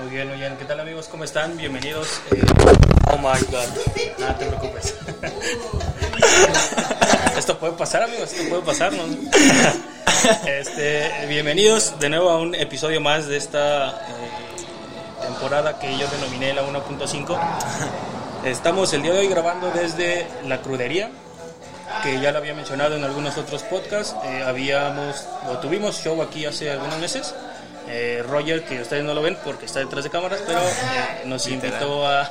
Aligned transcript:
Muy 0.00 0.10
bien, 0.10 0.28
muy 0.28 0.38
bien. 0.38 0.56
¿Qué 0.56 0.64
tal 0.64 0.80
amigos? 0.80 1.08
¿Cómo 1.10 1.24
están? 1.24 1.58
Bienvenidos. 1.58 2.22
Eh, 2.30 2.40
oh 3.12 3.18
my 3.18 3.38
god. 3.50 3.68
Nada, 4.18 4.38
te 4.38 4.46
preocupes. 4.46 4.94
esto 7.36 7.58
puede 7.58 7.74
pasar 7.74 8.04
amigos, 8.04 8.32
esto 8.32 8.48
puede 8.48 8.62
pasar, 8.62 8.94
¿no? 8.94 9.02
Este, 10.46 11.26
bienvenidos 11.28 11.98
de 11.98 12.08
nuevo 12.08 12.30
a 12.30 12.38
un 12.38 12.54
episodio 12.54 12.98
más 13.00 13.26
de 13.26 13.36
esta 13.36 13.90
eh, 13.90 13.94
temporada 15.22 15.78
que 15.78 15.98
yo 15.98 16.06
denominé 16.08 16.54
la 16.54 16.62
1.5. 16.62 17.38
Estamos 18.44 18.94
el 18.94 19.02
día 19.02 19.12
de 19.12 19.18
hoy 19.20 19.28
grabando 19.28 19.70
desde 19.70 20.26
la 20.46 20.62
crudería, 20.62 21.10
que 22.02 22.18
ya 22.20 22.32
lo 22.32 22.38
había 22.38 22.54
mencionado 22.54 22.96
en 22.96 23.04
algunos 23.04 23.36
otros 23.36 23.62
podcasts. 23.64 24.16
Eh, 24.24 24.44
habíamos, 24.46 25.26
o 25.50 25.58
tuvimos 25.58 26.02
show 26.02 26.22
aquí 26.22 26.46
hace 26.46 26.70
algunos 26.70 26.96
meses. 26.98 27.34
Eh, 27.88 28.22
Roger, 28.26 28.64
que 28.64 28.80
ustedes 28.80 29.04
no 29.04 29.14
lo 29.14 29.22
ven 29.22 29.36
porque 29.44 29.66
está 29.66 29.80
detrás 29.80 30.04
de 30.04 30.10
cámaras, 30.10 30.40
pero 30.46 30.60
eh, 30.60 31.22
nos 31.24 31.46
invitó 31.48 32.06
a. 32.06 32.30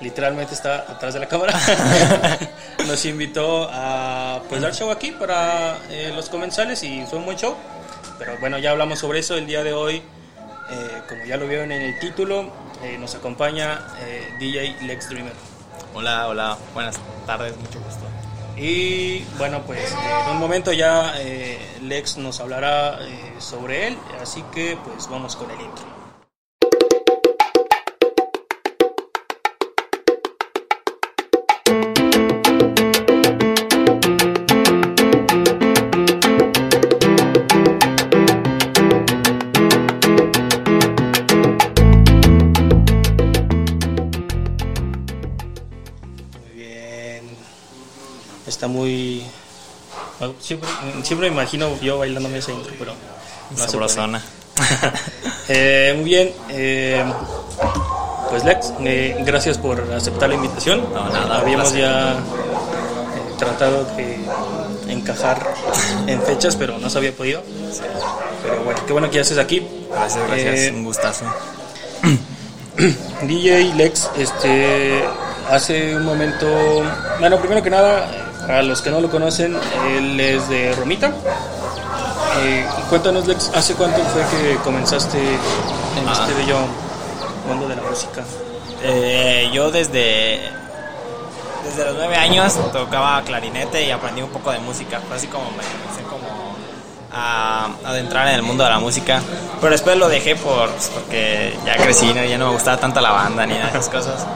Literalmente 0.00 0.54
está 0.54 0.84
atrás 0.88 1.14
de 1.14 1.20
la 1.20 1.26
cámara. 1.26 1.58
nos 2.86 3.04
invitó 3.04 3.68
a 3.70 4.42
pues, 4.48 4.60
dar 4.60 4.74
show 4.74 4.90
aquí 4.90 5.12
para 5.12 5.78
eh, 5.90 6.12
los 6.14 6.28
comensales 6.28 6.82
y 6.82 7.04
fue 7.06 7.18
un 7.18 7.24
buen 7.24 7.36
show. 7.36 7.56
Pero 8.18 8.36
bueno, 8.38 8.58
ya 8.58 8.70
hablamos 8.70 8.98
sobre 8.98 9.20
eso 9.20 9.36
el 9.36 9.46
día 9.46 9.62
de 9.64 9.72
hoy. 9.72 10.02
Eh, 10.70 11.02
como 11.08 11.24
ya 11.24 11.36
lo 11.36 11.46
vieron 11.46 11.72
en 11.72 11.82
el 11.82 11.98
título, 11.98 12.50
eh, 12.82 12.96
nos 12.98 13.14
acompaña 13.14 13.80
DJ 14.38 14.76
Lex 14.82 15.10
Dreamer. 15.10 15.34
Hola, 15.94 16.28
hola, 16.28 16.58
buenas 16.72 16.96
tardes, 17.26 17.56
mucho 17.56 17.80
gusto. 17.80 18.04
Y 18.56 19.24
bueno, 19.36 19.62
pues 19.66 19.90
eh, 19.90 19.96
en 20.26 20.32
un 20.32 20.38
momento 20.38 20.72
ya 20.72 21.14
eh, 21.18 21.58
Lex 21.82 22.18
nos 22.18 22.40
hablará 22.40 22.98
eh, 23.02 23.34
sobre 23.38 23.88
él, 23.88 23.98
así 24.20 24.42
que 24.52 24.78
pues 24.84 25.08
vamos 25.08 25.34
con 25.36 25.50
el 25.50 25.60
intro. 25.60 26.03
Está 48.64 48.72
muy... 48.72 49.22
Siempre, 50.40 50.66
siempre 51.02 51.28
me 51.28 51.34
imagino 51.34 51.78
yo 51.82 51.98
bailándome 51.98 52.38
ese 52.38 52.50
intro, 52.54 52.72
pero... 52.78 52.94
no. 53.50 53.68
Sabrosona. 53.68 54.22
Eh, 55.48 55.92
muy 55.96 56.04
bien. 56.06 56.32
eh, 56.48 57.04
pues 58.30 58.42
Lex, 58.42 58.72
eh, 58.80 59.18
gracias 59.20 59.58
por 59.58 59.82
aceptar 59.92 60.30
la 60.30 60.36
invitación. 60.36 60.82
No, 60.94 61.10
nada, 61.10 61.40
Habíamos 61.40 61.72
placer. 61.72 61.82
ya 61.82 62.12
eh, 62.12 63.34
tratado 63.38 63.84
de 63.96 64.18
encajar 64.88 65.46
en 66.06 66.22
fechas, 66.22 66.56
pero 66.56 66.78
no 66.78 66.88
se 66.88 66.96
había 66.96 67.12
podido. 67.12 67.42
Pero 68.42 68.64
bueno, 68.64 68.80
qué 68.86 68.92
bueno 68.94 69.10
que 69.10 69.16
ya 69.16 69.20
estés 69.22 69.36
aquí. 69.36 69.62
Gracias, 69.90 70.26
gracias, 70.26 70.72
un 70.72 70.84
gustazo. 70.84 71.26
DJ 73.26 73.74
Lex, 73.74 74.10
este, 74.16 75.04
hace 75.50 75.94
un 75.96 76.06
momento, 76.06 76.82
bueno, 77.20 77.38
primero 77.38 77.62
que 77.62 77.68
nada, 77.68 78.23
para 78.46 78.62
los 78.62 78.80
que 78.82 78.90
no 78.90 79.00
lo 79.00 79.10
conocen, 79.10 79.56
él 79.88 80.18
es 80.20 80.48
de 80.48 80.72
Romita. 80.74 81.12
Eh, 82.42 82.66
cuéntanos, 82.88 83.26
Lex, 83.26 83.50
¿hace 83.54 83.74
cuánto 83.74 84.02
fue 84.04 84.22
que 84.30 84.56
comenzaste 84.56 85.18
en 85.18 86.08
Ah. 86.08 86.12
este 86.12 86.34
bello 86.34 86.58
mundo 87.48 87.68
de 87.68 87.76
la 87.76 87.82
música? 87.82 88.22
Eh, 88.82 89.48
yo 89.52 89.70
desde, 89.70 90.40
desde 91.64 91.84
los 91.86 91.94
nueve 91.94 92.16
años 92.16 92.54
tocaba 92.72 93.22
clarinete 93.22 93.84
y 93.84 93.90
aprendí 93.90 94.22
un 94.22 94.30
poco 94.30 94.50
de 94.50 94.58
música. 94.58 95.00
Fue 95.06 95.16
así 95.16 95.26
como 95.28 95.44
me 95.52 95.62
comencé 95.62 96.02
como 96.10 96.54
a 97.16 97.68
adentrar 97.84 98.26
en 98.28 98.34
el 98.34 98.42
mundo 98.42 98.64
de 98.64 98.70
la 98.70 98.80
música. 98.80 99.22
Pero 99.60 99.70
después 99.70 99.96
lo 99.96 100.08
dejé 100.08 100.34
por, 100.34 100.68
pues, 100.70 100.90
porque 100.92 101.56
ya 101.64 101.76
crecí, 101.76 102.12
¿no? 102.12 102.24
ya 102.24 102.36
no 102.36 102.48
me 102.48 102.52
gustaba 102.54 102.76
tanto 102.78 103.00
la 103.00 103.12
banda 103.12 103.46
ni 103.46 103.54
nada 103.54 103.70
de 103.70 103.78
esas 103.78 103.88
cosas. 103.88 104.26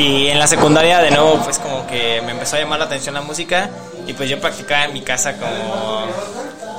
Y 0.00 0.28
en 0.28 0.38
la 0.38 0.46
secundaria 0.46 1.00
de 1.00 1.10
nuevo 1.10 1.38
pues 1.44 1.58
como 1.58 1.86
que 1.86 2.22
me 2.22 2.32
empezó 2.32 2.56
a 2.56 2.60
llamar 2.60 2.78
la 2.78 2.86
atención 2.86 3.14
la 3.14 3.20
música 3.20 3.68
y 4.06 4.14
pues 4.14 4.30
yo 4.30 4.40
practicaba 4.40 4.86
en 4.86 4.94
mi 4.94 5.02
casa 5.02 5.34
como 5.36 6.06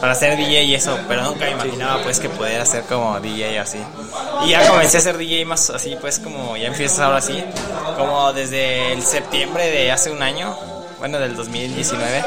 para 0.02 0.16
ser 0.16 0.36
DJ 0.38 0.64
y 0.64 0.74
eso, 0.74 0.98
pero 1.08 1.22
nunca 1.22 1.46
me 1.46 1.52
imaginaba 1.52 2.02
pues 2.02 2.20
que 2.20 2.30
pudiera 2.30 2.66
ser 2.66 2.82
como 2.86 3.20
DJ 3.20 3.60
así. 3.60 3.78
Y 4.44 4.50
ya 4.50 4.68
comencé 4.68 4.98
a 4.98 5.02
ser 5.02 5.20
DJ 5.20 5.46
más 5.46 5.70
así 5.70 5.96
pues 6.02 6.18
como 6.18 6.58
ya 6.58 6.66
empiezas 6.66 7.00
ahora 7.00 7.18
así, 7.18 7.44
como 7.96 8.34
desde 8.34 8.94
el 8.94 9.04
septiembre 9.04 9.70
de 9.70 9.92
hace 9.92 10.10
un 10.10 10.24
año, 10.24 10.58
bueno 10.98 11.20
del 11.20 11.36
2019. 11.36 12.24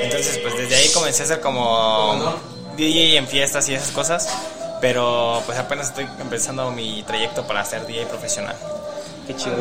Entonces 0.00 0.38
pues 0.38 0.56
desde 0.56 0.76
ahí 0.76 0.88
comencé 0.94 1.24
a 1.24 1.26
ser 1.26 1.40
como 1.42 2.40
DJ 2.78 3.18
en 3.18 3.26
fiestas 3.26 3.68
y 3.68 3.74
esas 3.74 3.90
cosas, 3.90 4.30
pero 4.80 5.42
pues 5.44 5.58
apenas 5.58 5.88
estoy 5.88 6.08
empezando 6.18 6.70
mi 6.70 7.02
trayecto 7.02 7.46
para 7.46 7.62
ser 7.66 7.86
DJ 7.86 8.06
profesional. 8.06 8.56
Qué 9.26 9.34
chido. 9.36 9.56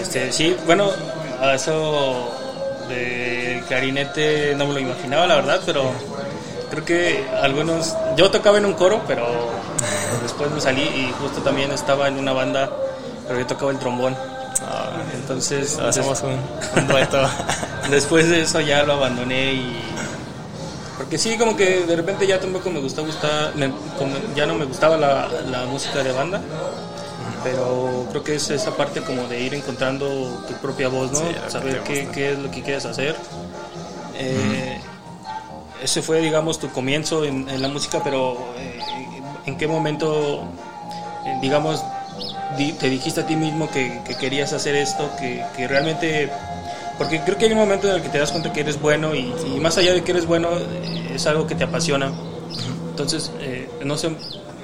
Este, 0.00 0.32
sí, 0.32 0.56
bueno, 0.66 0.90
a 1.40 1.54
eso 1.54 2.30
del 2.88 3.62
clarinete 3.64 4.54
no 4.56 4.66
me 4.66 4.74
lo 4.74 4.80
imaginaba, 4.80 5.26
la 5.26 5.36
verdad, 5.36 5.60
pero 5.66 5.90
creo 6.70 6.84
que 6.84 7.24
algunos. 7.42 7.94
Yo 8.16 8.30
tocaba 8.30 8.58
en 8.58 8.64
un 8.66 8.74
coro, 8.74 9.02
pero 9.06 9.26
después 10.22 10.50
me 10.50 10.60
salí 10.60 10.82
y 10.82 11.12
justo 11.20 11.40
también 11.42 11.70
estaba 11.72 12.08
en 12.08 12.18
una 12.18 12.32
banda, 12.32 12.70
pero 13.28 13.38
yo 13.40 13.46
tocaba 13.46 13.70
el 13.70 13.78
trombón. 13.78 14.16
Entonces, 15.14 15.78
Hacemos 15.78 16.22
un, 16.22 16.38
un 16.80 16.88
dueto. 16.88 17.18
después 17.90 18.28
de 18.28 18.42
eso 18.42 18.60
ya 18.60 18.82
lo 18.82 18.94
abandoné 18.94 19.52
y. 19.54 19.80
Porque 20.98 21.16
sí, 21.18 21.36
como 21.38 21.56
que 21.56 21.84
de 21.86 21.96
repente 21.96 22.26
ya 22.26 22.38
tampoco 22.38 22.70
me 22.70 22.78
gustó, 22.80 23.04
gusta, 23.04 23.52
me- 23.54 23.72
como 23.98 24.14
ya 24.36 24.44
no 24.46 24.54
me 24.54 24.66
gustaba 24.66 24.96
la, 24.98 25.28
la 25.50 25.64
música 25.64 26.02
de 26.02 26.12
banda. 26.12 26.40
Pero 27.42 28.06
creo 28.10 28.22
que 28.22 28.34
es 28.34 28.50
esa 28.50 28.76
parte 28.76 29.00
como 29.02 29.26
de 29.26 29.40
ir 29.40 29.54
encontrando 29.54 30.06
tu 30.46 30.54
propia 30.54 30.88
voz, 30.88 31.10
¿no? 31.12 31.18
Sí, 31.20 31.34
Saber 31.48 31.80
qué, 31.84 32.08
qué 32.12 32.32
es 32.32 32.38
lo 32.38 32.50
que 32.50 32.62
quieres 32.62 32.84
hacer. 32.84 33.16
Eh, 34.18 34.78
Ese 35.82 36.02
fue, 36.02 36.20
digamos, 36.20 36.58
tu 36.58 36.68
comienzo 36.70 37.24
en, 37.24 37.48
en 37.48 37.62
la 37.62 37.68
música, 37.68 38.02
pero 38.04 38.36
eh, 38.58 38.78
¿en 39.46 39.56
qué 39.56 39.66
momento, 39.66 40.42
eh, 41.24 41.38
digamos, 41.40 41.82
di- 42.58 42.72
te 42.74 42.90
dijiste 42.90 43.22
a 43.22 43.26
ti 43.26 43.34
mismo 43.36 43.70
que, 43.70 44.02
que 44.04 44.14
querías 44.16 44.52
hacer 44.52 44.74
esto, 44.74 45.10
que, 45.18 45.42
que 45.56 45.66
realmente... 45.66 46.30
Porque 46.98 47.20
creo 47.22 47.38
que 47.38 47.46
hay 47.46 47.52
un 47.52 47.58
momento 47.58 47.88
en 47.88 47.94
el 47.94 48.02
que 48.02 48.10
te 48.10 48.18
das 48.18 48.30
cuenta 48.30 48.52
que 48.52 48.60
eres 48.60 48.78
bueno 48.78 49.14
y, 49.14 49.32
y 49.56 49.58
más 49.58 49.78
allá 49.78 49.94
de 49.94 50.04
que 50.04 50.12
eres 50.12 50.26
bueno, 50.26 50.50
es 51.14 51.26
algo 51.26 51.46
que 51.46 51.54
te 51.54 51.64
apasiona. 51.64 52.12
Entonces, 52.90 53.32
eh, 53.40 53.70
no 53.82 53.96
sé, 53.96 54.10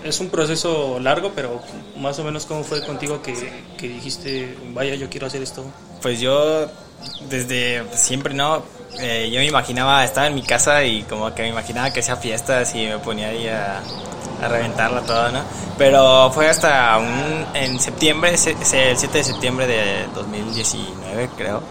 es 0.08 0.20
un 0.20 0.28
proceso 0.30 0.98
largo, 1.00 1.32
pero 1.34 1.60
más 1.98 2.18
o 2.18 2.24
menos 2.24 2.46
cómo 2.46 2.62
fue 2.64 2.84
contigo 2.84 3.22
que, 3.22 3.34
que 3.76 3.88
dijiste, 3.88 4.56
vaya, 4.72 4.94
yo 4.94 5.08
quiero 5.08 5.26
hacer 5.26 5.42
esto. 5.42 5.64
Pues 6.02 6.20
yo 6.20 6.66
desde 7.28 7.84
siempre, 7.94 8.34
¿no? 8.34 8.62
Eh, 9.00 9.28
yo 9.30 9.38
me 9.40 9.46
imaginaba, 9.46 10.04
estaba 10.04 10.26
en 10.26 10.34
mi 10.34 10.42
casa 10.42 10.82
y 10.84 11.02
como 11.02 11.34
que 11.34 11.42
me 11.42 11.48
imaginaba 11.48 11.92
que 11.92 12.00
hacía 12.00 12.16
fiestas 12.16 12.74
y 12.74 12.86
me 12.86 12.98
ponía 12.98 13.28
ahí 13.28 13.46
a, 13.48 13.80
a 14.42 14.48
reventarla 14.48 15.02
toda, 15.02 15.30
¿no? 15.30 15.40
Pero 15.76 16.30
fue 16.32 16.48
hasta 16.48 16.96
un, 16.98 17.44
en 17.54 17.78
septiembre, 17.78 18.36
se- 18.38 18.52
el 18.52 18.96
7 18.96 19.18
de 19.18 19.24
septiembre 19.24 19.66
de 19.66 20.06
2019 20.14 21.28
creo, 21.36 21.62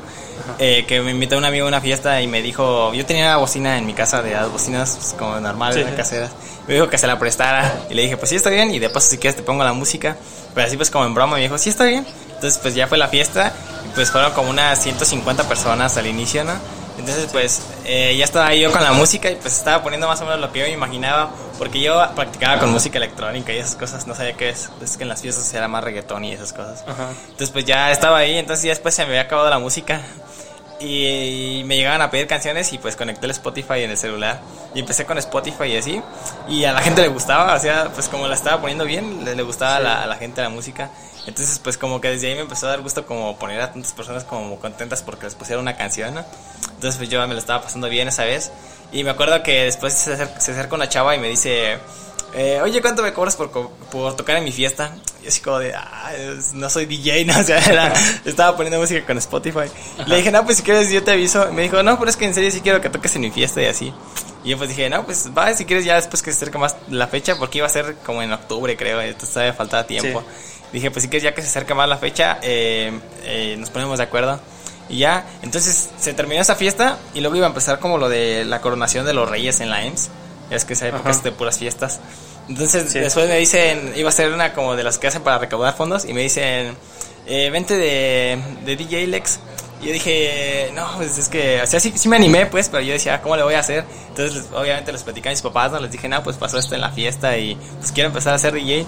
eh, 0.60 0.86
que 0.88 1.02
me 1.02 1.12
invitó 1.12 1.38
un 1.38 1.46
amigo 1.46 1.66
a 1.66 1.68
una 1.68 1.82
fiesta 1.82 2.22
y 2.22 2.28
me 2.28 2.42
dijo, 2.42 2.94
yo 2.94 3.06
tenía 3.06 3.26
una 3.26 3.38
bocina 3.38 3.78
en 3.78 3.86
mi 3.86 3.94
casa 3.94 4.22
de 4.22 4.32
las 4.32 4.50
bocinas 4.52 4.96
pues, 5.00 5.14
como 5.14 5.40
normales, 5.40 5.86
Sí, 5.88 5.96
caseras, 5.96 6.32
me 6.68 6.74
dijo 6.74 6.90
que 6.90 6.98
se 6.98 7.08
la 7.08 7.20
prestara 7.20 7.80
y 7.90 7.94
le 7.94 8.04
dije, 8.04 8.18
pues 8.18 8.30
sí, 8.30 8.36
está 8.36 8.50
bien 8.50 8.74
y 8.74 8.80
de 8.80 8.90
paso 8.90 9.10
si 9.10 9.18
quieres 9.18 9.36
te 9.36 9.44
pongo 9.44 9.64
la 9.64 9.74
música, 9.74 10.18
pero 10.54 10.68
así 10.68 10.78
pues 10.78 10.90
como 10.90 11.06
en 11.06 11.14
broma 11.14 11.36
me 11.36 11.42
dijo, 11.42 11.58
sí, 11.58 11.70
está 11.70 11.84
bien. 11.86 12.06
Entonces 12.28 12.60
pues 12.62 12.76
ya 12.76 12.88
fue 12.88 12.98
la 12.98 13.08
fiesta 13.08 13.54
y 13.86 13.96
pues 13.96 14.12
fueron 14.12 14.34
como 14.34 14.50
unas 14.50 14.82
150 14.82 15.48
personas 15.48 15.96
al 15.98 16.08
inicio, 16.08 16.44
¿no? 16.44 16.54
Entonces 16.98 17.28
pues 17.32 17.62
eh, 17.84 18.16
ya 18.18 18.24
estaba 18.24 18.48
ahí 18.48 18.62
yo 18.62 18.72
con 18.72 18.82
la 18.82 18.94
música 18.94 19.30
y 19.30 19.36
pues 19.36 19.58
estaba 19.58 19.84
poniendo 19.84 20.08
más 20.08 20.22
o 20.22 20.26
menos 20.26 20.40
lo 20.40 20.52
que 20.52 20.60
yo 20.60 20.66
me 20.66 20.72
imaginaba, 20.72 21.30
porque 21.58 21.82
yo 21.82 22.02
practicaba 22.16 22.60
con 22.60 22.72
música 22.72 22.98
electrónica 22.98 23.54
y 23.54 23.58
esas 23.58 23.76
cosas, 23.76 24.08
no 24.08 24.16
sabía 24.16 24.34
qué 24.34 24.50
es, 24.50 24.70
es 24.82 24.98
que 24.98 25.04
en 25.04 25.10
las 25.10 25.22
fiestas 25.22 25.54
era 25.54 25.68
más 25.68 25.84
reggaetón 25.84 26.24
y 26.24 26.32
esas 26.34 26.54
cosas. 26.54 26.84
Ajá. 26.88 27.10
Entonces 27.26 27.52
pues 27.52 27.66
ya 27.66 27.92
estaba 27.92 28.18
ahí, 28.20 28.38
entonces 28.38 28.64
ya 28.64 28.70
después 28.72 28.96
se 28.96 29.04
me 29.04 29.10
había 29.10 29.22
acabado 29.22 29.50
la 29.50 29.60
música 29.60 30.02
y 30.80 31.64
me 31.66 31.78
llegaban 31.78 32.02
a 32.02 32.10
pedir 32.10 32.28
canciones 32.28 32.74
y 32.74 32.78
pues 32.78 32.96
conecté 32.96 33.26
el 33.26 33.32
Spotify 33.32 33.84
en 33.84 33.92
el 33.92 33.98
celular 33.98 34.42
y 34.74 34.80
empecé 34.80 35.06
con 35.06 35.18
Spotify 35.18 35.66
y 35.66 35.78
así 35.78 36.02
y 36.50 36.66
a 36.66 36.74
la 36.74 36.82
gente 36.82 37.02
le 37.02 37.08
gustaba, 37.08 37.54
o 37.54 37.60
sea, 37.60 37.90
pues 37.94 38.10
como 38.10 38.28
la 38.28 38.36
estaba 38.36 38.60
poniendo 38.60 38.86
bien, 38.86 39.24
le, 39.24 39.36
le 39.36 39.44
gustaba 39.44 39.78
a, 39.78 39.80
la, 39.80 40.04
a 40.04 40.08
la 40.08 40.16
gente 40.16 40.42
la 40.42 40.50
música. 40.50 40.90
Entonces 41.28 41.60
pues 41.60 41.78
como 41.78 42.02
que 42.02 42.10
desde 42.10 42.28
ahí 42.28 42.36
me 42.36 42.42
empezó 42.42 42.68
a 42.68 42.72
dar 42.72 42.82
gusto 42.82 43.06
como 43.06 43.38
poner 43.38 43.62
a 43.62 43.72
tantas 43.72 43.94
personas 43.94 44.24
como 44.26 44.60
contentas 44.60 45.02
porque 45.02 45.26
les 45.26 45.36
pusiera 45.36 45.60
una 45.62 45.76
canción, 45.76 46.14
¿no? 46.14 46.26
Entonces 46.74 46.98
pues 46.98 47.10
yo 47.10 47.26
me 47.28 47.34
lo 47.34 47.40
estaba 47.40 47.64
pasando 47.64 47.90
bien 47.90 48.08
esa 48.08 48.26
vez 48.26 48.52
y 48.92 49.04
me 49.04 49.10
acuerdo 49.10 49.42
que 49.44 49.64
después 49.64 49.94
se 49.94 50.14
acerca, 50.14 50.40
se 50.40 50.52
acerca 50.52 50.76
una 50.76 50.90
chava 50.90 51.16
y 51.16 51.20
me 51.20 51.30
dice, 51.30 51.80
eh, 52.36 52.60
oye, 52.62 52.82
¿cuánto 52.82 53.02
me 53.02 53.14
cobras 53.14 53.36
por, 53.36 53.50
por 53.50 54.16
tocar 54.16 54.38
en 54.38 54.44
mi 54.44 54.52
fiesta? 54.52 54.92
Y 55.24 55.28
así 55.28 55.42
como 55.42 55.60
de, 55.60 55.74
ah, 55.74 56.12
no 56.54 56.70
soy 56.70 56.86
DJ, 56.86 57.26
no, 57.26 57.40
o 57.40 57.44
sea, 57.44 57.58
era- 57.60 57.94
estaba 58.26 58.56
poniendo 58.56 58.80
música 58.80 59.06
con 59.06 59.18
Spotify. 59.18 59.70
Le 60.06 60.18
dije, 60.18 60.32
no, 60.32 60.44
pues 60.46 60.58
si 60.58 60.64
quieres 60.64 60.90
yo 60.92 61.04
te 61.04 61.12
aviso. 61.12 61.48
Y 61.50 61.54
me 61.54 61.64
dijo, 61.64 61.82
no, 61.82 61.98
pero 61.98 62.10
es 62.10 62.18
que 62.18 62.26
en 62.26 62.34
serio 62.34 62.52
sí 62.52 62.62
quiero 62.62 62.82
que 62.82 62.90
toques 62.90 63.16
en 63.16 63.22
mi 63.22 63.32
fiesta 63.32 63.62
y 63.62 63.66
así. 63.66 63.94
Y 64.44 64.50
yo 64.50 64.58
pues 64.58 64.70
dije, 64.70 64.90
no, 64.90 65.06
pues 65.06 65.30
va, 65.36 65.52
si 65.56 65.66
quieres 65.66 65.86
ya 65.86 65.96
después 65.96 66.22
que 66.22 66.32
se 66.32 66.38
acerque 66.38 66.58
más 66.60 66.76
la 66.90 67.08
fecha, 67.08 67.36
porque 67.40 67.58
iba 67.60 67.68
a 67.68 67.70
ser 67.72 67.96
como 68.06 68.22
en 68.22 68.32
octubre, 68.32 68.78
creo, 68.78 69.02
entonces 69.02 69.32
todavía 69.34 69.54
faltaba 69.54 69.88
tiempo. 69.88 70.24
Dije, 70.72 70.92
pues 70.92 71.04
si 71.04 71.10
quieres 71.10 71.24
ya 71.24 71.34
que 71.34 71.42
se 71.42 71.48
acerque 71.48 71.74
más 71.74 71.88
la 71.90 71.98
fecha, 71.98 72.38
eh, 72.44 72.92
eh, 73.24 73.56
nos 73.58 73.70
ponemos 73.72 73.98
de 73.98 74.04
acuerdo. 74.04 74.40
Y 74.90 75.00
ya, 75.00 75.26
entonces 75.42 75.90
se 75.98 76.14
terminó 76.14 76.42
esa 76.42 76.56
fiesta 76.56 77.00
y 77.16 77.22
luego 77.22 77.36
iba 77.38 77.46
a 77.48 77.50
empezar 77.50 77.80
como 77.80 77.98
lo 77.98 78.08
de 78.10 78.46
la 78.46 78.62
coronación 78.62 79.04
de 79.06 79.14
los 79.14 79.28
reyes 79.28 79.62
en 79.62 79.70
la 79.72 79.84
EMS. 79.84 80.10
Ya 80.50 80.58
es 80.58 80.66
que 80.66 80.74
esa 80.74 80.88
época 80.88 81.02
Ajá. 81.10 81.12
es 81.12 81.24
de 81.24 81.32
puras 81.32 81.58
fiestas. 81.58 82.00
Entonces 82.48 82.92
Sí. 82.92 83.00
después 83.00 83.28
me 83.28 83.38
dicen, 83.38 83.94
iba 83.96 84.10
a 84.10 84.12
ser 84.12 84.32
una 84.32 84.54
como 84.54 84.76
de 84.76 84.84
las 84.84 84.98
que 85.00 85.08
hacen 85.08 85.24
para 85.24 85.40
recaudar 85.40 85.76
fondos 85.76 86.06
y 86.06 86.14
me 86.14 86.22
dicen, 86.22 86.76
eh, 87.26 87.50
vente 87.52 87.76
de, 87.76 88.38
de 88.66 88.76
DJ 88.76 89.08
Lex. 89.08 89.40
Y 89.82 89.88
yo 89.88 89.94
dije, 89.94 90.72
no, 90.74 90.88
pues 90.98 91.18
es 91.18 91.28
que, 91.28 91.62
o 91.62 91.68
sea, 91.68 91.80
sí, 91.80 91.92
sí 91.96 92.08
me 92.08 92.16
animé, 92.16 92.46
pues, 92.46 92.70
pero 92.70 92.82
yo 92.82 92.94
decía, 92.94 93.22
¿cómo 93.22 93.36
le 93.36 93.44
voy 93.44 93.56
a 93.56 93.60
hacer? 93.60 93.84
Entonces, 94.10 94.46
obviamente, 94.54 94.92
les 94.92 95.04
platicé 95.04 95.28
a 95.28 95.32
mis 95.32 95.42
papás, 95.42 95.72
¿no? 95.72 95.80
Les 95.80 95.92
dije, 95.92 96.08
no, 96.08 96.24
pues 96.24 96.38
pasó 96.38 96.58
esto 96.58 96.76
en 96.76 96.82
la 96.82 96.92
fiesta 96.92 97.38
y 97.38 97.56
pues 97.80 97.92
quiero 97.92 98.08
empezar 98.08 98.34
a 98.34 98.38
ser 98.38 98.54
DJ. 98.54 98.80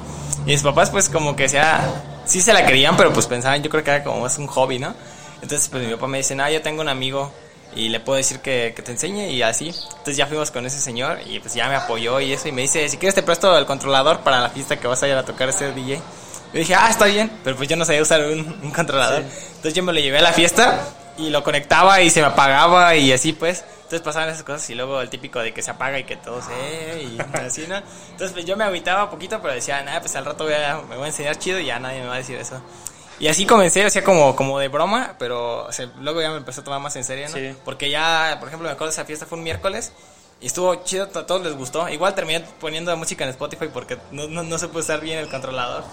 Y 0.46 0.52
mis 0.52 0.64
papás, 0.64 0.90
pues, 0.90 1.10
como 1.10 1.36
que 1.36 1.50
sea, 1.50 1.84
sí 2.26 2.40
se 2.42 2.54
la 2.54 2.66
creían, 2.66 2.96
pero 2.96 3.12
pues 3.12 3.26
pensaban, 3.26 3.62
yo 3.62 3.70
creo 3.70 3.84
que 3.84 3.90
era 3.92 4.04
como 4.04 4.22
más 4.22 4.38
un 4.38 4.48
hobby, 4.48 4.80
¿no? 4.80 4.94
Entonces, 5.42 5.68
pues 5.70 5.84
mi 5.86 5.92
papá 5.94 6.08
me 6.08 6.20
dice, 6.20 6.36
no, 6.36 6.50
yo 6.50 6.62
tengo 6.62 6.82
un 6.82 6.90
amigo 6.90 7.32
y 7.78 7.90
le 7.90 8.00
puedo 8.00 8.18
decir 8.18 8.40
que, 8.40 8.74
que 8.76 8.82
te 8.82 8.92
enseñe 8.92 9.30
y 9.30 9.42
así. 9.42 9.68
Entonces 9.70 10.18
ya 10.18 10.28
fuimos 10.28 10.52
con 10.52 10.66
ese 10.66 10.80
señor 10.80 11.20
y 11.26 11.40
pues 11.40 11.54
ya 11.54 11.68
me 11.70 11.76
apoyó 11.76 12.20
y 12.20 12.34
eso 12.34 12.48
y 12.48 12.52
me 12.52 12.64
dice, 12.64 12.88
si 12.90 12.98
quieres 12.98 13.16
te 13.16 13.24
presto 13.24 13.58
el 13.58 13.66
controlador 13.66 14.20
para 14.22 14.42
la 14.42 14.50
fiesta 14.50 14.78
que 14.78 14.88
vas 14.88 15.02
a 15.04 15.08
ir 15.08 15.16
a 15.16 15.24
tocar 15.24 15.50
este 15.50 15.72
DJ. 15.74 15.98
Yo 16.54 16.60
dije, 16.60 16.76
ah, 16.76 16.90
está 16.90 17.06
bien, 17.06 17.32
pero 17.44 17.56
pues 17.58 17.68
yo 17.70 17.76
no 17.76 17.86
sabía 17.86 18.02
usar 18.02 18.22
un, 18.22 18.40
un 18.64 18.72
controlador. 18.72 19.22
Entonces 19.22 19.74
yo 19.74 19.84
me 19.84 19.94
lo 19.94 20.00
llevé 20.00 20.18
a 20.20 20.22
la 20.22 20.34
fiesta 20.34 20.80
y 21.18 21.30
lo 21.30 21.44
conectaba 21.44 22.02
y 22.02 22.10
se 22.10 22.22
me 22.22 22.28
apagaba 22.28 22.96
y 22.96 23.12
así 23.12 23.34
pues. 23.34 23.64
Entonces 23.84 24.02
pasaban 24.02 24.30
esas 24.30 24.44
cosas 24.44 24.70
y 24.70 24.76
luego 24.76 25.00
el 25.00 25.10
típico 25.10 25.40
de 25.40 25.54
que 25.54 25.62
se 25.62 25.72
apaga 25.72 25.98
y 25.98 26.04
que 26.04 26.18
todo 26.18 26.42
se... 26.42 27.04
y 27.04 27.18
así, 27.46 27.66
¿no? 27.70 27.78
Entonces 28.12 28.32
pues 28.34 28.46
yo 28.46 28.58
me 28.58 28.66
agüitaba 28.66 29.10
poquito, 29.10 29.40
pero 29.42 29.54
decía, 29.54 29.82
nada, 29.84 30.02
pues 30.02 30.14
al 30.16 30.26
rato 30.26 30.44
voy 30.44 30.54
a- 30.54 30.82
me 30.90 30.96
voy 30.98 31.06
a 31.06 31.08
enseñar 31.08 31.38
chido 31.40 31.58
y 31.60 31.66
ya 31.68 31.80
nadie 31.80 32.02
me 32.02 32.08
va 32.08 32.16
a 32.16 32.18
decir 32.18 32.38
eso. 32.38 32.62
Y 33.20 33.28
así 33.28 33.46
comencé, 33.46 33.90
sea, 33.90 34.04
como, 34.04 34.36
como 34.36 34.60
de 34.60 34.68
broma, 34.68 35.16
pero 35.18 35.66
o 35.66 35.72
sea, 35.72 35.90
luego 36.00 36.22
ya 36.22 36.30
me 36.30 36.38
empezó 36.38 36.62
a 36.62 36.64
tomar 36.64 36.80
más 36.80 36.96
en 36.96 37.04
serio, 37.04 37.28
¿no? 37.30 37.36
Sí. 37.36 37.56
Porque 37.66 37.90
ya, 37.90 38.38
por 38.40 38.48
ejemplo, 38.48 38.68
me 38.68 38.74
acuerdo 38.74 38.92
esa 38.92 39.06
fiesta 39.06 39.26
fue 39.26 39.38
un 39.38 39.44
miércoles 39.44 39.92
y 40.40 40.46
estuvo 40.46 40.76
chido, 40.84 41.06
a 41.06 41.26
todos 41.26 41.44
les 41.44 41.56
gustó. 41.56 41.90
Igual 41.90 42.14
terminé 42.14 42.42
poniendo 42.60 42.96
música 42.96 43.24
en 43.24 43.32
Spotify 43.32 43.70
porque 43.74 43.98
no, 44.12 44.28
no, 44.28 44.44
no 44.44 44.58
se 44.60 44.68
puede 44.68 44.84
usar 44.84 45.02
bien 45.02 45.18
el 45.18 45.30
controlador. 45.30 45.84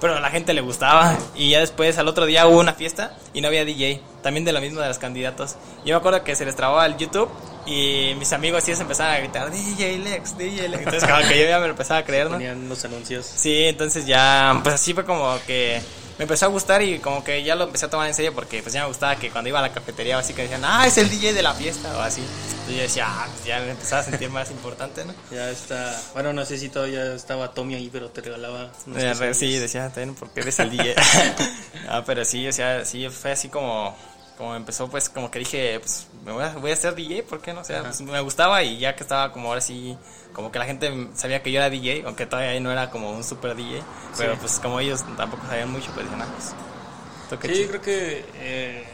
Pero 0.00 0.16
a 0.16 0.20
la 0.20 0.28
gente 0.30 0.52
le 0.54 0.60
gustaba. 0.60 1.16
Y 1.36 1.50
ya 1.50 1.60
después, 1.60 1.98
al 1.98 2.08
otro 2.08 2.26
día 2.26 2.48
hubo 2.48 2.58
una 2.58 2.72
fiesta 2.72 3.16
y 3.32 3.40
no 3.40 3.46
había 3.46 3.64
DJ. 3.64 4.02
También 4.20 4.44
de 4.44 4.52
lo 4.52 4.60
mismo 4.60 4.80
de 4.80 4.88
los 4.88 4.98
candidatos. 4.98 5.54
Yo 5.84 5.94
me 5.94 5.98
acuerdo 5.98 6.24
que 6.24 6.34
se 6.34 6.44
les 6.44 6.56
trabó 6.56 6.80
al 6.80 6.96
YouTube 6.96 7.30
y 7.64 8.14
mis 8.18 8.32
amigos 8.32 8.64
sí 8.64 8.74
se 8.74 8.82
empezaban 8.82 9.14
a 9.14 9.18
gritar 9.18 9.52
DJ 9.52 9.98
Lex, 9.98 10.36
DJ 10.36 10.68
Lex. 10.68 10.82
Entonces, 10.82 11.08
como 11.08 11.28
que 11.28 11.38
yo 11.38 11.46
ya 11.46 11.60
me 11.60 11.66
lo 11.66 11.70
empezaba 11.70 12.00
a 12.00 12.04
creer, 12.04 12.24
¿no? 12.24 12.32
Ponían 12.32 12.68
los 12.68 12.84
anuncios. 12.84 13.24
Sí, 13.24 13.66
entonces 13.66 14.04
ya, 14.04 14.58
pues 14.64 14.74
así 14.74 14.94
fue 14.94 15.04
como 15.04 15.32
que 15.46 15.80
me 16.22 16.24
empezó 16.24 16.46
a 16.46 16.50
gustar 16.50 16.82
y 16.82 17.00
como 17.00 17.24
que 17.24 17.42
ya 17.42 17.56
lo 17.56 17.64
empecé 17.64 17.86
a 17.86 17.90
tomar 17.90 18.06
en 18.06 18.14
serio 18.14 18.32
porque 18.32 18.62
pues 18.62 18.72
ya 18.72 18.82
me 18.82 18.86
gustaba 18.86 19.16
que 19.16 19.28
cuando 19.30 19.48
iba 19.48 19.58
a 19.58 19.62
la 19.62 19.72
cafetería 19.72 20.16
o 20.16 20.20
así 20.20 20.32
que 20.32 20.42
decían, 20.42 20.62
ah, 20.64 20.86
es 20.86 20.96
el 20.96 21.10
DJ 21.10 21.32
de 21.32 21.42
la 21.42 21.52
fiesta 21.52 21.92
o 21.96 22.00
así. 22.00 22.20
Entonces 22.20 22.76
yo 22.76 22.82
decía, 22.82 23.06
ah, 23.08 23.26
pues 23.28 23.44
ya 23.44 23.58
me 23.58 23.72
empezaba 23.72 24.02
a 24.02 24.04
sentir 24.04 24.30
más 24.30 24.48
importante, 24.52 25.04
¿no? 25.04 25.14
Ya 25.32 25.50
está. 25.50 26.00
Bueno, 26.12 26.32
no 26.32 26.44
sé 26.44 26.58
si 26.58 26.68
todavía 26.68 27.12
estaba 27.14 27.52
Tommy 27.52 27.74
ahí, 27.74 27.90
pero 27.92 28.08
te 28.10 28.20
regalaba. 28.20 28.70
Eh, 28.94 29.34
sí, 29.34 29.58
decía, 29.58 29.88
también 29.88 30.14
porque 30.14 30.42
eres 30.42 30.60
el 30.60 30.70
DJ. 30.70 30.94
ah, 31.88 32.04
pero 32.06 32.24
sí, 32.24 32.46
o 32.46 32.52
sea, 32.52 32.84
sí, 32.84 33.08
fue 33.08 33.32
así 33.32 33.48
como, 33.48 33.96
como 34.42 34.56
empezó, 34.56 34.88
pues 34.88 35.08
como 35.08 35.30
que 35.30 35.38
dije, 35.38 35.78
pues 35.78 36.08
me 36.24 36.32
voy 36.32 36.42
a, 36.42 36.48
voy 36.54 36.72
a 36.72 36.74
ser 36.74 36.96
DJ, 36.96 37.22
¿por 37.22 37.40
qué 37.40 37.52
no? 37.52 37.60
O 37.60 37.64
sea, 37.64 37.82
pues, 37.82 38.00
me 38.00 38.20
gustaba 38.22 38.60
y 38.64 38.76
ya 38.76 38.96
que 38.96 39.04
estaba 39.04 39.30
como 39.30 39.46
ahora 39.46 39.60
sí, 39.60 39.96
como 40.32 40.50
que 40.50 40.58
la 40.58 40.64
gente 40.64 40.92
sabía 41.14 41.44
que 41.44 41.52
yo 41.52 41.60
era 41.60 41.70
DJ, 41.70 42.02
aunque 42.06 42.26
todavía 42.26 42.58
no 42.58 42.72
era 42.72 42.90
como 42.90 43.12
un 43.12 43.22
super 43.22 43.54
DJ, 43.54 43.80
pero 44.18 44.36
pues 44.38 44.58
como 44.58 44.80
ellos 44.80 45.04
tampoco 45.16 45.46
sabían 45.46 45.70
mucho, 45.70 45.92
pues 45.94 46.10
dije, 46.10 46.20
ah, 46.20 46.26
pues, 46.34 47.40
Sí, 47.40 47.52
chido". 47.54 47.68
creo 47.68 47.82
que 47.82 48.24
eh, 48.34 48.84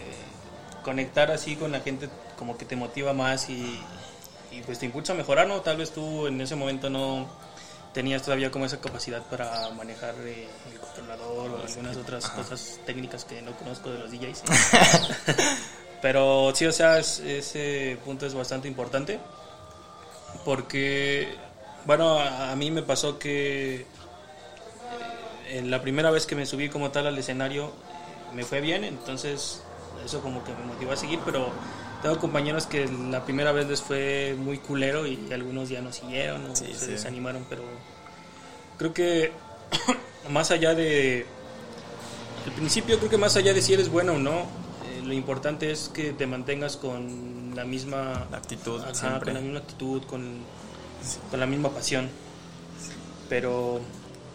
conectar 0.85 1.31
así 1.31 1.57
con 1.57 1.73
la 1.73 1.81
gente 1.81 2.11
como 2.39 2.59
que 2.59 2.67
te 2.67 2.77
motiva 2.77 3.15
más 3.15 3.49
y, 3.49 3.81
y, 4.53 4.61
pues 4.67 4.79
te 4.79 4.85
impulsa 4.85 5.15
a 5.15 5.17
mejorar, 5.17 5.49
¿no? 5.49 5.63
Tal 5.63 5.79
vez 5.79 5.93
tú 5.93 6.27
en 6.27 6.43
ese 6.43 6.57
momento 6.57 6.91
no 6.91 7.27
tenías 7.99 8.23
todavía 8.23 8.49
como 8.53 8.65
esa 8.65 8.81
capacidad 8.81 9.21
para 9.25 9.71
manejar 9.71 10.15
eh, 10.21 10.47
el 10.73 10.79
controlador 10.79 11.51
o 11.51 11.63
algunas 11.67 11.97
otras 11.97 12.29
cosas 12.31 12.79
técnicas 12.87 13.25
que 13.25 13.43
no 13.43 13.51
conozco 13.57 13.91
de 13.91 13.99
los 13.99 14.09
DJs. 14.13 14.45
Pero 16.01 16.53
sí, 16.55 16.65
o 16.67 16.71
sea, 16.71 17.01
es- 17.01 17.19
ese 17.19 17.99
punto 18.05 18.25
es 18.25 18.35
bastante 18.35 18.69
importante 18.69 19.19
porque, 20.45 21.35
bueno, 21.87 22.21
a, 22.21 22.53
a 22.53 22.55
mí 22.57 22.71
me 22.71 22.83
pasó 22.83 23.19
que 23.19 23.85
en 25.51 25.69
la 25.69 25.83
primera 25.83 26.13
vez 26.13 26.25
que 26.25 26.37
me 26.37 26.47
subí 26.47 26.69
como 26.69 26.93
tal 26.93 27.09
al 27.09 27.19
escenario 27.19 27.65
eh, 27.67 28.35
me 28.37 28.45
fue 28.45 28.61
bien, 28.61 28.85
entonces 28.85 29.61
eso 30.05 30.21
como 30.21 30.45
que 30.45 30.53
me 30.55 30.65
motivó 30.67 30.93
a 30.93 30.97
seguir, 30.97 31.19
pero 31.25 31.51
tengo 32.03 32.19
compañeros 32.19 32.67
que 32.67 32.87
la 32.87 33.25
primera 33.25 33.53
vez 33.53 33.67
les 33.69 33.83
fue 33.83 34.37
muy 34.39 34.59
culero 34.59 35.07
y 35.07 35.31
algunos 35.33 35.69
ya 35.69 35.81
no 35.83 35.93
siguieron 35.93 36.45
o 36.51 36.55
Sí, 36.57 36.67
se 36.75 36.87
sí. 36.87 36.91
desanimaron, 36.93 37.45
pero 37.49 37.63
creo 38.77 38.95
que 38.95 39.33
más 40.31 40.51
allá 40.51 40.75
de 40.75 41.27
al 42.47 42.53
principio 42.53 42.99
creo 42.99 43.11
que 43.11 43.19
más 43.19 43.37
allá 43.37 43.53
de 43.53 43.61
si 43.63 43.75
eres 43.75 43.89
bueno 43.91 44.15
o 44.15 44.19
no, 44.19 44.41
eh, 44.41 45.03
lo 45.05 45.13
importante 45.13 45.71
es 45.71 45.89
que 45.93 46.13
te 46.13 46.27
mantengas 46.27 46.77
con 46.77 47.53
la 47.55 47.65
misma 47.65 48.27
La 48.31 48.39
actitud, 48.39 48.81
Ajá, 48.81 48.95
siempre. 48.95 49.27
con 49.27 49.35
la 49.35 49.41
misma 49.41 49.59
actitud, 49.59 50.03
con, 50.05 50.39
con 51.31 51.41
la 51.41 51.47
misma 51.47 51.71
pasión. 51.71 52.09
Pero 53.29 53.81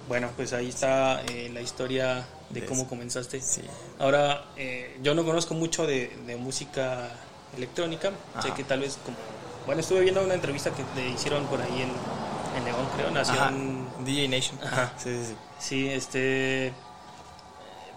bueno, 0.08 0.30
pues 0.36 0.54
ahí 0.54 0.70
está 0.70 1.22
eh, 1.24 1.50
la 1.54 1.62
historia 1.62 2.26
de 2.50 2.62
De 2.62 2.66
cómo 2.68 2.82
eso. 2.82 2.90
comenzaste. 2.90 3.42
Sí. 3.42 3.62
Ahora, 4.00 4.46
eh, 4.58 4.98
yo 5.02 5.16
no 5.16 5.24
conozco 5.26 5.54
mucho 5.56 5.88
de, 5.88 6.12
de 6.28 6.36
música 6.36 7.10
electrónica. 7.58 8.10
Sé 8.42 8.48
Ajá. 8.50 8.54
que 8.56 8.64
tal 8.64 8.80
vez 8.82 8.98
como... 9.04 9.18
Bueno, 9.66 9.82
estuve 9.82 10.02
viendo 10.02 10.22
una 10.22 10.34
entrevista 10.34 10.72
que 10.72 10.84
le 11.00 11.10
hicieron 11.10 11.46
por 11.48 11.62
ahí 11.62 11.82
en, 11.82 12.58
en 12.58 12.66
León, 12.66 12.86
creo, 12.96 13.08
Ajá, 13.08 13.14
Nación... 13.52 13.88
DJ 14.06 14.28
Nation. 14.28 14.60
Ajá. 14.64 14.94
Sí, 14.98 15.10
sí, 15.10 15.26
sí. 15.26 15.36
Sí, 15.60 15.90
este... 15.90 16.74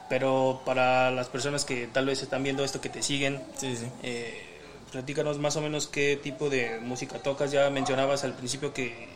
Pero 0.08 0.60
para 0.65 1.10
las 1.10 1.29
personas 1.29 1.65
que 1.65 1.89
tal 1.89 2.06
vez 2.06 2.22
están 2.22 2.43
viendo 2.44 2.63
esto, 2.65 2.81
que 2.81 2.89
te 2.89 3.03
siguen, 3.03 3.43
Sí, 3.56 3.77
sí. 3.77 3.86
eh, 4.05 4.60
platícanos 4.93 5.39
más 5.41 5.56
o 5.56 5.60
menos 5.60 5.89
qué 5.89 6.17
tipo 6.17 6.48
de 6.48 6.79
música 6.81 7.19
tocas. 7.19 7.51
Ya 7.51 7.69
mencionabas 7.70 8.22
al 8.22 8.34
principio 8.34 8.72
que, 8.72 9.08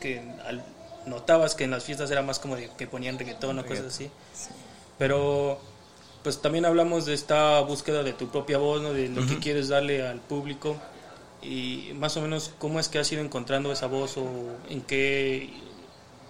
que 0.00 0.20
al- 0.46 0.64
notabas 1.04 1.54
que 1.54 1.64
en 1.64 1.70
las 1.70 1.84
fiestas 1.84 2.10
era 2.10 2.22
más 2.22 2.38
como 2.38 2.56
de 2.56 2.70
que 2.78 2.86
ponían 2.86 3.18
reggaetón 3.18 3.58
o 3.58 3.66
cosas 3.66 3.84
así. 3.86 4.10
Pero 4.96 5.60
pues 6.22 6.40
también 6.40 6.64
hablamos 6.64 7.06
de 7.06 7.14
esta 7.14 7.60
búsqueda 7.60 8.02
de 8.02 8.12
tu 8.12 8.28
propia 8.28 8.58
voz, 8.58 8.82
¿no? 8.82 8.92
de 8.92 9.08
lo 9.08 9.26
que 9.26 9.38
quieres 9.38 9.68
darle 9.68 10.06
al 10.06 10.20
público 10.20 10.76
y 11.42 11.92
más 11.94 12.16
o 12.16 12.22
menos 12.22 12.52
cómo 12.58 12.80
es 12.80 12.88
que 12.88 12.98
has 12.98 13.10
ido 13.12 13.22
encontrando 13.22 13.72
esa 13.72 13.86
voz 13.86 14.16
o 14.16 14.26
en 14.68 14.82
qué, 14.82 15.50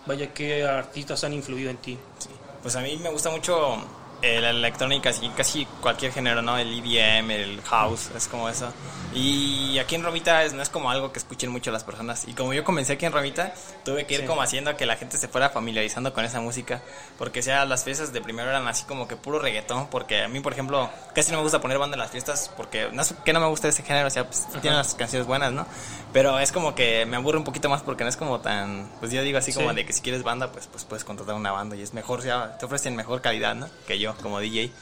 vaya, 0.06 0.32
qué 0.34 0.64
artistas 0.64 1.24
han 1.24 1.32
influido 1.32 1.70
en 1.70 1.78
ti. 1.78 1.98
Sí. 2.18 2.28
Pues 2.62 2.76
a 2.76 2.80
mí 2.80 2.96
me 2.96 3.10
gusta 3.10 3.30
mucho 3.30 3.78
eh, 4.22 4.40
la 4.40 4.50
electrónica, 4.50 5.10
así 5.10 5.28
casi 5.30 5.64
cualquier 5.80 6.12
género, 6.12 6.42
¿no? 6.42 6.58
El 6.58 6.72
EDM, 6.72 7.30
el 7.30 7.62
house, 7.62 8.10
es 8.16 8.26
como 8.28 8.48
eso. 8.48 8.72
Y 9.14 9.78
aquí 9.78 9.94
en 9.94 10.02
Romita 10.04 10.42
es, 10.44 10.52
no 10.52 10.62
es 10.62 10.68
como 10.68 10.90
algo 10.90 11.12
que 11.12 11.18
escuchen 11.18 11.50
mucho 11.50 11.70
las 11.70 11.82
personas. 11.82 12.26
Y 12.28 12.34
como 12.34 12.52
yo 12.52 12.62
comencé 12.62 12.92
aquí 12.94 13.06
en 13.06 13.12
Romita, 13.12 13.54
tuve 13.84 14.06
que 14.06 14.14
ir 14.14 14.20
Sí. 14.20 14.26
como 14.26 14.42
haciendo 14.42 14.76
que 14.76 14.84
la 14.86 14.96
gente 14.96 15.16
se 15.16 15.28
fuera 15.28 15.48
familiarizando 15.50 16.12
con 16.12 16.24
esa 16.24 16.40
música. 16.40 16.82
Porque 17.16 17.42
sea 17.42 17.64
las 17.64 17.84
fiestas 17.84 18.12
de 18.12 18.20
primero 18.20 18.50
eran 18.50 18.68
así 18.68 18.84
como 18.84 19.08
que 19.08 19.16
puro 19.16 19.38
reggaetón. 19.38 19.86
Porque 19.88 20.22
a 20.24 20.28
mí, 20.28 20.40
por 20.40 20.52
ejemplo, 20.52 20.90
casi 21.14 21.30
no 21.32 21.38
me 21.38 21.42
gusta 21.44 21.60
poner 21.60 21.78
banda 21.78 21.94
en 21.94 22.00
las 22.00 22.10
fiestas. 22.10 22.50
Porque 22.56 22.88
no 22.92 23.02
sé 23.02 23.14
que 23.24 23.32
no 23.32 23.40
me 23.40 23.46
gusta 23.46 23.68
ese 23.68 23.82
género, 23.82 24.08
o 24.08 24.10
sea, 24.10 24.24
pues 24.26 24.46
tiene 24.60 24.76
las 24.76 24.94
canciones 24.94 25.26
buenas, 25.26 25.52
¿no? 25.52 25.66
Pero 26.12 26.38
es 26.38 26.52
como 26.52 26.74
que 26.74 27.06
me 27.06 27.16
aburre 27.16 27.38
un 27.38 27.44
poquito 27.44 27.68
más 27.70 27.80
porque 27.82 28.04
no 28.04 28.10
es 28.10 28.16
como 28.16 28.40
tan. 28.40 28.90
Pues 29.00 29.10
yo 29.10 29.22
digo 29.22 29.38
así 29.38 29.52
como 29.54 29.70
Sí. 29.70 29.76
de 29.76 29.86
que 29.86 29.92
si 29.94 30.02
quieres 30.02 30.22
banda, 30.22 30.52
pues, 30.52 30.66
pues 30.66 30.84
puedes 30.84 31.04
contratar 31.04 31.34
una 31.34 31.50
banda 31.52 31.76
y 31.76 31.82
es 31.82 31.94
mejor, 31.94 32.18
o 32.20 32.22
sea, 32.22 32.58
te 32.58 32.66
ofrecen 32.66 32.94
mejor 32.94 33.20
calidad, 33.22 33.54
¿no? 33.54 33.68
Que 33.86 33.98
yo, 33.98 34.07
como 34.16 34.40
DJ. 34.40 34.72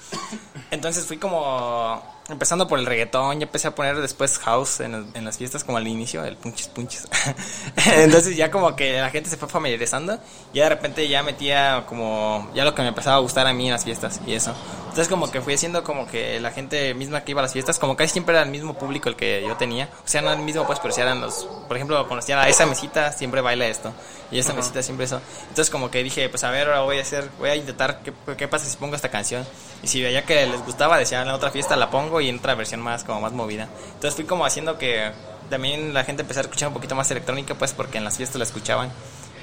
Entonces 0.71 1.07
fui 1.07 1.19
como 1.19 2.16
empezando 2.29 2.67
por 2.67 2.79
el 2.79 2.87
reggaetón, 2.87 3.39
ya 3.39 3.47
empecé 3.47 3.69
a 3.69 3.75
poner 3.75 4.01
después 4.01 4.39
house 4.39 4.81
en, 4.81 4.95
en 5.15 5.25
las 5.25 5.39
fiestas 5.39 5.65
como 5.65 5.79
al 5.79 5.87
inicio, 5.87 6.25
el 6.25 6.37
punches 6.37 6.69
punches. 6.69 7.09
Entonces 7.97 8.37
ya 8.37 8.51
como 8.51 8.75
que 8.75 9.01
la 9.01 9.11
gente 9.11 9.31
se 9.31 9.37
fue 9.37 9.49
familiarizando, 9.49 10.19
ya 10.53 10.65
de 10.65 10.69
repente 10.71 11.09
ya 11.09 11.23
metía 11.23 11.85
como 11.87 12.51
ya 12.55 12.65
lo 12.65 12.75
que 12.75 12.83
me 12.83 12.89
empezaba 12.89 13.17
a 13.17 13.21
gustar 13.21 13.47
a 13.47 13.53
mí 13.53 13.67
en 13.67 13.73
las 13.73 13.85
fiestas 13.85 14.21
y 14.27 14.35
eso. 14.35 14.55
Entonces 14.97 15.13
como 15.13 15.31
que 15.31 15.43
fui 15.43 15.53
haciendo 15.53 15.85
como 15.85 16.07
que 16.07 16.41
la 16.41 16.51
gente 16.53 16.95
misma 16.95 17.23
que 17.23 17.33
iba 17.33 17.41
a 17.41 17.43
las 17.43 17.53
fiestas, 17.53 17.79
como 17.79 17.97
casi 17.97 18.15
siempre 18.15 18.35
era 18.35 18.45
el 18.45 18.51
mismo 18.51 18.79
público 18.79 19.11
el 19.11 19.15
que 19.15 19.45
yo 19.47 19.55
tenía. 19.57 19.91
O 20.03 20.09
sea, 20.09 20.23
no 20.23 20.33
el 20.33 20.39
mismo 20.39 20.67
pues, 20.67 20.81
pero 20.81 20.95
si 20.95 21.03
eran 21.03 21.21
los, 21.21 21.47
por 21.69 21.77
ejemplo, 21.77 22.09
conocía 22.09 22.41
a 22.41 22.49
esa 22.49 22.65
mesita, 22.65 23.13
siempre 23.13 23.43
baila 23.43 23.67
esto. 23.67 23.93
Y 24.31 24.39
esa 24.39 24.55
mesita 24.55 24.83
siempre 24.83 25.05
eso. 25.05 25.21
Entonces 25.43 25.69
como 25.69 25.91
que 25.91 26.03
dije, 26.03 26.29
pues 26.31 26.45
a 26.45 26.51
ver, 26.51 26.69
ahora 26.69 26.81
voy 26.81 26.99
a 26.99 27.03
hacer, 27.03 27.29
voy 27.39 27.51
a 27.51 27.57
intentar 27.57 28.01
qué, 28.03 28.13
qué 28.39 28.49
pasa 28.49 28.65
si 28.65 28.77
pongo 28.79 28.97
esta 28.97 29.11
canción. 29.11 29.47
Y 29.83 29.89
si 29.89 30.03
veía 30.03 30.25
que 30.25 30.47
les 30.47 30.65
gustaba, 30.65 30.97
decía 30.97 31.21
en 31.21 31.29
la 31.29 31.35
otra 31.35 31.51
fiesta 31.51 31.77
la 31.77 31.91
pongo 31.91 32.16
y 32.21 32.29
en 32.29 32.39
otra 32.39 32.55
versión 32.55 32.81
más, 32.81 33.05
como 33.05 33.21
más 33.21 33.33
movida. 33.33 33.69
Entonces 33.95 34.15
fui 34.15 34.25
como 34.25 34.45
haciendo 34.45 34.79
que 34.79 35.11
también 35.51 35.95
la 35.95 36.05
gente 36.05 36.23
empezó 36.23 36.41
a 36.41 36.43
escuchar 36.43 36.69
un 36.69 36.75
poquito 36.75 36.95
más 36.95 37.11
electrónica, 37.11 37.55
pues 37.55 37.73
porque 37.73 37.99
en 37.99 38.05
las 38.05 38.17
fiestas 38.17 38.37
la 38.39 38.45
escuchaban. 38.45 38.91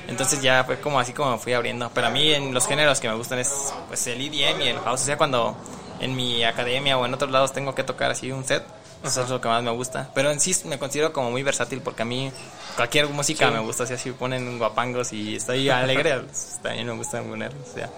Entonces 0.08 0.42
ya 0.42 0.64
fue 0.64 0.80
como 0.80 1.00
así 1.00 1.14
como 1.14 1.38
fui 1.38 1.54
abriendo. 1.54 1.90
Pero 1.94 2.08
a 2.08 2.10
mí 2.10 2.34
en 2.34 2.54
los 2.54 2.68
géneros 2.68 3.00
que 3.00 3.08
me 3.08 3.16
gustan 3.16 3.40
es 3.40 3.74
pues 3.88 4.06
el 4.08 4.22
EDM 4.22 4.62
y 4.62 4.68
el 4.68 4.80
house. 4.80 5.02
O 5.02 5.06
sea, 5.06 5.18
cuando 5.18 5.56
en 6.00 6.16
mi 6.16 6.44
academia 6.44 6.98
o 6.98 7.06
en 7.06 7.14
otros 7.14 7.32
lados 7.32 7.54
tengo 7.54 7.74
que 7.74 7.84
tocar 7.84 8.12
así 8.12 8.32
un 8.32 8.44
set, 8.44 8.64
eso 9.04 9.22
es 9.22 9.30
lo 9.30 9.40
que 9.40 9.48
más 9.48 9.64
me 9.64 9.72
gusta. 9.72 10.10
Pero 10.14 10.32
en 10.32 10.40
sí 10.40 10.56
me 10.66 10.78
considero 10.78 11.14
como 11.14 11.32
muy 11.32 11.44
versátil 11.44 11.82
porque 11.82 12.02
a 12.04 12.06
mí 12.06 12.32
cualquier 12.76 13.08
música 13.10 13.50
me 13.50 13.60
gusta. 13.60 13.84
O 13.84 13.88
sea, 13.88 13.98
si 13.98 14.12
ponen 14.12 14.58
guapangos 14.58 15.14
y 15.14 15.38
estoy 15.38 15.70
alegre, 15.70 16.20
pues, 16.20 16.60
también 16.64 16.88
me 16.88 16.94
gusta 16.94 17.22
poner. 17.22 17.54
O 17.54 17.74
sea, 17.74 17.90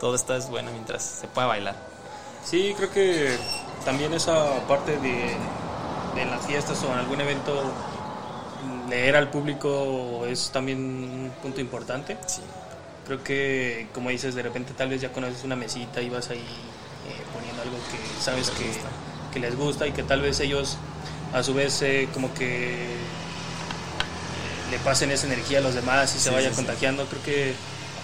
todo 0.00 0.14
esto 0.16 0.34
es 0.34 0.48
bueno 0.48 0.70
mientras 0.72 1.02
se 1.02 1.28
pueda 1.28 1.46
bailar. 1.46 1.91
Sí, 2.44 2.74
creo 2.76 2.90
que 2.90 3.36
también 3.84 4.12
esa 4.12 4.66
parte 4.66 4.92
de, 4.98 5.36
de 6.14 6.22
en 6.22 6.30
las 6.30 6.46
fiestas 6.46 6.82
o 6.82 6.92
en 6.92 6.98
algún 6.98 7.20
evento 7.20 7.72
leer 8.88 9.16
al 9.16 9.30
público 9.30 10.24
es 10.26 10.50
también 10.50 10.78
un 10.78 11.32
punto 11.42 11.60
importante. 11.60 12.16
Sí. 12.26 12.42
Creo 13.06 13.22
que, 13.24 13.88
como 13.94 14.10
dices, 14.10 14.34
de 14.34 14.42
repente 14.42 14.72
tal 14.76 14.90
vez 14.90 15.00
ya 15.00 15.12
conoces 15.12 15.44
una 15.44 15.56
mesita 15.56 16.00
y 16.00 16.08
vas 16.08 16.30
ahí 16.30 16.38
eh, 16.38 17.22
poniendo 17.34 17.62
algo 17.62 17.76
que 17.90 18.22
sabes 18.22 18.50
que, 18.50 18.70
que, 19.32 19.40
les 19.40 19.56
gusta 19.56 19.86
y 19.86 19.92
que 19.92 20.02
tal 20.02 20.20
vez 20.20 20.38
ellos 20.40 20.76
a 21.32 21.42
su 21.42 21.54
vez 21.54 21.82
eh, 21.82 22.08
como 22.12 22.32
que 22.34 22.86
le 24.70 24.78
pasen 24.78 25.10
esa 25.10 25.26
energía 25.26 25.58
a 25.58 25.62
los 25.62 25.74
demás 25.74 26.14
y 26.14 26.18
se 26.18 26.30
vaya 26.30 26.50
contagiando. 26.52 27.06
Creo 27.06 27.22
que, 27.22 27.54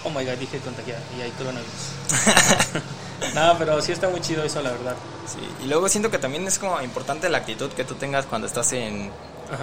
oh 0.03 0.09
my 0.09 0.25
god, 0.25 0.33
dije 0.33 0.57
contagiar 0.59 0.99
y 1.17 1.21
hay 1.21 1.31
coronavirus. 1.31 2.83
no, 3.35 3.55
pero 3.57 3.81
sí 3.81 3.91
está 3.91 4.09
muy 4.09 4.21
chido 4.21 4.43
eso, 4.43 4.61
la 4.61 4.71
verdad. 4.71 4.95
Sí, 5.27 5.39
y 5.63 5.67
luego 5.67 5.89
siento 5.89 6.09
que 6.09 6.17
también 6.17 6.45
es 6.47 6.59
como 6.59 6.81
importante 6.81 7.29
la 7.29 7.39
actitud 7.39 7.69
que 7.71 7.83
tú 7.83 7.95
tengas 7.95 8.25
cuando 8.25 8.47
estás 8.47 8.71
en, 8.73 9.11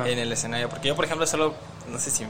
en 0.04 0.18
el 0.18 0.32
escenario. 0.32 0.68
Porque 0.68 0.88
yo, 0.88 0.96
por 0.96 1.04
ejemplo, 1.04 1.26
solo, 1.26 1.54
no 1.88 1.98
sé 1.98 2.10
si, 2.10 2.26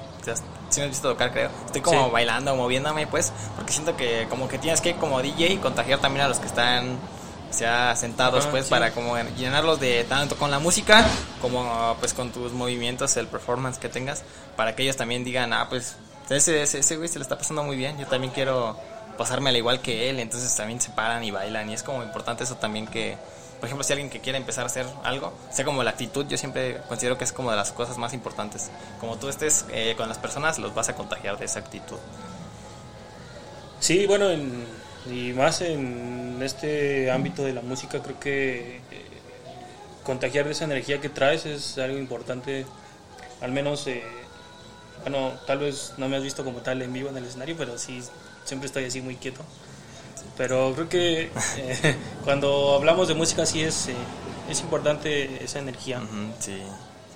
si 0.71 0.81
me 0.81 0.87
has 0.87 0.91
visto 0.91 1.11
tocar, 1.11 1.33
creo. 1.33 1.51
Estoy 1.67 1.81
como 1.81 2.11
bailando, 2.11 2.55
moviéndome, 2.57 3.07
pues, 3.07 3.33
porque 3.57 3.73
siento 3.73 3.97
que 3.97 4.27
como 4.29 4.49
que 4.49 4.59
tienes 4.59 4.81
que, 4.81 4.97
como 4.97 5.21
DJ, 5.21 5.61
contagiar 5.61 6.01
también 6.01 6.25
a 6.25 6.29
los 6.29 6.39
que 6.39 6.47
están, 6.47 6.99
o 7.51 7.53
sea, 7.53 7.95
sentados, 7.97 8.47
pues, 8.47 8.67
para 8.69 8.93
como 8.93 9.17
llenarlos 9.37 9.81
de 9.81 10.05
tanto 10.05 10.37
con 10.37 10.51
la 10.51 10.59
música 10.59 11.05
como, 11.41 11.97
pues, 12.01 12.15
con 12.15 12.31
tus 12.31 12.53
movimientos, 12.53 13.17
el 13.17 13.27
performance 13.27 13.79
que 13.79 13.89
tengas, 13.89 14.23
para 14.57 14.75
que 14.75 14.83
ellos 14.83 14.97
también 14.97 15.25
digan, 15.25 15.53
ah, 15.53 15.67
pues, 15.69 15.97
ese, 16.31 16.63
ese, 16.63 16.81
ese 16.81 16.97
güey 16.97 17.09
se 17.09 17.19
le 17.19 17.23
está 17.23 17.39
pasando 17.39 17.63
muy 17.63 17.77
bien, 17.77 17.99
yo 17.99 18.07
también 18.07 18.33
quiero 18.33 18.77
pasarme 19.17 19.51
al 19.51 19.57
igual 19.57 19.81
que 19.81 20.11
él, 20.11 20.21
entonces 20.21 20.55
también 20.55 20.81
se 20.81 20.91
paran 20.91 21.25
y 21.25 21.31
bailan, 21.31 21.71
y 21.71 21.75
es 21.75 21.83
como 21.83 22.03
importante 22.03 22.45
eso 22.45 22.57
también 22.57 22.87
que 22.87 23.17
por 23.59 23.67
ejemplo, 23.67 23.85
si 23.85 23.93
alguien 23.93 24.11
que 24.11 24.21
quiere 24.21 24.39
empezar 24.39 24.65
a 24.65 24.67
hacer 24.67 24.87
algo, 25.03 25.33
sea 25.51 25.65
como 25.65 25.83
la 25.83 25.91
actitud, 25.91 26.27
yo 26.29 26.37
siempre 26.37 26.79
considero 26.89 27.17
que 27.17 27.25
es 27.25 27.33
como 27.33 27.51
de 27.51 27.57
las 27.57 27.73
cosas 27.73 27.97
más 27.97 28.13
importantes. 28.13 28.71
Como 29.01 29.17
tú 29.17 29.29
estés 29.29 29.65
eh, 29.71 29.95
con 29.97 30.09
las 30.09 30.19
personas, 30.19 30.59
los 30.59 30.75
vas 30.75 30.91
a 30.91 30.95
contagiar 30.95 31.39
de 31.39 31.47
esa 31.47 31.61
actitud. 31.61 31.97
Sí, 33.81 34.07
bueno, 34.07 34.27
y 35.11 35.33
más 35.33 35.63
en 35.63 36.39
este 36.43 37.11
ámbito 37.11 37.45
de 37.45 37.55
la 37.55 37.63
música, 37.63 38.03
creo 38.03 38.21
que 38.21 38.77
eh, 38.77 38.81
contagiar 40.05 40.45
de 40.45 40.53
esa 40.53 40.65
energía 40.65 41.01
que 41.01 41.09
traes 41.09 41.47
es 41.47 41.79
algo 41.79 41.97
importante. 41.97 42.67
Al 43.41 43.53
menos, 43.53 43.87
eh, 43.87 44.03
bueno, 45.01 45.33
tal 45.47 45.61
vez 45.61 45.95
no 45.97 46.11
me 46.11 46.17
has 46.17 46.23
visto 46.23 46.45
como 46.45 46.59
tal 46.61 46.83
en 46.83 46.93
vivo 46.93 47.09
en 47.09 47.17
el 47.17 47.25
escenario, 47.25 47.57
pero 47.57 47.79
sí, 47.79 48.03
siempre 48.47 48.67
estoy 48.67 48.85
así 48.85 49.03
muy 49.03 49.17
quieto. 49.17 49.43
Pero 50.37 50.73
creo 50.75 50.89
que 50.89 51.31
eh, 51.57 51.97
cuando 52.25 52.75
hablamos 52.75 53.09
de 53.09 53.15
música 53.15 53.45
sí 53.45 53.63
es, 53.63 53.89
eh, 53.89 53.95
es 54.49 54.61
importante 54.61 55.45
esa 55.45 55.59
energía. 55.59 56.01
sí, 56.39 56.63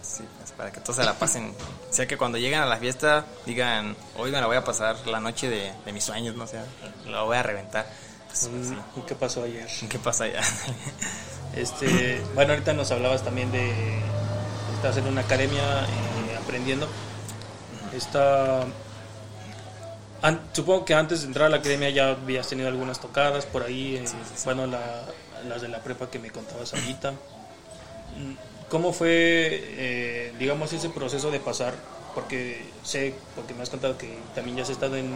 sí 0.03 0.23
pues, 0.39 0.53
para 0.53 0.71
que 0.71 0.81
todos 0.81 0.97
se 0.97 1.05
la 1.05 1.15
pasen. 1.15 1.55
O 1.91 1.93
sea, 1.93 2.07
que 2.07 2.19
cuando 2.19 2.39
lleguen 2.39 2.61
a 2.61 2.67
la 2.67 2.77
fiesta 2.77 3.25
digan, 3.47 3.97
hoy 4.17 4.31
me 4.31 4.41
la 4.41 4.47
voy 4.47 4.57
a 4.57 4.65
pasar 4.65 5.07
la 5.07 5.21
noche 5.21 5.49
de, 5.49 5.73
de 5.85 5.93
mis 5.93 6.05
sueños, 6.05 6.35
¿no? 6.35 6.45
O 6.45 6.47
sea, 6.47 6.65
la 7.07 7.23
voy 7.23 7.37
a 7.37 7.43
reventar. 7.43 7.87
Pues, 8.31 8.49
¿Qué 9.07 9.15
pasó 9.15 9.43
ayer? 9.43 9.69
¿Qué 9.89 9.99
pasó 9.99 10.25
ayer? 10.25 10.41
este, 11.57 12.23
bueno, 12.35 12.53
ahorita 12.53 12.73
nos 12.75 12.91
hablabas 12.93 13.25
también 13.25 13.51
de... 13.51 13.73
Estás 14.77 14.97
en 14.97 15.07
una 15.09 15.23
academia 15.23 15.63
eh, 15.83 16.37
aprendiendo. 16.41 16.89
Está 20.21 20.39
supongo 20.53 20.85
que 20.85 20.93
antes 20.93 21.23
de 21.23 21.29
entrar 21.29 21.47
a 21.47 21.49
la 21.49 21.57
academia 21.57 21.89
ya 21.89 22.11
habías 22.11 22.47
tenido 22.47 22.69
algunas 22.69 23.01
tocadas 23.01 23.47
por 23.47 23.63
ahí, 23.63 23.97
eh, 23.97 24.05
bueno, 24.45 24.67
las 24.67 25.63
de 25.63 25.69
la 25.69 25.79
prepa 25.79 26.11
que 26.11 26.19
me 26.19 26.31
contabas 26.31 26.75
ahorita. 26.75 27.13
Mm, 27.13 28.35
¿Cómo 28.69 28.93
fue, 28.93 29.09
eh, 29.11 30.35
digamos, 30.39 30.75
ese 30.75 30.91
proceso 30.91 31.31
de 31.31 31.41
pasar? 31.41 31.75
Porque 32.15 32.63
sé, 32.85 33.15
porque 33.35 33.55
me 33.55 33.63
has 33.63 33.71
contado 33.71 33.97
que 33.97 34.19
también 34.35 34.59
ya 34.59 34.63
has 34.63 34.69
estado 34.69 34.97
en 34.97 35.11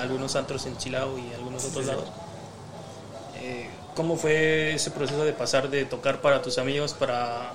algunos 0.00 0.36
antros 0.36 0.64
en 0.64 0.78
Chilao 0.78 1.18
y 1.18 1.34
algunos 1.34 1.62
otros 1.66 1.84
lados. 1.84 2.08
Eh, 3.42 3.68
¿Cómo 3.94 4.16
fue 4.16 4.74
ese 4.74 4.90
proceso 4.90 5.22
de 5.26 5.34
pasar 5.34 5.68
de 5.68 5.84
tocar 5.84 6.22
para 6.22 6.40
tus 6.40 6.56
amigos 6.56 6.94
para 6.94 7.52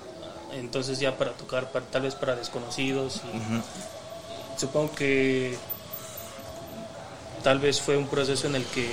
entonces 0.53 0.99
ya 0.99 1.17
para 1.17 1.31
tocar 1.31 1.71
tal 1.91 2.03
vez 2.03 2.13
para 2.13 2.35
desconocidos? 2.35 3.21
Supongo 4.57 4.93
que 4.93 5.57
tal 7.43 7.59
vez 7.59 7.81
fue 7.81 7.97
un 7.97 8.07
proceso 8.07 8.47
en 8.47 8.55
el 8.55 8.65
que, 8.65 8.89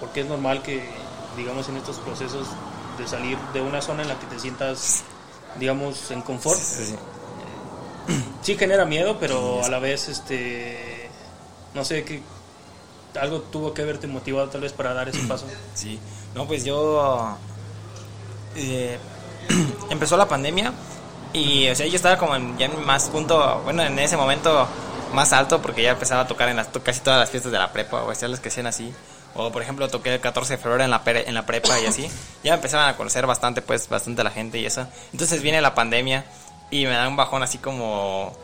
porque 0.00 0.20
es 0.20 0.26
normal 0.26 0.62
que, 0.62 0.88
digamos, 1.36 1.68
en 1.68 1.76
estos 1.76 1.98
procesos 1.98 2.48
de 2.98 3.06
salir 3.06 3.38
de 3.52 3.60
una 3.60 3.82
zona 3.82 4.02
en 4.02 4.08
la 4.08 4.18
que 4.18 4.26
te 4.26 4.38
sientas, 4.38 5.04
digamos, 5.58 6.10
en 6.10 6.22
confort, 6.22 6.58
sí, 8.42 8.54
genera 8.58 8.84
miedo, 8.84 9.18
pero 9.18 9.64
a 9.64 9.68
la 9.68 9.78
vez, 9.78 10.08
este, 10.08 11.10
no 11.74 11.84
sé, 11.84 12.04
qué 12.04 12.22
algo 13.20 13.40
tuvo 13.40 13.72
que 13.72 13.82
haberte 13.82 14.06
motivado 14.06 14.48
tal 14.48 14.60
vez 14.60 14.72
para 14.72 14.92
dar 14.94 15.08
ese 15.08 15.20
paso. 15.26 15.46
Sí, 15.74 15.98
no, 16.34 16.46
pues 16.46 16.64
yo, 16.64 17.36
eh, 18.54 18.98
empezó 19.90 20.16
la 20.16 20.28
pandemia 20.28 20.72
y, 21.32 21.68
o 21.68 21.74
sea, 21.74 21.86
yo 21.86 21.96
estaba 21.96 22.16
como 22.16 22.34
en, 22.36 22.56
ya 22.56 22.66
en 22.66 22.84
más 22.84 23.08
punto, 23.08 23.60
bueno, 23.64 23.82
en 23.82 23.98
ese 23.98 24.16
momento 24.16 24.66
más 25.12 25.32
alto 25.32 25.62
porque 25.62 25.82
ya 25.82 25.92
empezaba 25.92 26.22
a 26.22 26.26
tocar 26.26 26.48
en 26.48 26.56
las, 26.56 26.68
casi 26.68 27.00
todas 27.00 27.18
las 27.18 27.30
fiestas 27.30 27.52
de 27.52 27.58
la 27.58 27.72
prepa 27.72 28.02
o 28.02 28.08
las 28.10 28.40
que 28.40 28.50
sean 28.50 28.66
así. 28.66 28.92
O 29.34 29.52
por 29.52 29.62
ejemplo 29.62 29.88
toqué 29.88 30.14
el 30.14 30.20
14 30.20 30.54
de 30.54 30.58
febrero 30.58 30.84
en 30.84 30.90
la, 30.90 31.02
en 31.04 31.34
la 31.34 31.44
prepa 31.44 31.78
y 31.80 31.86
así. 31.86 32.10
Ya 32.42 32.54
empezaban 32.54 32.88
a 32.88 32.96
conocer 32.96 33.26
bastante, 33.26 33.60
pues, 33.62 33.88
bastante 33.88 34.24
la 34.24 34.30
gente 34.30 34.58
y 34.58 34.66
eso. 34.66 34.86
Entonces 35.12 35.42
viene 35.42 35.60
la 35.60 35.74
pandemia 35.74 36.24
y 36.70 36.86
me 36.86 36.92
da 36.92 37.06
un 37.06 37.16
bajón 37.16 37.42
así 37.42 37.58
como 37.58 38.36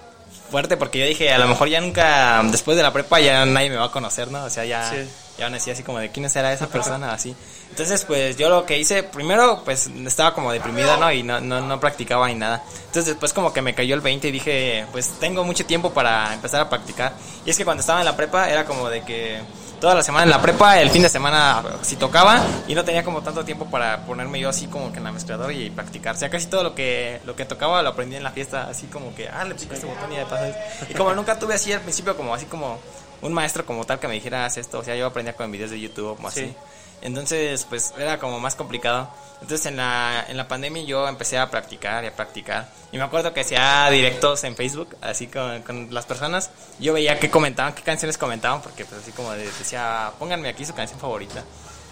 fuerte 0.53 0.77
porque 0.77 1.01
yo 1.01 1.07
dije, 1.07 1.33
a 1.33 1.39
lo 1.39 1.49
mejor 1.49 1.69
ya 1.69 1.81
nunca, 1.81 2.43
después 2.45 2.77
de 2.77 2.83
la 2.83 2.93
prepa 2.93 3.19
ya 3.19 3.45
nadie 3.47 3.71
me 3.71 3.77
va 3.77 3.87
a 3.87 3.91
conocer, 3.91 4.31
¿no? 4.31 4.45
O 4.45 4.51
sea, 4.51 4.65
ya, 4.67 4.93
ya 5.39 5.49
me 5.49 5.57
decía 5.57 5.73
así 5.73 5.83
como 5.83 5.99
de 5.99 6.11
quién 6.11 6.29
será 6.29 6.53
esa 6.53 6.69
persona, 6.69 7.13
así. 7.13 7.35
Entonces, 7.71 8.05
pues 8.05 8.37
yo 8.37 8.51
lo 8.51 8.67
que 8.67 8.79
hice, 8.79 9.03
primero, 9.03 9.63
pues 9.65 9.87
estaba 10.07 10.35
como 10.35 10.53
deprimida, 10.53 10.99
¿no? 10.99 11.11
Y 11.11 11.23
no, 11.23 11.41
no, 11.41 11.63
no 11.63 11.81
practicaba 11.81 12.29
ni 12.29 12.35
nada. 12.35 12.63
Entonces, 12.87 13.07
después 13.07 13.33
como 13.33 13.53
que 13.53 13.63
me 13.63 13.75
cayó 13.75 13.95
el 13.95 14.03
20 14.03 14.29
y 14.29 14.31
dije, 14.31 14.87
pues 14.93 15.19
tengo 15.19 15.43
mucho 15.43 15.65
tiempo 15.65 15.91
para 15.91 16.35
empezar 16.35 16.61
a 16.61 16.69
practicar. 16.69 17.15
Y 17.47 17.51
es 17.51 17.57
que 17.57 17.65
cuando 17.65 17.81
estaba 17.81 18.01
en 18.01 18.05
la 18.05 18.15
prepa 18.15 18.51
era 18.51 18.67
como 18.67 18.91
de 18.91 19.03
que 19.03 19.41
toda 19.83 19.97
la 19.97 20.05
semana 20.05 20.23
en 20.23 20.31
la 20.31 20.41
prepa, 20.41 20.81
el 20.81 20.91
fin 20.91 21.03
de 21.03 21.09
semana 21.09 21.61
sí 21.83 21.97
tocaba 21.97 22.41
y 22.69 22.75
no 22.77 22.85
tenía 22.85 23.03
como 23.03 23.21
tanto 23.21 23.45
tiempo 23.45 23.67
para 23.67 24.07
ponerme 24.07 24.39
yo 24.39 24.49
así 24.49 24.69
como 24.69 24.93
que 24.93 24.99
en 24.99 25.05
la 25.05 25.11
mezcladora 25.11 25.53
y 25.53 25.71
practicar. 25.71 26.15
O 26.15 26.19
sea, 26.19 26.31
casi 26.31 26.47
todo 26.47 26.63
lo 26.63 26.73
que, 26.73 27.21
lo 27.25 27.35
que 27.35 27.45
tocaba 27.45 27.83
lo 27.83 27.89
aprendí 27.89 28.15
en 28.15 28.23
la 28.23 28.31
fiesta, 28.31 28.69
así 28.69 28.87
como 28.87 29.13
que, 29.13 29.29
ah, 29.29 29.45
le 29.45 29.57
pico 29.57 29.75
este 29.75 29.87
botón 29.87 30.13
y 30.13 30.17
de 30.19 30.25
paso. 30.25 30.45
Y 30.89 30.95
como 30.95 31.13
nunca 31.15 31.37
tuve 31.37 31.55
así 31.55 31.73
al 31.73 31.81
principio 31.81 32.17
como 32.17 32.33
así 32.33 32.47
como 32.47 32.79
un 33.23 33.33
maestro 33.33 33.67
como 33.67 33.85
tal 33.85 33.99
que 33.99 34.07
me 34.07 34.15
dijera, 34.15 34.45
haz 34.45 34.57
esto, 34.57 34.79
o 34.79 34.85
sea, 34.85 34.95
yo 34.95 35.05
aprendía 35.05 35.35
con 35.35 35.51
videos 35.51 35.73
de 35.73 35.81
YouTube 35.81 36.15
como 36.15 36.29
así. 36.29 36.55
Entonces, 37.03 37.67
pues 37.69 37.93
era 37.99 38.19
como 38.19 38.41
más 38.41 38.55
complicado. 38.55 39.11
Entonces 39.41 39.67
en 39.67 39.77
la, 39.77 40.25
en 40.29 40.37
la 40.37 40.47
pandemia 40.47 40.85
yo 40.85 41.09
empecé 41.09 41.37
a 41.37 41.51
practicar 41.51 42.05
y 42.05 42.07
a 42.07 42.15
practicar. 42.15 42.69
Y 42.93 42.97
me 42.97 43.03
acuerdo 43.03 43.35
que 43.35 43.41
hacía 43.41 43.89
directos 43.91 44.45
en 44.45 44.55
Facebook, 44.55 44.97
así 45.01 45.27
con, 45.27 45.63
con 45.63 45.93
las 45.93 46.07
personas. 46.07 46.51
Yo 46.79 46.93
veía 46.93 47.19
qué 47.19 47.29
comentaban, 47.29 47.75
qué 47.75 47.83
canciones 47.83 48.17
comentaban, 48.17 48.63
porque 48.63 48.85
pues 48.85 49.03
así 49.03 49.11
como 49.11 49.33
decía, 49.33 50.13
pónganme 50.19 50.49
aquí 50.49 50.65
su 50.65 50.75
canción 50.75 51.01
favorita. 51.01 51.43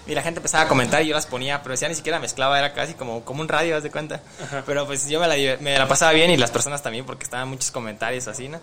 Y 0.07 0.15
la 0.15 0.23
gente 0.23 0.39
empezaba 0.39 0.65
a 0.65 0.69
comentar 0.69 1.03
y 1.03 1.09
yo 1.09 1.15
las 1.15 1.27
ponía, 1.27 1.63
pero 1.63 1.75
ya 1.75 1.89
ni 1.89 1.95
siquiera 1.95 2.19
mezclaba, 2.21 2.59
era 2.59 2.73
casi 2.73 2.95
como, 2.95 3.25
como 3.25 3.43
un 3.43 3.49
radio, 3.49 3.77
haz 3.77 3.83
de 3.83 3.91
cuenta. 3.91 4.21
Pero 4.65 4.87
pues 4.87 5.09
yo 5.09 5.21
me 5.21 5.27
la, 5.27 5.57
me 5.61 5.77
la 5.77 5.89
pasaba 5.89 6.13
bien 6.13 6.31
y 6.31 6.37
las 6.37 6.51
personas 6.51 6.83
también, 6.83 7.05
porque 7.05 7.25
estaban 7.25 7.49
muchos 7.49 7.71
comentarios 7.71 8.29
así, 8.29 8.49
¿no? 8.49 8.61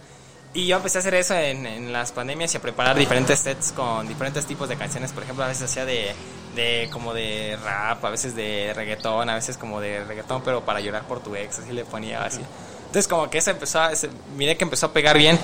Y 0.54 0.66
yo 0.66 0.78
empecé 0.78 0.98
a 0.98 1.02
hacer 1.02 1.14
eso 1.14 1.36
en, 1.36 1.66
en, 1.66 1.94
las 1.94 2.12
pandemias 2.12 2.54
y 2.54 2.58
a 2.58 2.62
preparar 2.62 2.98
diferentes 2.98 3.40
sets 3.40 3.74
con 3.74 4.08
diferentes 4.08 4.46
tipos 4.46 4.68
de 4.70 4.76
canciones. 4.76 5.12
Por 5.12 5.24
ejemplo, 5.24 5.44
a 5.44 5.48
veces 5.50 5.70
hacía 5.70 5.86
de, 5.86 6.16
de 6.58 6.90
como 6.92 7.14
de 7.14 7.58
rap, 7.64 8.04
a 8.04 8.10
veces 8.10 8.36
de 8.36 8.74
reggaetón, 8.76 9.30
a 9.30 9.36
veces 9.36 9.58
como 9.58 9.80
de 9.80 10.04
reggaetón, 10.04 10.42
pero 10.42 10.66
para 10.66 10.82
llorar 10.82 11.04
por 11.04 11.22
tu 11.22 11.36
ex, 11.36 11.60
así 11.60 11.72
le 11.72 11.86
ponía 11.86 12.26
así. 12.26 12.42
Entonces 12.88 13.08
como 13.08 13.30
que 13.30 13.38
eso 13.38 13.52
empezó, 13.52 13.80
a, 13.80 13.92
miré 14.36 14.58
que 14.58 14.66
empezó 14.66 14.88
a 14.88 14.94
pegar 14.94 15.18
bien. 15.18 15.40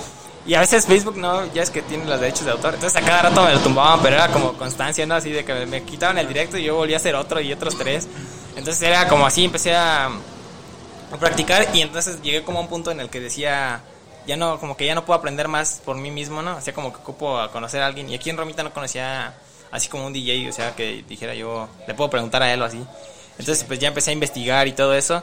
Y 0.45 0.55
a 0.55 0.59
veces 0.59 0.85
Facebook, 0.85 1.15
¿no? 1.15 1.45
Ya 1.53 1.63
es 1.63 1.69
que 1.69 1.81
tiene 1.81 2.03
los 2.05 2.19
derechos 2.19 2.43
de 2.43 2.51
autor. 2.51 2.73
Entonces 2.73 3.01
a 3.01 3.05
cada 3.05 3.21
rato 3.21 3.43
me 3.45 3.53
lo 3.53 3.59
tumbaban, 3.59 4.01
pero 4.01 4.17
era 4.17 4.27
como 4.27 4.53
constancia, 4.57 5.05
¿no? 5.05 5.15
Así 5.15 5.31
de 5.31 5.45
que 5.45 5.53
me 5.65 5.83
quitaban 5.83 6.17
el 6.17 6.27
directo 6.27 6.57
y 6.57 6.63
yo 6.63 6.75
volví 6.75 6.93
a 6.93 6.97
hacer 6.97 7.15
otro 7.15 7.39
y 7.39 7.53
otros 7.53 7.77
tres. 7.77 8.09
Entonces 8.57 8.81
era 8.81 9.07
como 9.07 9.25
así, 9.25 9.45
empecé 9.45 9.73
a, 9.73 10.07
a 10.07 11.17
practicar 11.17 11.69
y 11.73 11.81
entonces 11.81 12.21
llegué 12.21 12.43
como 12.43 12.59
a 12.59 12.61
un 12.61 12.67
punto 12.67 12.91
en 12.91 12.99
el 12.99 13.09
que 13.09 13.21
decía, 13.21 13.83
ya 14.27 14.35
no, 14.35 14.59
como 14.59 14.75
que 14.75 14.85
ya 14.85 14.95
no 14.95 15.05
puedo 15.05 15.17
aprender 15.17 15.47
más 15.47 15.81
por 15.85 15.95
mí 15.95 16.11
mismo, 16.11 16.41
¿no? 16.41 16.51
Hacía 16.51 16.73
como 16.73 16.91
que 16.91 16.99
ocupo 16.99 17.39
a 17.39 17.51
conocer 17.51 17.81
a 17.81 17.85
alguien. 17.85 18.09
Y 18.09 18.15
aquí 18.15 18.29
en 18.29 18.37
Romita 18.37 18.63
no 18.63 18.73
conocía 18.73 19.33
así 19.73 19.89
como 19.89 20.05
un 20.05 20.13
DJ, 20.13 20.47
o 20.49 20.53
sea, 20.53 20.75
que 20.75 21.03
dijera 21.09 21.33
yo, 21.33 21.67
le 21.87 21.95
puedo 21.95 22.09
preguntar 22.09 22.43
a 22.43 22.53
él 22.53 22.61
o 22.61 22.65
así. 22.65 22.81
Entonces, 23.39 23.63
pues 23.63 23.79
ya 23.79 23.87
empecé 23.87 24.11
a 24.11 24.13
investigar 24.13 24.67
y 24.67 24.73
todo 24.73 24.93
eso. 24.93 25.21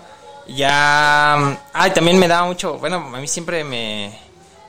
Ya. 0.48 1.34
Ah, 1.72 1.94
también 1.94 2.18
me 2.18 2.26
daba 2.26 2.46
mucho. 2.46 2.76
Bueno, 2.78 2.96
a 2.96 3.20
mí 3.20 3.28
siempre 3.28 3.62
me, 3.62 4.12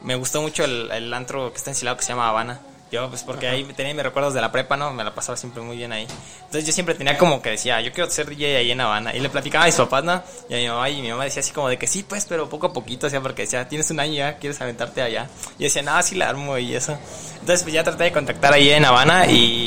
me 0.01 0.15
gustó 0.15 0.41
mucho 0.41 0.63
el, 0.63 0.91
el 0.91 1.11
antro 1.11 1.51
que 1.51 1.57
está 1.57 1.71
ensilado 1.71 1.97
que 1.97 2.03
se 2.03 2.09
llama 2.09 2.29
Habana. 2.29 2.61
Yo, 2.91 3.07
pues 3.07 3.23
porque 3.23 3.47
ahí 3.47 3.63
tenía 3.63 3.93
mis 3.93 4.03
recuerdos 4.03 4.33
de 4.33 4.41
la 4.41 4.51
prepa, 4.51 4.75
¿no? 4.75 4.91
Me 4.91 5.05
la 5.05 5.15
pasaba 5.15 5.38
siempre 5.38 5.63
muy 5.63 5.77
bien 5.77 5.93
ahí. 5.93 6.05
Entonces 6.39 6.65
yo 6.65 6.73
siempre 6.73 6.93
tenía 6.93 7.17
como 7.17 7.41
que 7.41 7.51
decía, 7.51 7.79
yo 7.79 7.93
quiero 7.93 8.09
ser 8.11 8.27
DJ 8.27 8.57
ahí 8.57 8.71
en 8.71 8.81
Habana. 8.81 9.15
Y 9.15 9.21
le 9.21 9.29
platicaba 9.29 9.63
a 9.63 9.67
mis 9.67 9.75
papás, 9.75 10.03
¿no? 10.03 10.21
Y 10.50 10.55
a 10.55 10.57
mi 10.57 10.67
mamá, 10.67 10.89
y 10.89 11.01
mi 11.01 11.09
mamá 11.09 11.23
decía 11.23 11.39
así 11.39 11.53
como 11.53 11.69
de 11.69 11.77
que 11.77 11.88
sí, 11.88 12.03
pues, 12.03 12.25
pero 12.25 12.50
poco 12.50 12.67
a 12.67 12.73
poquito, 12.73 13.07
o 13.07 13.09
sea, 13.09 13.21
porque 13.21 13.43
decía, 13.43 13.65
tienes 13.69 13.89
un 13.91 14.01
año 14.01 14.15
ya, 14.15 14.35
quieres 14.35 14.59
aventarte 14.59 15.01
allá. 15.01 15.29
Y 15.57 15.63
decía, 15.63 15.81
no, 15.83 16.03
sí 16.03 16.15
la 16.15 16.27
armo 16.27 16.57
y 16.57 16.75
eso. 16.75 16.97
Entonces 17.39 17.63
pues 17.63 17.73
ya 17.73 17.83
traté 17.85 18.03
de 18.03 18.11
contactar 18.11 18.53
ahí 18.53 18.69
en 18.69 18.83
Habana 18.83 19.25
y, 19.25 19.61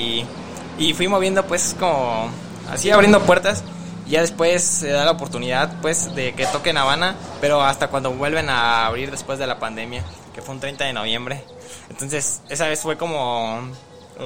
y 0.78 0.94
fui 0.94 1.08
moviendo 1.08 1.44
pues 1.46 1.74
como, 1.78 2.30
así 2.70 2.90
abriendo 2.90 3.20
puertas. 3.22 3.64
Ya 4.06 4.20
después 4.20 4.62
se 4.62 4.90
da 4.90 5.06
la 5.06 5.12
oportunidad 5.12 5.80
pues 5.80 6.14
de 6.14 6.34
que 6.34 6.46
toquen 6.46 6.76
Habana, 6.76 7.16
pero 7.40 7.62
hasta 7.62 7.88
cuando 7.88 8.10
vuelven 8.10 8.50
a 8.50 8.86
abrir 8.86 9.10
después 9.10 9.38
de 9.38 9.46
la 9.46 9.58
pandemia, 9.58 10.04
que 10.34 10.42
fue 10.42 10.54
un 10.54 10.60
30 10.60 10.84
de 10.84 10.92
noviembre. 10.92 11.42
Entonces, 11.88 12.42
esa 12.50 12.68
vez 12.68 12.80
fue 12.80 12.98
como, 12.98 13.62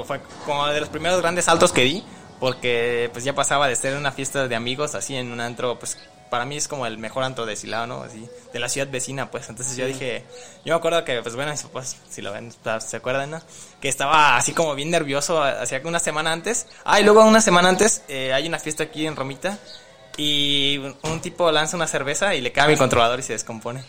fue 0.05 0.21
como 0.45 0.67
de 0.67 0.81
los 0.81 0.89
primeros 0.89 1.21
grandes 1.21 1.45
saltos 1.45 1.73
que 1.73 1.83
di, 1.83 2.05
porque 2.41 3.09
pues 3.13 3.25
ya 3.25 3.35
pasaba 3.35 3.69
de 3.69 3.77
ser 3.77 3.97
una 3.97 4.11
fiesta 4.11 4.49
de 4.49 4.57
amigos, 4.57 4.97
así 4.97 5.15
en 5.15 5.31
un 5.31 5.41
antro, 5.41 5.79
pues 5.79 5.97
para 6.31 6.45
mí 6.45 6.57
es 6.57 6.69
como 6.69 6.87
el 6.87 6.99
mejor 6.99 7.25
antro 7.25 7.47
de 7.47 7.57
Silao, 7.57 7.87
¿no? 7.87 8.03
Así, 8.03 8.29
de 8.53 8.59
la 8.59 8.69
ciudad 8.69 8.89
vecina, 8.91 9.31
pues. 9.31 9.49
Entonces 9.49 9.77
yo 9.77 9.87
dije, 9.87 10.25
yo 10.65 10.73
me 10.73 10.79
acuerdo 10.79 11.05
que, 11.05 11.23
pues 11.23 11.35
bueno, 11.35 11.53
pues, 11.73 11.97
si 12.09 12.23
lo 12.23 12.33
ven, 12.33 12.53
se 12.81 12.97
acuerdan, 12.97 13.31
¿no? 13.31 13.43
Que 13.81 13.89
estaba 13.89 14.37
así 14.37 14.53
como 14.53 14.75
bien 14.75 14.91
nervioso, 14.91 15.43
hacía 15.43 15.81
una 15.85 15.99
semana 15.99 16.33
antes. 16.33 16.67
Ah, 16.85 17.01
y 17.01 17.05
luego 17.05 17.25
una 17.25 17.41
semana 17.41 17.69
antes 17.69 18.03
eh, 18.09 18.33
hay 18.33 18.47
una 18.47 18.59
fiesta 18.59 18.85
aquí 18.85 19.07
en 19.07 19.17
Romita 19.17 19.59
y 20.17 20.79
un 21.03 21.21
tipo 21.21 21.51
lanza 21.53 21.77
una 21.77 21.87
cerveza 21.87 22.35
y 22.35 22.41
le 22.41 22.53
cae 22.53 22.67
a 22.67 22.69
mi 22.69 22.77
controlador 22.77 23.21
y 23.21 23.23
se 23.23 23.33
descompone. 23.33 23.85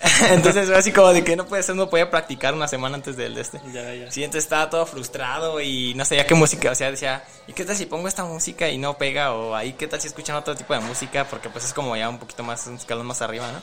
entonces 0.30 0.66
fue 0.66 0.76
así 0.76 0.92
como 0.92 1.12
de 1.12 1.22
que 1.22 1.36
no 1.36 1.46
puede 1.46 1.62
ser, 1.62 1.76
no 1.76 1.90
podía 1.90 2.10
practicar 2.10 2.54
una 2.54 2.66
semana 2.66 2.94
antes 2.96 3.16
del 3.18 3.34
de 3.34 3.42
este. 3.42 3.60
Ya, 3.72 3.94
ya. 3.94 4.10
Sí, 4.10 4.24
entonces 4.24 4.44
estaba 4.44 4.70
todo 4.70 4.86
frustrado 4.86 5.60
y 5.60 5.92
no 5.94 6.06
sabía 6.06 6.26
qué 6.26 6.34
música, 6.34 6.70
o 6.70 6.74
sea, 6.74 6.90
decía, 6.90 7.22
¿y 7.46 7.52
qué 7.52 7.66
tal 7.66 7.76
si 7.76 7.84
pongo 7.84 8.08
esta 8.08 8.24
música 8.24 8.68
y 8.70 8.78
no 8.78 8.96
pega? 8.96 9.32
O 9.34 9.54
ahí, 9.54 9.74
¿qué 9.74 9.86
tal 9.86 10.00
si 10.00 10.08
escuchan 10.08 10.36
otro 10.36 10.54
tipo 10.54 10.72
de 10.72 10.80
música? 10.80 11.26
Porque 11.28 11.50
pues 11.50 11.66
es 11.66 11.74
como 11.74 11.94
ya 11.96 12.08
un 12.08 12.18
poquito 12.18 12.42
más, 12.42 12.66
un 12.66 12.76
escalón 12.76 13.06
más 13.06 13.20
arriba, 13.20 13.52
¿no? 13.52 13.60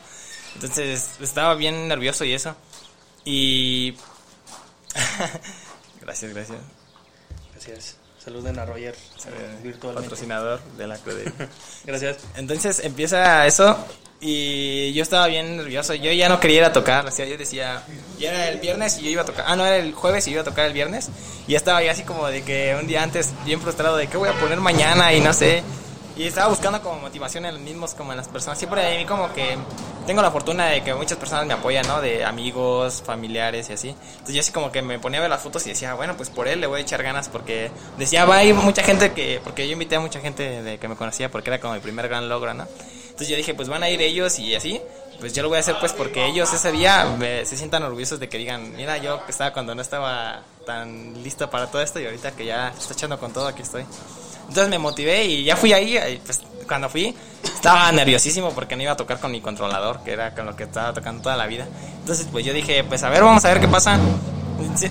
Entonces 0.54 1.10
estaba 1.20 1.56
bien 1.56 1.88
nervioso 1.88 2.24
y 2.24 2.34
eso. 2.34 2.56
Y... 3.26 3.98
gracias, 6.02 6.34
gracias. 6.34 6.60
Gracias. 7.52 7.98
Saluden 8.24 8.60
a 8.60 8.66
Roger, 8.66 8.96
virtualmente. 9.64 10.10
Patrocinador 10.10 10.62
de 10.78 10.86
la 10.86 10.98
CUDE. 10.98 11.32
Gracias. 11.86 12.18
Entonces 12.36 12.82
empieza 12.84 13.48
eso 13.48 13.78
y 14.20 14.94
yo 14.94 15.04
estaba 15.04 15.28
bien 15.28 15.58
nervioso. 15.58 15.94
Yo 15.94 16.12
ya 16.12 16.28
no 16.30 16.40
quería 16.40 16.58
ir 16.58 16.64
a 16.64 16.74
tocar. 16.74 17.06
Yo 17.16 17.38
decía, 17.38 17.84
ya 18.20 18.32
era 18.32 18.50
el 18.50 18.60
viernes 18.60 18.98
y 19.00 19.04
yo 19.04 19.10
iba 19.12 19.22
a 19.22 19.26
tocar. 19.26 19.46
Ah, 19.48 19.56
no, 19.56 19.66
era 19.66 19.78
el 19.78 19.94
jueves 19.94 20.28
y 20.28 20.32
yo 20.32 20.36
iba 20.36 20.42
a 20.42 20.46
tocar 20.46 20.66
el 20.66 20.74
viernes. 20.74 21.10
Y 21.48 21.56
estaba 21.56 21.84
ya 21.84 21.92
así 21.92 22.04
como 22.04 22.28
de 22.28 22.44
que 22.44 22.76
un 22.80 22.88
día 22.88 23.04
antes, 23.04 23.32
bien 23.46 23.62
frustrado 23.62 23.96
de 23.98 24.08
qué 24.08 24.18
voy 24.18 24.30
a 24.30 24.34
poner 24.34 24.60
mañana 24.60 25.14
y 25.14 25.22
no 25.22 25.34
sé. 25.34 25.64
Y 26.16 26.24
estaba 26.24 26.48
buscando 26.48 26.82
como 26.82 27.00
motivación 27.00 27.46
en 27.46 27.54
los 27.54 27.62
mismos, 27.62 27.94
como 27.94 28.12
en 28.12 28.18
las 28.18 28.28
personas. 28.28 28.58
Siempre 28.58 28.84
a 28.84 28.98
mí 28.98 29.06
como 29.06 29.32
que 29.34 29.56
tengo 30.08 30.24
la 30.24 30.32
fortuna 30.32 30.66
de 30.66 30.82
que 30.82 30.96
muchas 30.96 31.20
personas 31.20 31.46
me 31.46 31.54
apoyan, 31.54 31.86
¿no? 31.86 32.02
De 32.02 32.26
amigos, 32.26 33.04
familiares 33.06 33.70
y 33.70 33.74
así. 33.74 33.90
Entonces 33.90 34.34
yo 34.34 34.42
así 34.42 34.52
como 34.52 34.72
que 34.72 34.82
me 34.82 34.98
ponía 34.98 35.20
a 35.20 35.22
ver 35.22 35.30
las 35.30 35.44
fotos 35.44 35.64
y 35.68 35.70
decía, 35.70 35.94
bueno, 35.94 36.18
pues 36.18 36.32
por 36.32 36.48
él 36.48 36.60
le 36.60 36.66
voy 36.66 36.80
a 36.80 36.82
echar 36.82 37.04
ganas 37.04 37.30
porque 37.30 37.70
decía, 38.00 38.26
va, 38.26 38.38
hay 38.38 38.52
mucha 38.52 38.82
gente 38.82 39.12
que... 39.12 39.40
Porque 39.44 39.68
yo 39.68 39.74
invité 39.74 39.98
a 39.98 40.00
mucha 40.00 40.20
gente 40.20 40.64
de 40.64 40.80
que 40.80 40.88
me 40.88 40.96
conocía 40.96 41.30
porque 41.30 41.52
era 41.52 41.60
como 41.60 41.76
mi 41.76 41.82
primer 41.82 42.08
gran 42.08 42.28
logro, 42.28 42.56
¿no? 42.56 42.66
Entonces 43.18 43.30
yo 43.30 43.38
dije, 43.38 43.56
pues 43.56 43.68
van 43.68 43.82
a 43.82 43.90
ir 43.90 44.00
ellos 44.00 44.38
y 44.38 44.54
así. 44.54 44.80
Pues 45.20 45.34
yo 45.34 45.42
lo 45.42 45.50
voy 45.50 45.58
a 45.58 45.62
hacer 45.62 45.76
pues 45.80 45.92
porque 45.92 46.28
ellos 46.28 46.54
ese 46.54 46.72
día 46.72 47.16
me, 47.18 47.44
se 47.48 47.58
sientan 47.58 47.82
orgullosos 47.82 48.20
de 48.20 48.30
que 48.30 48.38
digan, 48.38 48.76
mira, 48.76 48.98
yo 49.00 49.20
estaba 49.28 49.52
cuando 49.54 49.74
no 49.74 49.82
estaba 49.82 50.44
tan 50.68 51.24
listo 51.24 51.50
para 51.50 51.66
todo 51.66 51.82
esto 51.82 52.00
y 52.00 52.06
ahorita 52.06 52.34
que 52.34 52.46
ya 52.46 52.68
está 52.78 52.94
echando 52.94 53.20
con 53.20 53.34
todo, 53.34 53.48
aquí 53.48 53.64
estoy. 53.64 53.86
Entonces 54.42 54.70
me 54.70 54.78
motivé 54.78 55.26
y 55.26 55.44
ya 55.44 55.56
fui 55.56 55.74
ahí, 55.74 55.98
y 55.98 56.18
pues 56.18 56.44
cuando 56.68 56.90
fui 56.90 57.16
estaba 57.44 57.92
nerviosísimo 57.92 58.52
porque 58.54 58.76
no 58.76 58.84
iba 58.84 58.92
a 58.92 58.98
tocar 58.98 59.20
con 59.20 59.32
mi 59.32 59.42
controlador, 59.42 60.04
que 60.04 60.12
era 60.12 60.36
con 60.36 60.46
lo 60.46 60.56
que 60.56 60.66
estaba 60.66 60.94
tocando 60.94 61.24
toda 61.24 61.36
la 61.36 61.48
vida. 61.48 61.68
Entonces 62.02 62.28
pues 62.32 62.46
yo 62.46 62.54
dije, 62.54 62.84
pues 62.84 63.02
a 63.02 63.10
ver, 63.10 63.24
vamos 63.24 63.44
a 63.46 63.50
ver 63.50 63.60
qué 63.60 63.68
pasa. 63.68 64.00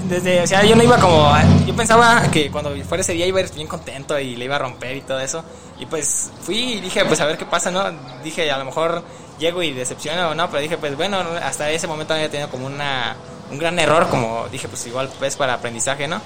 Desde, 0.08 0.42
o 0.42 0.46
sea, 0.46 0.64
yo 0.64 0.76
no 0.76 0.82
iba 0.82 0.98
como, 0.98 1.32
yo 1.66 1.74
pensaba 1.74 2.30
que 2.30 2.50
cuando 2.50 2.70
fuera 2.84 3.00
ese 3.00 3.12
día 3.12 3.26
iba 3.26 3.38
a 3.38 3.42
ir 3.42 3.52
bien 3.52 3.66
contento 3.66 4.18
y 4.18 4.36
le 4.36 4.44
iba 4.44 4.56
a 4.56 4.58
romper 4.60 4.96
y 4.96 5.00
todo 5.00 5.18
eso. 5.18 5.44
Y 5.78 5.86
pues 5.86 6.30
fui 6.40 6.74
y 6.74 6.80
dije, 6.80 7.04
pues 7.04 7.20
a 7.20 7.26
ver 7.26 7.36
qué 7.36 7.46
pasa, 7.46 7.70
¿no? 7.70 7.82
Dije, 8.22 8.50
a 8.50 8.58
lo 8.58 8.64
mejor 8.64 9.02
llego 9.38 9.62
y 9.62 9.72
decepciono 9.72 10.30
o 10.30 10.34
no, 10.34 10.48
pero 10.48 10.62
dije, 10.62 10.78
pues 10.78 10.96
bueno, 10.96 11.18
hasta 11.42 11.70
ese 11.70 11.86
momento 11.86 12.14
había 12.14 12.30
tenido 12.30 12.48
como 12.48 12.66
una, 12.66 13.16
un 13.50 13.58
gran 13.58 13.78
error, 13.78 14.08
como 14.08 14.46
dije, 14.50 14.68
pues 14.68 14.86
igual 14.86 15.10
pues 15.18 15.36
para 15.36 15.54
aprendizaje, 15.54 16.06
¿no? 16.06 16.20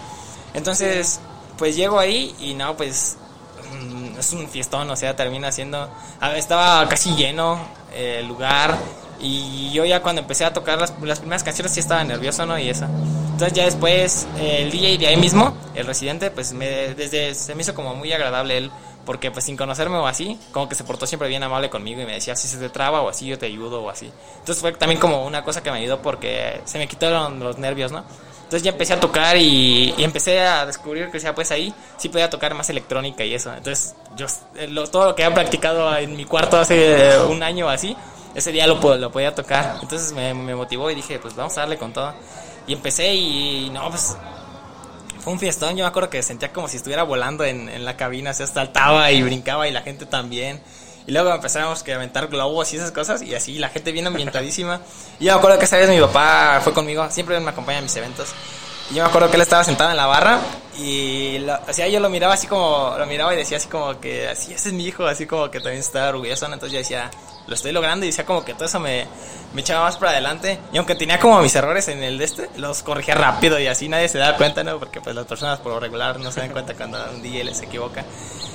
Entonces, 0.53 1.20
pues 1.57 1.76
llego 1.76 1.98
ahí 1.98 2.35
y 2.40 2.55
no, 2.55 2.76
pues 2.76 3.16
mm, 3.72 4.18
es 4.18 4.33
un 4.33 4.48
fiestón, 4.48 4.90
o 4.90 4.96
sea, 4.96 5.16
termina 5.16 5.50
siendo... 5.50 5.88
Estaba 6.37 6.87
casi 6.88 7.14
lleno 7.14 7.59
el 7.94 8.26
lugar 8.26 8.76
y 9.20 9.70
yo 9.72 9.85
ya 9.85 10.02
cuando 10.02 10.22
empecé 10.22 10.44
a 10.44 10.52
tocar 10.52 10.78
las, 10.80 10.94
las, 11.02 11.20
primeras 11.20 11.42
canciones 11.42 11.72
sí 11.72 11.80
estaba 11.80 12.02
nervioso, 12.04 12.46
¿no? 12.46 12.59
Y 12.59 12.68
eso. 12.68 12.87
Entonces 13.33 13.52
ya 13.52 13.64
después 13.64 14.26
el 14.38 14.70
DJ 14.70 14.98
de 14.98 15.06
ahí 15.06 15.16
mismo, 15.16 15.54
el 15.74 15.87
residente, 15.87 16.30
pues 16.30 16.52
me, 16.52 16.94
desde 16.94 17.35
se 17.35 17.54
me 17.54 17.62
hizo 17.62 17.74
como 17.74 17.94
muy 17.94 18.12
agradable 18.12 18.59
él, 18.59 18.70
porque 19.04 19.30
pues 19.30 19.44
sin 19.44 19.56
conocerme 19.56 19.96
o 19.96 20.06
así, 20.06 20.38
como 20.52 20.68
que 20.68 20.74
se 20.74 20.85
portó 20.85 21.06
siempre 21.06 21.28
bien 21.28 21.42
amable 21.42 21.70
conmigo 21.70 22.00
y 22.02 22.06
me 22.06 22.12
decía 22.12 22.37
si 22.37 22.48
se 22.48 22.59
te 22.59 22.68
traba 22.68 23.00
o 23.00 23.09
así 23.09 23.26
yo 23.26 23.38
te 23.38 23.46
ayudo 23.46 23.83
o 23.83 23.90
así. 23.90 24.11
Entonces 24.38 24.61
fue 24.61 24.72
también 24.72 25.00
como 25.00 25.24
una 25.24 25.42
cosa 25.42 25.62
que 25.62 25.70
me 25.70 25.78
ayudó 25.78 26.02
porque 26.02 26.61
se 26.64 26.78
me 26.78 26.87
quitaron 26.87 27.40
los 27.40 27.59
nervios, 27.59 27.92
¿no? 27.92 28.04
Entonces 28.50 28.64
ya 28.64 28.72
empecé 28.72 28.94
a 28.94 29.00
tocar 29.00 29.37
y, 29.37 29.94
y, 29.96 30.02
empecé 30.02 30.40
a 30.40 30.66
descubrir 30.66 31.09
que 31.11 31.20
sea 31.20 31.37
pues 31.37 31.52
ahí 31.52 31.72
sí 31.96 32.09
podía 32.09 32.28
tocar 32.28 32.52
más 32.54 32.68
electrónica 32.68 33.24
y 33.24 33.33
eso. 33.33 33.54
Entonces 33.54 33.94
yo 34.16 34.26
lo, 34.68 34.88
todo 34.88 35.06
lo 35.06 35.14
que 35.14 35.22
había 35.22 35.37
practicado 35.37 35.96
en 35.96 36.16
mi 36.16 36.24
cuarto 36.24 36.59
hace 36.59 37.16
un 37.28 37.44
año 37.44 37.66
o 37.66 37.68
así, 37.68 37.96
ese 38.34 38.52
día 38.52 38.66
lo, 38.66 38.96
lo 38.96 39.10
podía 39.10 39.34
tocar. 39.34 39.78
Entonces 39.82 40.12
me, 40.12 40.34
motivó 40.54 40.90
y 40.90 40.94
dije 40.94 41.18
pues 41.18 41.34
vamos 41.34 41.56
a 41.56 41.60
darle 41.60 41.78
con 41.78 41.92
todo. 41.92 42.14
Y 42.66 42.72
empecé 42.72 43.14
y 43.14 43.70
no, 43.70 43.88
pues 43.90 44.16
fue 45.20 45.32
un 45.32 45.38
fiestón. 45.38 45.76
Yo 45.76 45.84
me 45.84 45.88
acuerdo 45.88 46.10
que 46.10 46.22
sentía 46.22 46.52
como 46.52 46.68
si 46.68 46.76
estuviera 46.76 47.02
volando 47.02 47.44
en, 47.44 47.84
la 47.84 47.96
cabina, 47.96 48.32
se 48.32 48.46
saltaba 48.46 49.10
y 49.10 49.22
brincaba 49.22 49.68
y 49.68 49.72
la 49.72 49.82
gente 49.82 50.06
también. 50.06 50.60
Y 51.06 51.12
luego 51.12 51.32
empezamos 51.32 51.82
a 51.82 51.94
aventar 51.94 52.28
globos 52.28 52.72
y 52.72 52.76
esas 52.76 52.92
cosas 52.92 53.22
y 53.22 53.34
así, 53.34 53.58
la 53.58 53.70
gente 53.70 53.90
bien 53.90 54.06
ambientadísima. 54.06 54.80
Y 55.18 55.24
yo 55.24 55.32
me 55.32 55.38
acuerdo 55.38 55.58
que 55.58 55.64
esa 55.64 55.76
vez 55.76 55.88
mi 55.88 56.00
papá 56.00 56.60
fue 56.62 56.72
conmigo, 56.72 57.08
siempre 57.10 57.40
me 57.40 57.50
acompaña 57.50 57.78
a 57.78 57.82
mis 57.82 57.96
eventos. 57.96 58.28
Yo 58.92 59.05
me 59.05 59.09
acuerdo 59.09 59.31
que 59.31 59.37
él 59.37 59.42
estaba 59.42 59.62
sentado 59.62 59.90
en 59.90 59.96
la 59.96 60.07
barra 60.07 60.40
y 60.76 61.38
lo, 61.38 61.55
o 61.55 61.70
yo 61.70 62.00
lo 62.00 62.11
miraba 62.11 62.35
así 62.35 62.48
como, 62.48 62.96
lo 62.98 63.07
miraba 63.07 63.33
y 63.33 63.37
decía 63.37 63.59
así 63.59 63.68
como 63.68 64.00
que, 64.00 64.29
así, 64.29 64.53
ese 64.53 64.70
es 64.70 64.74
mi 64.74 64.85
hijo, 64.85 65.07
así 65.07 65.26
como 65.26 65.48
que 65.48 65.61
también 65.61 65.79
estaba 65.79 66.09
orgulloso. 66.09 66.46
Entonces 66.46 66.72
yo 66.72 66.79
decía, 66.79 67.09
lo 67.46 67.55
estoy 67.55 67.70
logrando 67.70 68.05
y 68.05 68.09
decía 68.09 68.26
como 68.26 68.44
que 68.44 68.53
todo 68.53 68.64
eso 68.64 68.81
me, 68.81 69.07
me 69.53 69.61
echaba 69.61 69.85
más 69.85 69.96
para 69.96 70.11
adelante. 70.11 70.59
Y 70.72 70.79
aunque 70.79 70.96
tenía 70.96 71.20
como 71.20 71.40
mis 71.40 71.55
errores 71.55 71.87
en 71.87 72.03
el 72.03 72.18
de 72.18 72.24
este, 72.24 72.50
los 72.57 72.83
corregía 72.83 73.14
rápido 73.14 73.61
y 73.61 73.68
así 73.68 73.88
nadie 73.88 74.09
se 74.09 74.18
da 74.18 74.37
cuenta, 74.37 74.64
¿no? 74.64 74.81
Porque 74.81 75.00
pues 75.00 75.14
las 75.14 75.26
personas 75.26 75.61
por 75.61 75.72
lo 75.72 75.79
regular 75.79 76.18
no 76.18 76.33
se 76.33 76.40
dan 76.40 76.50
cuenta 76.50 76.74
cuando 76.74 76.98
un 77.14 77.22
día 77.22 77.44
les 77.44 77.62
equivoca. 77.62 78.05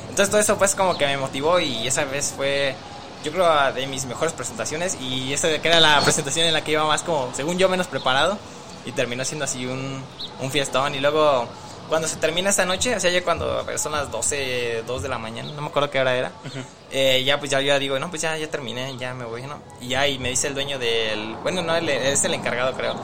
Entonces 0.09 0.29
todo 0.29 0.41
eso 0.41 0.57
pues 0.57 0.75
como 0.75 0.97
que 0.97 1.05
me 1.05 1.15
motivó 1.15 1.61
y 1.61 1.87
esa 1.87 2.03
vez 2.03 2.33
fue 2.35 2.75
yo 3.23 3.31
creo 3.31 3.71
de 3.71 3.87
mis 3.87 4.05
mejores 4.05 4.33
presentaciones 4.33 4.97
y 4.99 5.31
esa 5.31 5.47
que 5.59 5.67
era 5.67 5.79
la 5.79 6.01
presentación 6.01 6.45
en 6.45 6.53
la 6.53 6.61
que 6.61 6.73
iba 6.73 6.85
más 6.85 7.03
como 7.03 7.33
según 7.33 7.57
yo 7.57 7.69
menos 7.69 7.87
preparado 7.87 8.37
y 8.85 8.91
terminó 8.91 9.25
siendo 9.25 9.45
así 9.45 9.65
un, 9.65 10.03
un 10.39 10.51
fiestón 10.51 10.95
y 10.95 10.99
luego 10.99 11.47
cuando 11.89 12.07
se 12.07 12.17
termina 12.17 12.49
esta 12.49 12.65
noche, 12.65 12.95
o 12.95 12.99
sea 12.99 13.11
ya 13.11 13.23
cuando 13.23 13.65
son 13.77 13.91
las 13.91 14.09
12, 14.11 14.83
2 14.87 15.01
de 15.03 15.09
la 15.09 15.17
mañana, 15.17 15.51
no 15.51 15.61
me 15.61 15.67
acuerdo 15.67 15.91
qué 15.91 15.99
hora 15.99 16.15
era, 16.15 16.29
uh 16.29 16.47
-huh. 16.47 16.63
eh, 16.91 17.23
ya 17.23 17.39
pues 17.39 17.51
ya 17.51 17.61
yo 17.61 17.77
digo, 17.77 17.99
no 17.99 18.09
pues 18.09 18.21
ya, 18.21 18.37
ya 18.37 18.49
terminé, 18.49 18.95
ya 18.97 19.13
me 19.13 19.25
voy, 19.25 19.43
¿no? 19.43 19.61
Y 19.81 19.89
ya 19.89 20.07
y 20.07 20.17
me 20.17 20.29
dice 20.29 20.47
el 20.47 20.55
dueño 20.55 20.79
del, 20.79 21.35
bueno 21.43 21.61
no, 21.61 21.75
es 21.75 22.23
el 22.23 22.33
encargado 22.33 22.73
creo 22.73 22.95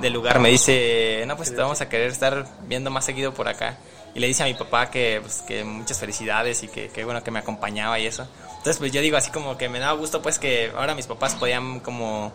del 0.00 0.12
lugar, 0.12 0.38
me 0.38 0.50
dice, 0.50 1.24
no 1.26 1.36
pues 1.36 1.50
te 1.50 1.60
vamos 1.60 1.80
a 1.80 1.88
querer 1.88 2.10
estar 2.10 2.46
viendo 2.68 2.90
más 2.90 3.04
seguido 3.04 3.34
por 3.34 3.48
acá. 3.48 3.78
Y 4.14 4.18
y 4.18 4.20
le 4.20 4.26
dice 4.26 4.42
a 4.42 4.46
mi 4.46 4.54
papá 4.54 4.90
que, 4.90 5.20
pues, 5.22 5.42
que 5.42 5.62
muchas 5.62 6.00
felicidades 6.00 6.64
y 6.64 6.68
que, 6.68 6.88
que 6.88 7.04
bueno 7.04 7.22
que 7.22 7.30
me 7.30 7.38
acompañaba 7.38 8.00
y 8.00 8.06
eso. 8.06 8.26
Entonces 8.48 8.78
pues 8.78 8.90
yo 8.90 9.00
digo 9.00 9.16
así 9.16 9.30
como 9.30 9.56
que 9.56 9.68
me 9.68 9.78
daba 9.78 9.92
gusto 9.92 10.20
pues 10.22 10.40
que 10.40 10.72
ahora 10.76 10.96
mis 10.96 11.06
papás 11.06 11.36
podían 11.36 11.78
como 11.78 12.32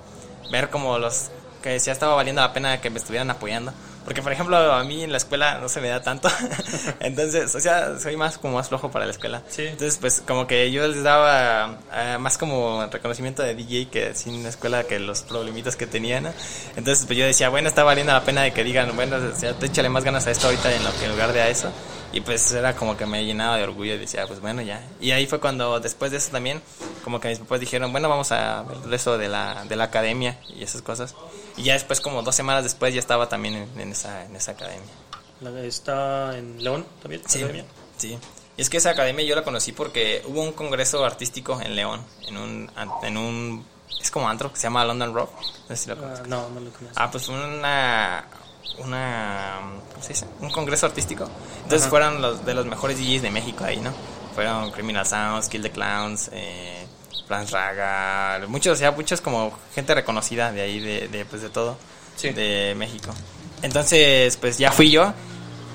ver 0.49 0.69
como 0.69 0.97
los 0.97 1.29
que 1.63 1.79
ya 1.79 1.93
estaba 1.93 2.13
valiendo 2.13 2.41
la 2.41 2.53
pena 2.53 2.79
que 2.79 2.89
me 2.89 2.99
estuvieran 2.99 3.31
apoyando. 3.31 3.73
Porque, 4.03 4.21
por 4.21 4.31
ejemplo, 4.31 4.57
a 4.57 4.83
mí 4.83 5.03
en 5.03 5.11
la 5.11 5.17
escuela 5.17 5.59
no 5.59 5.69
se 5.69 5.81
me 5.81 5.87
da 5.87 6.01
tanto. 6.01 6.29
Entonces, 6.99 7.53
o 7.55 7.59
sea, 7.59 7.99
soy 7.99 8.17
más 8.17 8.37
como 8.37 8.55
más 8.55 8.69
flojo 8.69 8.91
para 8.91 9.05
la 9.05 9.11
escuela. 9.11 9.43
Sí. 9.47 9.63
Entonces, 9.63 9.97
pues 9.99 10.21
como 10.25 10.47
que 10.47 10.71
yo 10.71 10.87
les 10.87 11.03
daba 11.03 11.77
eh, 11.93 12.17
más 12.19 12.37
como 12.37 12.85
reconocimiento 12.91 13.43
de 13.43 13.55
DJ 13.55 13.87
que 13.87 14.15
sin 14.15 14.43
la 14.43 14.49
escuela 14.49 14.83
que 14.83 14.99
los 14.99 15.21
problemitas 15.21 15.75
que 15.75 15.87
tenían. 15.87 16.33
Entonces, 16.75 17.05
pues 17.05 17.17
yo 17.17 17.25
decía, 17.25 17.49
bueno, 17.49 17.69
está 17.69 17.83
valiendo 17.83 18.13
la 18.13 18.23
pena 18.23 18.41
de 18.43 18.51
que 18.53 18.63
digan, 18.63 18.95
bueno, 18.95 19.17
o 19.17 19.35
sea, 19.35 19.53
te 19.53 19.67
échale 19.67 19.89
más 19.89 20.03
ganas 20.03 20.27
a 20.27 20.31
esto 20.31 20.47
ahorita 20.47 20.73
en, 20.73 20.83
lo 20.83 20.93
que 20.97 21.05
en 21.05 21.11
lugar 21.11 21.33
de 21.33 21.41
a 21.41 21.49
eso. 21.49 21.71
Y 22.13 22.21
pues 22.21 22.51
era 22.51 22.75
como 22.75 22.95
que 22.95 23.07
me 23.07 23.25
llenaba 23.25 23.57
de 23.57 23.63
orgullo 23.63 23.95
y 23.95 23.97
decía, 23.97 24.27
pues 24.27 24.39
bueno, 24.39 24.61
ya. 24.61 24.83
Y 25.01 25.11
ahí 25.11 25.25
fue 25.25 25.39
cuando, 25.39 25.79
después 25.79 26.11
de 26.11 26.17
eso 26.17 26.29
también, 26.31 26.61
como 27.03 27.19
que 27.19 27.29
mis 27.29 27.39
papás 27.39 27.59
dijeron, 27.59 27.91
bueno, 27.91 28.07
vamos 28.07 28.31
a 28.31 28.61
ver 28.61 28.93
eso 28.93 29.17
de 29.17 29.29
la, 29.29 29.65
de 29.67 29.75
la 29.75 29.85
academia 29.85 30.37
y 30.55 30.63
esas 30.63 30.83
cosas. 30.83 31.15
Y 31.57 31.63
ya 31.63 31.73
después, 31.73 32.01
como 32.01 32.21
dos 32.21 32.35
semanas 32.35 32.63
después, 32.63 32.93
ya 32.93 32.99
estaba 32.99 33.29
también 33.29 33.67
en, 33.75 33.81
en 33.81 33.92
esa, 33.93 34.25
en 34.25 34.35
esa 34.35 34.51
academia. 34.51 34.89
La- 35.41 35.61
¿Está 35.61 36.37
en 36.37 36.63
León 36.63 36.85
también? 37.01 37.21
Sí, 37.27 37.39
academia? 37.39 37.65
sí. 37.97 38.17
Y 38.55 38.61
es 38.61 38.69
que 38.69 38.77
esa 38.77 38.91
academia 38.91 39.25
yo 39.25 39.35
la 39.35 39.43
conocí 39.43 39.71
porque 39.71 40.21
hubo 40.27 40.41
un 40.43 40.51
congreso 40.51 41.03
artístico 41.03 41.59
en 41.59 41.75
León, 41.75 42.05
en 42.27 42.37
un, 42.37 42.71
en 43.01 43.17
un 43.17 43.65
es 43.99 44.11
como 44.11 44.29
antro 44.29 44.51
que 44.51 44.57
se 44.57 44.63
llama 44.63 44.85
London 44.85 45.11
Rock. 45.13 45.31
No 45.69 45.75
sé 45.75 45.77
si 45.77 45.89
lo 45.89 45.97
conoces. 45.97 46.27
no, 46.27 46.49
no 46.49 46.59
lo 46.59 46.69
conozco. 46.71 46.93
Ah, 46.95 47.09
pues 47.09 47.27
una, 47.29 48.25
una, 48.77 49.59
¿cómo 49.91 50.03
se 50.03 50.09
dice? 50.09 50.25
Un 50.39 50.51
congreso 50.51 50.85
artístico. 50.85 51.27
Entonces 51.63 51.87
fueron 51.89 52.21
los 52.21 52.45
de 52.45 52.53
los 52.53 52.65
mejores 52.67 52.97
DJs 52.99 53.21
de 53.23 53.31
México 53.31 53.63
ahí, 53.63 53.77
¿no? 53.77 53.91
Fueron 54.35 54.71
Criminal 54.71 55.05
Sounds, 55.05 55.47
Kill 55.49 55.61
the 55.63 55.71
Clowns, 55.71 56.29
eh, 56.33 56.85
Franz 57.27 57.51
Raga, 57.51 58.45
muchos, 58.47 58.77
ya 58.79 58.91
muchos 58.91 59.21
como 59.21 59.57
gente 59.73 59.95
reconocida 59.95 60.51
de 60.51 60.61
ahí, 60.61 60.79
de, 60.79 61.07
de, 61.07 61.25
pues 61.25 61.41
de 61.41 61.49
todo, 61.49 61.77
Sí. 62.15 62.29
de 62.31 62.75
México. 62.77 63.11
Entonces, 63.63 64.37
pues 64.37 64.59
ya 64.59 64.71
fui 64.71 64.91
yo. 64.91 65.13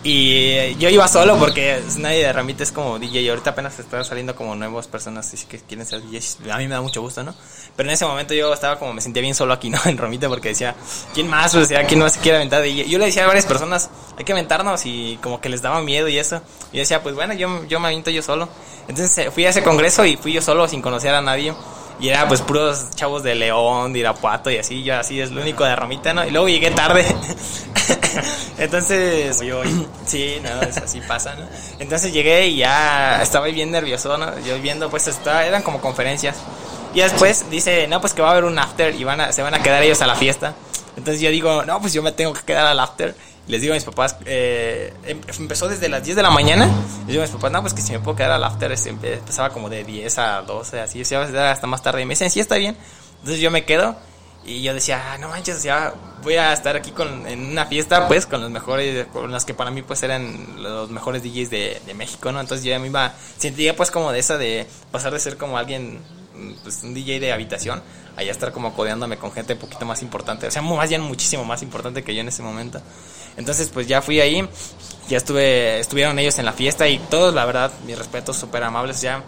Y 0.04 0.76
yo 0.76 0.88
iba 0.88 1.08
solo 1.08 1.36
porque 1.38 1.82
nadie 1.98 2.24
de 2.24 2.32
Ramita 2.32 2.62
es 2.62 2.70
como 2.70 2.98
DJ. 3.00 3.22
Y 3.22 3.28
ahorita 3.30 3.50
apenas 3.50 3.78
están 3.78 4.04
saliendo 4.04 4.36
como 4.36 4.54
nuevas 4.54 4.86
personas 4.86 5.34
que 5.48 5.58
quieren 5.58 5.84
ser 5.84 6.02
DJs. 6.02 6.38
A 6.52 6.58
mí 6.58 6.68
me 6.68 6.74
da 6.74 6.80
mucho 6.80 7.00
gusto, 7.00 7.24
¿no? 7.24 7.34
Pero 7.74 7.88
en 7.88 7.94
ese 7.94 8.06
momento 8.06 8.32
yo 8.32 8.52
estaba 8.52 8.78
como, 8.78 8.92
me 8.92 9.00
sentía 9.00 9.22
bien 9.22 9.34
solo 9.34 9.52
aquí, 9.52 9.70
¿no? 9.70 9.78
En 9.86 9.98
Ramita 9.98 10.28
porque 10.28 10.50
decía, 10.50 10.76
¿quién 11.14 11.28
más? 11.28 11.54
O 11.56 11.64
sea, 11.64 11.84
¿quién 11.84 11.98
más 11.98 12.12
se 12.12 12.20
quiere 12.20 12.36
aventar? 12.36 12.64
Y 12.64 12.88
yo 12.88 12.98
le 12.98 13.06
decía 13.06 13.24
a 13.24 13.26
varias 13.26 13.46
personas, 13.46 13.90
hay 14.16 14.24
que 14.24 14.32
aventarnos 14.32 14.86
y 14.86 15.18
como 15.20 15.40
que 15.40 15.48
les 15.48 15.62
daba 15.62 15.82
miedo 15.82 16.06
y 16.08 16.18
eso. 16.18 16.42
Y 16.72 16.76
yo 16.76 16.80
decía, 16.80 17.02
pues 17.02 17.16
bueno, 17.16 17.34
yo, 17.34 17.64
yo 17.66 17.80
me 17.80 17.88
aviento 17.88 18.10
yo 18.10 18.22
solo. 18.22 18.48
Entonces 18.86 19.18
eh, 19.18 19.30
fui 19.32 19.46
a 19.46 19.50
ese 19.50 19.64
congreso 19.64 20.04
y 20.04 20.16
fui 20.16 20.32
yo 20.32 20.42
solo 20.42 20.68
sin 20.68 20.80
conocer 20.80 21.12
a 21.12 21.22
nadie. 21.22 21.52
Y 22.00 22.08
era 22.10 22.28
pues 22.28 22.40
puros 22.42 22.90
chavos 22.94 23.24
de 23.24 23.34
León, 23.34 23.92
de 23.92 24.00
Irapuato 24.00 24.50
y 24.50 24.58
así, 24.58 24.84
yo 24.84 24.96
así 24.96 25.20
es 25.20 25.32
lo 25.32 25.40
único 25.42 25.64
de 25.64 25.74
Ramita, 25.74 26.14
¿no? 26.14 26.24
Y 26.24 26.30
luego 26.30 26.48
llegué 26.48 26.70
tarde. 26.70 27.04
Entonces, 28.58 29.40
yo 29.40 29.62
sí, 30.06 30.36
no, 30.42 30.62
es 30.62 30.76
así 30.76 31.00
pasa, 31.00 31.34
¿no? 31.34 31.46
Entonces 31.80 32.12
llegué 32.12 32.46
y 32.48 32.58
ya 32.58 33.20
estaba 33.20 33.46
bien 33.46 33.72
nervioso, 33.72 34.16
¿no? 34.16 34.38
Yo 34.40 34.60
viendo, 34.60 34.90
pues 34.90 35.08
estaba, 35.08 35.44
eran 35.44 35.62
como 35.62 35.80
conferencias. 35.80 36.36
Y 36.94 37.00
después 37.00 37.50
dice, 37.50 37.86
no, 37.88 38.00
pues 38.00 38.14
que 38.14 38.22
va 38.22 38.28
a 38.28 38.32
haber 38.32 38.44
un 38.44 38.58
after 38.58 38.94
y 38.94 39.04
van 39.04 39.20
a, 39.20 39.32
se 39.32 39.42
van 39.42 39.54
a 39.54 39.62
quedar 39.62 39.82
ellos 39.82 40.00
a 40.00 40.06
la 40.06 40.14
fiesta. 40.14 40.54
Entonces 40.96 41.20
yo 41.20 41.30
digo, 41.30 41.64
no, 41.64 41.80
pues 41.80 41.92
yo 41.92 42.02
me 42.02 42.12
tengo 42.12 42.32
que 42.32 42.42
quedar 42.42 42.66
al 42.66 42.80
after. 42.80 43.14
Les 43.48 43.60
digo 43.62 43.72
a 43.72 43.76
mis 43.76 43.84
papás, 43.84 44.16
eh, 44.26 44.92
em- 45.04 45.20
empezó 45.38 45.68
desde 45.68 45.88
las 45.88 46.04
10 46.04 46.16
de 46.16 46.22
la 46.22 46.30
mañana. 46.30 46.66
Les 47.00 47.06
digo 47.08 47.22
a 47.22 47.26
mis 47.26 47.34
papás, 47.34 47.50
no, 47.50 47.60
pues 47.62 47.72
que 47.74 47.80
si 47.82 47.92
me 47.92 47.98
puedo 48.00 48.16
quedar 48.16 48.30
al 48.32 48.44
after, 48.44 48.70
este, 48.70 48.92
empe- 48.92 49.14
empezaba 49.18 49.50
como 49.50 49.68
de 49.70 49.84
10 49.84 50.18
a 50.18 50.42
12, 50.42 50.80
así, 50.80 51.04
se 51.04 51.14
iba 51.14 51.24
a 51.24 51.50
hasta 51.50 51.66
más 51.66 51.82
tarde. 51.82 52.02
Y 52.02 52.04
me 52.04 52.12
dicen, 52.12 52.30
sí, 52.30 52.40
está 52.40 52.56
bien. 52.56 52.76
Entonces 53.18 53.40
yo 53.40 53.50
me 53.50 53.64
quedo. 53.64 53.96
Y 54.44 54.62
yo 54.62 54.72
decía, 54.72 55.12
ah, 55.12 55.18
no 55.18 55.28
manches, 55.28 55.62
ya 55.62 55.92
voy 56.22 56.34
a 56.36 56.52
estar 56.52 56.74
aquí 56.76 56.90
con, 56.92 57.26
en 57.26 57.50
una 57.50 57.66
fiesta, 57.66 58.06
pues, 58.08 58.24
con 58.24 58.40
los 58.40 58.50
mejores, 58.50 59.06
con 59.08 59.30
los 59.30 59.44
que 59.44 59.52
para 59.52 59.70
mí, 59.70 59.82
pues, 59.82 60.02
eran 60.02 60.62
los 60.62 60.90
mejores 60.90 61.22
DJs 61.22 61.50
de, 61.50 61.82
de 61.84 61.94
México, 61.94 62.30
¿no? 62.32 62.40
Entonces 62.40 62.64
yo 62.64 62.70
ya 62.70 62.78
me 62.78 62.86
iba, 62.86 63.12
sentía, 63.36 63.76
pues, 63.76 63.90
como 63.90 64.10
de 64.12 64.20
esa 64.20 64.38
de 64.38 64.66
pasar 64.90 65.12
de 65.12 65.20
ser 65.20 65.36
como 65.36 65.58
alguien, 65.58 66.00
pues, 66.62 66.82
un 66.82 66.94
DJ 66.94 67.20
de 67.20 67.32
habitación, 67.32 67.82
a 68.16 68.22
ya 68.22 68.32
estar 68.32 68.52
como 68.52 68.74
codeándome 68.74 69.16
con 69.16 69.32
gente 69.32 69.54
un 69.54 69.58
poquito 69.60 69.84
más 69.84 70.02
importante, 70.02 70.46
o 70.46 70.50
sea, 70.50 70.62
más 70.62 70.88
bien 70.88 71.00
muchísimo 71.02 71.44
más 71.44 71.62
importante 71.62 72.02
que 72.02 72.14
yo 72.14 72.20
en 72.20 72.28
ese 72.28 72.42
momento. 72.42 72.80
Entonces, 73.36 73.70
pues, 73.72 73.86
ya 73.86 74.02
fui 74.02 74.20
ahí, 74.20 74.48
ya 75.08 75.16
estuve, 75.16 75.78
estuvieron 75.78 76.18
ellos 76.18 76.38
en 76.38 76.44
la 76.44 76.52
fiesta 76.52 76.88
y 76.88 76.98
todos, 76.98 77.34
la 77.34 77.44
verdad, 77.44 77.72
mis 77.86 77.96
respetos, 77.96 78.36
súper 78.36 78.64
amables, 78.64 79.00
ya. 79.00 79.22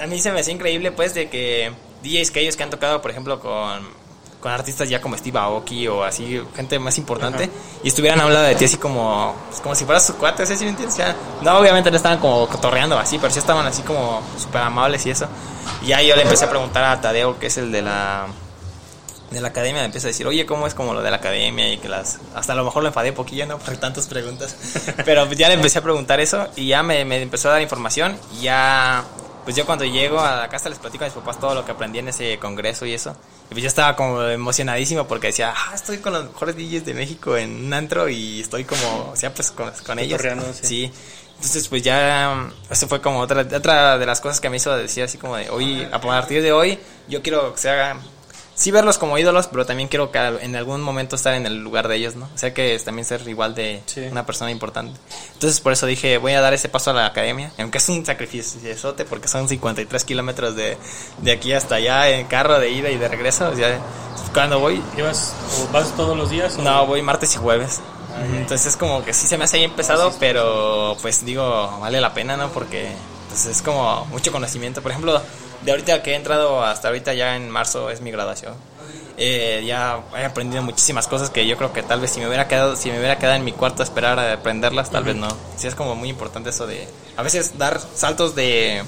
A 0.00 0.06
mí 0.06 0.18
se 0.18 0.30
me 0.32 0.40
hacía 0.40 0.54
increíble, 0.54 0.92
pues, 0.92 1.14
de 1.14 1.28
que 1.30 1.72
DJs 2.02 2.30
que 2.30 2.40
ellos 2.40 2.56
que 2.56 2.62
han 2.62 2.70
tocado, 2.70 3.00
por 3.02 3.10
ejemplo, 3.10 3.40
con 3.40 3.97
con 4.40 4.52
artistas 4.52 4.88
ya 4.88 5.00
como 5.00 5.16
Steve 5.16 5.38
Aoki 5.38 5.88
o 5.88 6.04
así, 6.04 6.40
gente 6.54 6.78
más 6.78 6.96
importante, 6.98 7.44
Ajá. 7.44 7.52
y 7.82 7.88
estuvieran 7.88 8.20
hablando 8.20 8.48
de 8.48 8.54
ti 8.54 8.66
así 8.66 8.76
como, 8.76 9.34
pues, 9.48 9.60
como 9.60 9.74
si 9.74 9.84
fueras 9.84 10.06
su 10.06 10.14
cuate, 10.16 10.46
¿sí 10.46 10.64
me 10.64 10.70
entiendes? 10.70 10.94
O 10.94 10.96
sea, 10.96 11.16
no, 11.42 11.58
obviamente 11.58 11.90
no 11.90 11.96
estaban 11.96 12.18
como 12.18 12.46
cotorreando 12.46 12.98
así, 12.98 13.18
pero 13.18 13.32
sí 13.32 13.38
estaban 13.38 13.66
así 13.66 13.82
como 13.82 14.22
súper 14.38 14.62
amables 14.62 15.04
y 15.06 15.10
eso. 15.10 15.26
Y 15.82 15.88
ya 15.88 16.02
yo 16.02 16.14
le 16.16 16.22
empecé 16.22 16.44
a 16.44 16.50
preguntar 16.50 16.84
a 16.84 17.00
Tadeo, 17.00 17.38
que 17.38 17.48
es 17.48 17.58
el 17.58 17.72
de 17.72 17.82
la 17.82 18.26
de 19.30 19.40
la 19.40 19.48
academia, 19.48 19.82
me 19.82 19.86
empieza 19.86 20.06
a 20.06 20.10
decir, 20.10 20.26
oye, 20.26 20.46
¿cómo 20.46 20.66
es 20.66 20.74
como 20.74 20.94
lo 20.94 21.02
de 21.02 21.10
la 21.10 21.16
academia? 21.18 21.70
Y 21.72 21.78
que 21.78 21.88
las... 21.88 22.18
Hasta 22.34 22.54
a 22.54 22.56
lo 22.56 22.64
mejor 22.64 22.82
lo 22.82 22.88
enfadé 22.88 23.12
poquillo, 23.12 23.46
¿no? 23.46 23.58
Por 23.58 23.76
tantas 23.76 24.06
preguntas. 24.06 24.56
Pero 25.04 25.30
ya 25.32 25.48
le 25.48 25.54
empecé 25.54 25.80
a 25.80 25.82
preguntar 25.82 26.20
eso 26.20 26.48
y 26.56 26.68
ya 26.68 26.82
me, 26.82 27.04
me 27.04 27.20
empezó 27.20 27.48
a 27.48 27.52
dar 27.52 27.62
información 27.62 28.18
y 28.38 28.44
ya... 28.44 29.04
Pues 29.48 29.56
yo 29.56 29.64
cuando 29.64 29.86
llego 29.86 30.20
a 30.20 30.36
la 30.36 30.48
casa 30.50 30.68
les 30.68 30.78
platico 30.78 31.04
a 31.04 31.06
mis 31.06 31.14
papás 31.14 31.40
todo 31.40 31.54
lo 31.54 31.64
que 31.64 31.72
aprendí 31.72 32.00
en 32.00 32.08
ese 32.08 32.38
congreso 32.38 32.84
y 32.84 32.92
eso. 32.92 33.16
Y 33.46 33.54
pues 33.54 33.62
yo 33.62 33.68
estaba 33.68 33.96
como 33.96 34.22
emocionadísimo 34.22 35.08
porque 35.08 35.28
decía, 35.28 35.54
ah, 35.56 35.72
estoy 35.74 35.96
con 36.00 36.12
los 36.12 36.26
mejores 36.26 36.54
DJs 36.54 36.84
de 36.84 36.92
México 36.92 37.34
en 37.34 37.64
un 37.64 37.72
antro 37.72 38.10
y 38.10 38.42
estoy 38.42 38.64
como, 38.64 39.08
o 39.10 39.16
sea, 39.16 39.32
pues 39.32 39.50
con, 39.52 39.72
con 39.86 39.98
ellos. 40.00 40.20
Sí. 40.52 40.66
Sí. 40.66 40.92
Entonces, 41.36 41.66
pues 41.66 41.80
ya, 41.80 42.50
eso 42.68 42.88
fue 42.88 43.00
como 43.00 43.20
otra, 43.20 43.40
otra 43.40 43.96
de 43.96 44.04
las 44.04 44.20
cosas 44.20 44.38
que 44.38 44.50
me 44.50 44.58
hizo 44.58 44.76
decir 44.76 45.04
así 45.04 45.16
como 45.16 45.38
de, 45.38 45.48
hoy, 45.48 45.82
a 45.90 45.98
partir 45.98 46.42
de 46.42 46.52
hoy, 46.52 46.78
yo 47.08 47.22
quiero 47.22 47.54
que 47.54 47.58
se 47.58 47.70
haga, 47.70 47.96
sí 48.58 48.70
verlos 48.72 48.98
como 48.98 49.16
ídolos, 49.16 49.46
pero 49.46 49.64
también 49.64 49.88
quiero 49.88 50.10
que 50.10 50.18
en 50.18 50.54
algún 50.56 50.82
momento 50.82 51.16
estar 51.16 51.32
en 51.34 51.46
el 51.46 51.62
lugar 51.62 51.88
de 51.88 51.96
ellos, 51.96 52.16
¿no? 52.16 52.26
O 52.34 52.36
sea 52.38 52.52
que 52.52 52.74
es 52.74 52.84
también 52.84 53.06
ser 53.06 53.26
igual 53.28 53.54
de 53.54 53.80
Sí. 53.86 54.00
una 54.10 54.26
persona 54.26 54.50
importante. 54.50 54.98
Entonces, 55.32 55.60
por 55.60 55.72
eso 55.72 55.86
dije, 55.86 56.18
voy 56.18 56.32
a 56.32 56.40
dar 56.40 56.52
ese 56.52 56.68
paso 56.68 56.90
a 56.90 56.94
la 56.94 57.06
academia, 57.06 57.52
aunque 57.58 57.78
es 57.78 57.88
un 57.88 58.04
sacrificio 58.04 58.60
porque 59.08 59.28
son 59.28 59.48
53 59.48 60.04
kilómetros 60.04 60.56
de, 60.56 60.76
de 61.22 61.32
aquí 61.32 61.52
hasta 61.52 61.76
allá 61.76 62.08
en 62.10 62.26
carro 62.26 62.58
de 62.58 62.68
ida 62.70 62.90
y 62.90 62.98
de 62.98 63.08
regreso. 63.08 63.48
O 63.48 63.54
sea, 63.56 63.78
cuando 64.34 64.58
voy, 64.58 64.82
¿Llevas 64.96 65.32
o 65.60 65.72
vas 65.72 65.94
todos 65.96 66.16
los 66.16 66.28
días? 66.30 66.56
o- 66.58 66.62
no, 66.62 66.84
voy 66.86 67.00
martes 67.00 67.34
y 67.34 67.38
jueves. 67.38 67.80
Ah, 68.14 68.20
ya. 68.28 68.38
Entonces 68.40 68.66
es 68.66 68.76
como 68.76 69.04
que 69.04 69.14
sí 69.14 69.28
se 69.28 69.38
me 69.38 69.44
hace 69.44 69.58
bien 69.58 69.70
pesado, 69.72 70.12
pero 70.18 70.96
pues 71.00 71.24
digo, 71.24 71.78
vale 71.80 72.00
la 72.00 72.12
pena, 72.12 72.36
¿no? 72.36 72.48
Porque 72.50 72.88
pues 73.42 73.56
es 73.56 73.62
como 73.62 74.04
mucho 74.06 74.32
conocimiento. 74.32 74.82
Por 74.82 74.90
ejemplo, 74.90 75.22
de 75.62 75.70
ahorita 75.70 76.02
que 76.02 76.12
he 76.12 76.14
entrado 76.16 76.64
hasta 76.64 76.88
ahorita 76.88 77.14
ya 77.14 77.36
en 77.36 77.50
marzo 77.50 77.88
es 77.90 78.00
mi 78.00 78.10
graduación. 78.10 78.54
Eh, 79.16 79.64
ya 79.66 80.00
he 80.16 80.24
aprendido 80.24 80.62
muchísimas 80.62 81.06
cosas 81.06 81.30
que 81.30 81.46
yo 81.46 81.56
creo 81.56 81.72
que 81.72 81.82
tal 81.82 82.00
vez 82.00 82.10
si 82.10 82.20
me 82.20 82.28
hubiera 82.28 82.46
quedado 82.46 82.76
si 82.76 82.88
me 82.90 82.98
hubiera 82.98 83.18
quedado 83.18 83.34
en 83.34 83.44
mi 83.44 83.50
cuarto 83.50 83.82
a 83.82 83.84
esperar 83.84 84.16
a 84.16 84.32
aprenderlas 84.32 84.90
tal 84.90 85.02
vez 85.02 85.16
no 85.16 85.26
sí 85.56 85.66
es 85.66 85.74
como 85.74 85.96
muy 85.96 86.08
importante 86.08 86.50
eso 86.50 86.68
de 86.68 86.86
a 87.16 87.24
veces 87.24 87.58
dar 87.58 87.80
saltos 87.96 88.36
de 88.36 88.80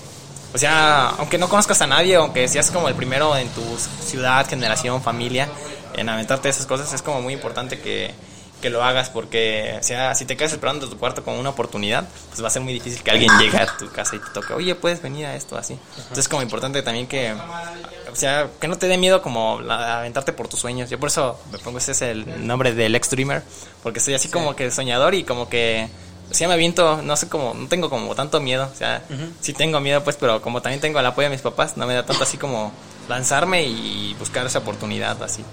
o 0.54 0.58
sea 0.58 1.08
aunque 1.18 1.36
no 1.36 1.48
conozcas 1.48 1.82
a 1.82 1.88
nadie 1.88 2.14
aunque 2.14 2.46
seas 2.46 2.70
como 2.70 2.86
el 2.86 2.94
primero 2.94 3.36
en 3.36 3.48
tu 3.48 3.62
ciudad 4.06 4.48
generación 4.48 5.02
familia 5.02 5.48
en 5.94 6.08
aventarte 6.08 6.48
esas 6.48 6.66
cosas 6.66 6.92
es 6.92 7.02
como 7.02 7.20
muy 7.20 7.34
importante 7.34 7.80
que 7.80 8.14
que 8.60 8.70
lo 8.70 8.82
hagas 8.84 9.10
porque 9.10 9.76
o 9.80 9.82
sea 9.82 10.14
si 10.14 10.24
te 10.24 10.36
quedas 10.36 10.52
esperando 10.52 10.88
tu 10.88 10.96
cuarto 10.98 11.24
con 11.24 11.34
una 11.38 11.50
oportunidad 11.50 12.08
pues 12.28 12.42
va 12.42 12.48
a 12.48 12.50
ser 12.50 12.62
muy 12.62 12.72
difícil 12.72 13.02
que 13.02 13.10
alguien 13.10 13.30
llegue 13.38 13.56
a 13.58 13.66
tu 13.76 13.90
casa 13.90 14.16
y 14.16 14.18
te 14.18 14.30
toque 14.30 14.52
oye 14.52 14.74
puedes 14.74 15.00
venir 15.02 15.26
a 15.26 15.34
esto 15.34 15.56
así. 15.56 15.74
Entonces 15.96 16.18
es 16.18 16.28
como 16.28 16.42
importante 16.42 16.82
también 16.82 17.06
que 17.06 17.32
o 17.32 18.16
sea 18.16 18.48
que 18.60 18.68
no 18.68 18.76
te 18.78 18.86
dé 18.88 18.98
miedo 18.98 19.22
como 19.22 19.60
la- 19.60 19.98
aventarte 20.00 20.32
por 20.32 20.48
tus 20.48 20.60
sueños. 20.60 20.90
Yo 20.90 20.98
por 21.00 21.08
eso 21.08 21.40
me 21.52 21.58
pongo 21.58 21.78
ese 21.78 21.92
es 21.92 22.02
el 22.02 22.46
nombre 22.46 22.72
del 22.74 22.94
ex 22.94 23.10
dreamer 23.10 23.42
porque 23.82 24.00
soy 24.00 24.14
así 24.14 24.28
como 24.28 24.54
que 24.56 24.70
soñador 24.70 25.14
y 25.14 25.24
como 25.24 25.48
que 25.48 25.88
o 26.30 26.34
sea 26.34 26.46
me 26.46 26.54
aviento 26.54 27.00
no 27.02 27.16
sé 27.16 27.28
como 27.28 27.54
no 27.54 27.66
tengo 27.68 27.88
como 27.90 28.14
tanto 28.14 28.40
miedo 28.40 28.68
o 28.72 28.76
sea 28.76 29.02
Ujú. 29.10 29.32
sí 29.40 29.52
tengo 29.52 29.80
miedo 29.80 30.04
pues 30.04 30.16
pero 30.16 30.40
como 30.42 30.60
también 30.62 30.80
tengo 30.80 31.00
el 31.00 31.06
apoyo 31.06 31.28
de 31.28 31.34
mis 31.34 31.42
papás 31.42 31.76
no 31.76 31.86
me 31.86 31.94
da 31.94 32.04
tanto 32.06 32.22
así 32.22 32.36
como 32.36 32.72
lanzarme 33.08 33.64
y 33.64 34.14
buscar 34.18 34.46
esa 34.46 34.58
oportunidad 34.60 35.20
así 35.22 35.44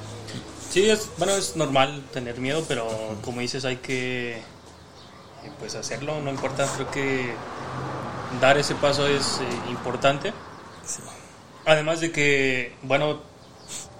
Sí, 0.77 0.87
es, 0.91 1.09
bueno, 1.17 1.33
es 1.33 1.55
normal 1.55 2.03
tener 2.13 2.39
miedo, 2.39 2.63
pero 2.67 2.87
como 3.23 3.41
dices, 3.41 3.65
hay 3.65 3.77
que 3.77 4.33
eh, 4.33 4.41
pues 5.57 5.73
hacerlo, 5.73 6.21
no 6.21 6.29
importa, 6.29 6.67
creo 6.75 6.91
que 6.91 7.33
dar 8.39 8.59
ese 8.59 8.75
paso 8.75 9.07
es 9.07 9.39
eh, 9.41 9.71
importante. 9.71 10.33
sí 10.85 11.01
Además 11.65 11.99
de 11.99 12.11
que, 12.11 12.75
bueno, 12.83 13.21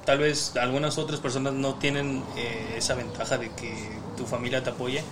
tal 0.06 0.20
vez 0.20 0.56
algunas 0.56 1.00
otras 1.00 1.20
personas 1.20 1.54
no 1.54 1.74
tienen 1.80 2.24
eh, 2.36 2.76
esa 2.78 2.94
ventaja 2.94 3.40
de 3.40 3.50
que 3.56 3.74
tu 4.16 4.28
familia 4.28 4.62
te 4.64 4.70
apoye. 4.70 5.04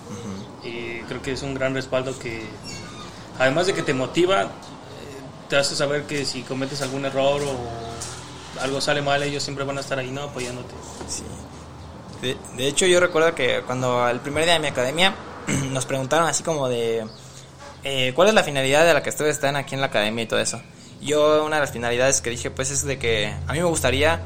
Y 0.64 1.00
creo 1.08 1.24
que 1.24 1.32
es 1.32 1.42
un 1.42 1.56
gran 1.56 1.74
respaldo 1.74 2.20
que, 2.20 2.44
además 3.40 3.66
de 3.66 3.74
que 3.74 3.82
te 3.82 3.96
motiva, 3.96 4.44
eh, 4.44 4.48
te 5.50 5.58
hace 5.58 5.76
saber 5.76 6.04
que 6.04 6.26
si 6.26 6.44
cometes 6.44 6.84
algún 6.84 7.06
error 7.06 7.42
o 7.42 8.62
algo 8.62 8.80
sale 8.82 9.02
mal, 9.02 9.24
ellos 9.24 9.42
siempre 9.42 9.66
van 9.66 9.80
a 9.80 9.82
estar 9.82 9.98
ahí, 9.98 10.12
¿no? 10.12 10.22
Apoyándote. 10.22 10.76
Sí. 11.10 11.24
De, 12.22 12.68
hecho, 12.68 12.86
yo 12.86 13.00
recuerdo 13.00 13.36
que 13.36 13.62
cuando 13.66 14.08
el 14.10 14.20
primer 14.20 14.46
día 14.46 14.54
de 14.54 14.60
mi 14.60 14.68
academia 14.68 15.16
nos 15.72 15.86
preguntaron 15.86 16.28
así 16.28 16.44
como 16.44 16.68
de 16.70 17.06
eh, 17.84 18.14
cuál 18.16 18.30
es 18.30 18.34
la 18.34 18.44
finalidad 18.44 18.86
de 18.86 18.94
la 18.94 19.04
que 19.04 19.10
ustedes 19.10 19.36
están 19.36 19.56
aquí 19.56 19.76
en 19.76 19.82
la 19.82 19.88
academia 19.88 20.24
y 20.24 20.28
todo 20.28 20.40
eso. 20.40 20.62
Yo 21.02 21.46
una 21.46 21.58
de 21.58 21.62
las 21.62 21.72
finalidades 21.72 22.22
que 22.22 22.30
dije 22.30 22.50
pues 22.50 22.72
es 22.72 22.84
de 22.84 22.98
que 22.98 23.34
a 23.48 23.54
mí 23.54 23.60
me 23.60 23.66
gustaría 23.66 24.22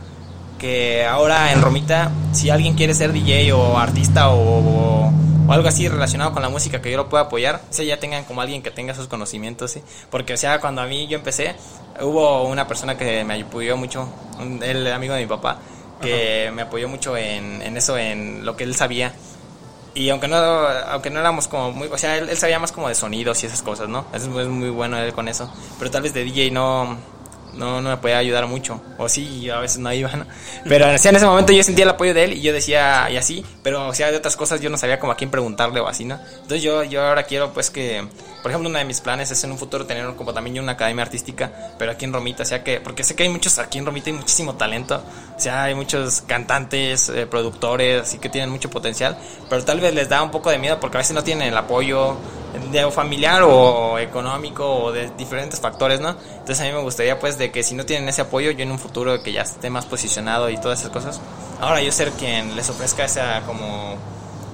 que 0.60 1.06
ahora 1.06 1.52
en 1.52 1.62
Romita, 1.62 2.12
si 2.34 2.50
alguien 2.50 2.76
quiere 2.76 2.94
ser 2.94 3.12
DJ 3.12 3.54
o 3.54 3.78
artista 3.78 4.30
o, 4.30 5.12
algo 5.50 5.68
así 5.68 5.88
relacionado 5.88 6.32
con 6.32 6.44
la 6.44 6.50
música 6.50 6.80
que 6.80 6.92
yo 6.92 6.98
lo 6.98 7.10
pueda 7.10 7.24
apoyar, 7.24 7.62
ya 7.72 8.00
tengan 8.00 8.24
como 8.26 8.42
alguien 8.42 8.62
que 8.62 8.70
tenga 8.70 8.94
esos 8.94 9.08
conocimientos, 9.08 9.72
¿sí? 9.72 9.82
Porque, 10.12 10.36
o 10.36 10.38
sea, 10.38 10.60
cuando 10.62 10.82
a 10.82 10.86
mí 10.86 11.08
yo 11.08 11.18
empecé, 11.18 11.56
hubo 12.02 12.44
una 12.44 12.68
persona 12.68 12.96
que 12.96 13.24
me 13.24 13.42
apoyó 13.42 13.76
mucho, 13.76 14.08
el 14.62 14.86
amigo 14.92 15.16
de 15.16 15.22
mi 15.22 15.28
papá, 15.28 15.58
que 16.02 16.52
me 16.54 16.64
apoyó 16.64 16.88
mucho 16.88 17.18
en, 17.18 17.62
en 17.62 17.78
eso, 17.78 17.98
en 17.98 18.46
lo 18.46 18.56
que 18.56 18.64
él 18.64 18.76
sabía. 18.76 19.14
Y 19.94 20.10
aunque 20.10 20.28
no 20.28 20.38
aunque 20.38 21.10
no 21.10 21.20
éramos 21.20 21.48
como 21.48 21.72
muy 21.72 21.88
o 21.88 21.98
sea 21.98 22.18
él, 22.18 22.30
él, 22.30 22.38
sabía 22.38 22.60
más 22.60 22.72
como 22.72 22.88
de 22.88 22.96
sonidos 22.96 23.44
y 23.44 23.48
esas 23.48 23.64
cosas 23.64 23.90
no 23.90 24.06
es, 24.14 24.24
es, 24.24 24.30
muy 24.30 24.70
bueno 24.70 24.98
él 24.98 25.14
con 25.14 25.28
eso. 25.28 25.52
Pero 25.78 25.92
tal 25.92 26.04
vez 26.04 26.14
de 26.14 26.24
DJ 26.24 26.52
no 26.52 26.98
no 27.54 27.82
no 27.82 27.90
me 27.90 27.98
podía 27.98 28.18
ayudar 28.18 28.48
mucho 28.48 28.82
o 28.98 29.10
sí 29.10 29.50
a 29.50 29.60
veces 29.60 29.80
no 29.80 29.92
iba 29.92 30.12
¿no? 30.12 30.26
pero 30.66 30.94
o 30.94 30.98
sea, 30.98 31.10
en 31.10 31.18
ese 31.18 31.26
momento 31.26 31.52
yo 31.52 31.64
sentía 31.64 31.84
el 31.84 31.90
apoyo 31.90 32.14
de 32.14 32.26
él 32.26 32.34
y 32.34 32.42
yo 32.42 32.54
decía 32.54 33.10
y 33.10 33.18
así 33.18 33.46
pero 33.64 33.88
o 33.88 33.94
sea 33.94 34.12
de 34.12 34.18
otras 34.18 34.36
cosas 34.36 34.62
yo 34.62 34.70
no 34.70 34.78
sabía 34.78 35.00
como 35.00 35.12
a 35.12 35.16
quién 35.16 35.30
preguntarle 35.30 35.80
o 35.80 35.88
así 35.88 36.06
no 36.06 36.20
entonces 36.34 36.62
yo 36.62 36.84
yo 36.84 37.06
ahora 37.06 37.24
quiero 37.24 37.54
pues 37.54 37.70
que 37.70 38.08
por 38.42 38.52
ejemplo, 38.52 38.70
uno 38.70 38.80
de 38.80 38.86
mis 38.86 39.02
planes 39.02 39.32
es 39.32 39.44
en 39.44 39.52
un 39.52 39.58
futuro 39.58 39.86
tener 39.86 40.16
como 40.16 40.34
también 40.34 40.60
una 40.60 40.74
academia 40.74 41.04
artística, 41.04 41.52
pero 41.78 41.92
aquí 41.92 42.06
en 42.06 42.14
Romita, 42.14 42.44
o 42.44 42.46
sea 42.46 42.64
que, 42.64 42.80
porque 42.80 43.04
sé 43.04 43.16
que 43.16 43.24
hay 43.24 43.30
muchos, 43.30 43.60
aquí 43.60 43.78
en 43.78 43.86
Romita 43.86 44.10
hay 44.10 44.16
muchísimo 44.16 44.56
talento, 44.56 45.04
o 45.36 45.40
sea, 45.40 45.64
hay 45.64 45.76
muchos 45.76 46.22
cantantes, 46.22 47.10
eh, 47.10 47.28
productores, 47.28 48.04
así 48.04 48.18
que 48.18 48.30
tienen 48.30 48.50
mucho 48.50 48.70
potencial, 48.70 49.18
pero 49.50 49.64
tal 49.66 49.82
vez 49.82 49.94
les 49.94 50.08
da 50.08 50.24
un 50.24 50.32
poco 50.32 50.50
de 50.50 50.58
miedo 50.58 50.80
porque 50.80 50.98
a 50.98 51.00
veces 51.00 51.14
no 51.14 51.24
tienen 51.24 51.50
el 51.50 51.58
apoyo 51.58 52.16
de 52.72 52.92
familiar 52.92 53.44
o 53.44 54.00
económico 54.00 54.66
o 54.66 54.92
de 54.92 55.10
diferentes 55.18 55.60
factores, 55.60 56.00
¿no? 56.00 56.16
Entonces 56.32 56.62
a 56.62 56.64
mí 56.64 56.72
me 56.72 56.82
gustaría 56.82 57.20
pues 57.20 57.38
de 57.40 57.52
que 57.52 57.64
si 57.64 57.74
no 57.74 57.86
tienen 57.86 58.08
ese 58.08 58.22
apoyo, 58.22 58.52
yo 58.52 58.64
en 58.64 58.72
un 58.72 58.80
futuro 58.80 59.24
que 59.24 59.32
ya 59.32 59.42
esté 59.42 59.70
más 59.72 59.86
posicionado 59.86 60.50
y 60.50 60.58
todas 60.58 60.80
esas 60.82 60.92
cosas, 60.92 61.22
ahora 61.60 61.82
yo 61.82 61.92
ser 61.92 62.12
quien 62.12 62.56
les 62.56 62.70
ofrezca 62.70 63.06
esa 63.06 63.42
como 63.48 63.98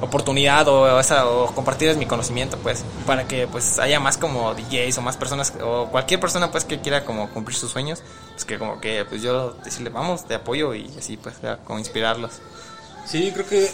oportunidad 0.02 0.68
o, 0.68 1.00
esa, 1.00 1.28
o 1.28 1.48
compartirles 1.54 1.98
mi 1.98 2.06
conocimiento 2.06 2.58
pues 2.58 2.84
para 3.06 3.28
que 3.28 3.48
pues 3.48 3.80
haya 3.80 4.00
más 4.00 4.18
como 4.18 4.54
DJs 4.54 4.98
o 4.98 5.02
más 5.02 5.18
personas 5.18 5.54
o 5.64 5.88
cualquier 5.88 6.20
persona 6.20 6.52
pues 6.52 6.66
que 6.66 6.80
quiera 6.80 7.06
como 7.06 7.30
cumplir 7.30 7.58
sus 7.58 7.72
sueños 7.72 8.04
pues 8.32 8.46
que 8.46 8.58
como 8.58 8.82
que 8.82 9.06
pues 9.06 9.22
yo 9.22 9.52
decirle 9.64 9.90
vamos 9.90 10.28
te 10.28 10.36
apoyo 10.36 10.74
y 10.76 10.92
así 10.98 11.18
pues 11.18 11.36
ya, 11.42 11.58
como 11.58 11.80
inspirarlos. 11.80 12.42
Sí 13.06 13.32
creo 13.34 13.48
que 13.48 13.70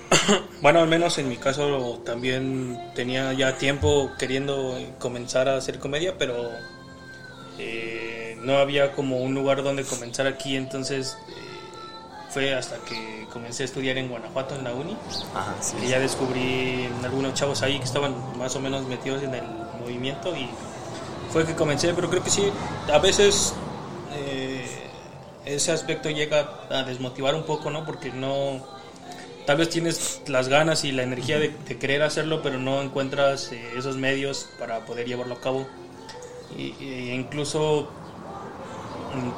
bueno 0.62 0.80
al 0.80 0.88
menos 0.88 1.18
en 1.18 1.28
mi 1.28 1.36
caso 1.36 2.00
también 2.04 2.92
tenía 2.94 3.32
ya 3.34 3.58
tiempo 3.58 4.10
queriendo 4.18 4.78
comenzar 4.98 5.48
a 5.48 5.58
hacer 5.58 5.78
comedia 5.78 6.16
pero 6.18 6.34
eh, 7.58 8.25
no 8.42 8.58
había 8.58 8.92
como 8.92 9.18
un 9.18 9.34
lugar 9.34 9.62
donde 9.62 9.84
comenzar 9.84 10.26
aquí 10.26 10.56
entonces 10.56 11.16
eh, 11.28 11.32
fue 12.30 12.54
hasta 12.54 12.76
que 12.78 13.26
comencé 13.32 13.62
a 13.62 13.66
estudiar 13.66 13.96
en 13.98 14.08
Guanajuato, 14.08 14.54
en 14.56 14.64
la 14.64 14.74
uni. 14.74 14.96
Ajá, 15.34 15.54
sí, 15.60 15.76
y 15.82 15.88
ya 15.88 15.98
descubrí 15.98 16.88
algunos 17.02 17.34
chavos 17.34 17.62
ahí 17.62 17.78
que 17.78 17.84
estaban 17.84 18.14
más 18.38 18.54
o 18.56 18.60
menos 18.60 18.86
metidos 18.86 19.22
en 19.22 19.34
el 19.34 19.44
movimiento 19.80 20.36
y 20.36 20.48
fue 21.30 21.46
que 21.46 21.54
comencé, 21.54 21.92
pero 21.94 22.08
creo 22.10 22.22
que 22.22 22.30
sí, 22.30 22.50
a 22.92 22.98
veces 22.98 23.54
eh, 24.14 24.66
ese 25.44 25.72
aspecto 25.72 26.10
llega 26.10 26.66
a 26.70 26.82
desmotivar 26.82 27.34
un 27.34 27.44
poco, 27.44 27.70
¿no? 27.70 27.84
Porque 27.86 28.12
no, 28.12 28.64
tal 29.46 29.56
vez 29.56 29.70
tienes 29.70 30.22
las 30.26 30.48
ganas 30.48 30.84
y 30.84 30.92
la 30.92 31.04
energía 31.04 31.38
de, 31.38 31.54
de 31.66 31.78
querer 31.78 32.02
hacerlo, 32.02 32.42
pero 32.42 32.58
no 32.58 32.82
encuentras 32.82 33.52
eh, 33.52 33.72
esos 33.76 33.96
medios 33.96 34.48
para 34.58 34.84
poder 34.84 35.06
llevarlo 35.06 35.34
a 35.34 35.40
cabo. 35.40 35.66
Y, 36.56 36.74
e 36.80 37.14
incluso 37.14 37.88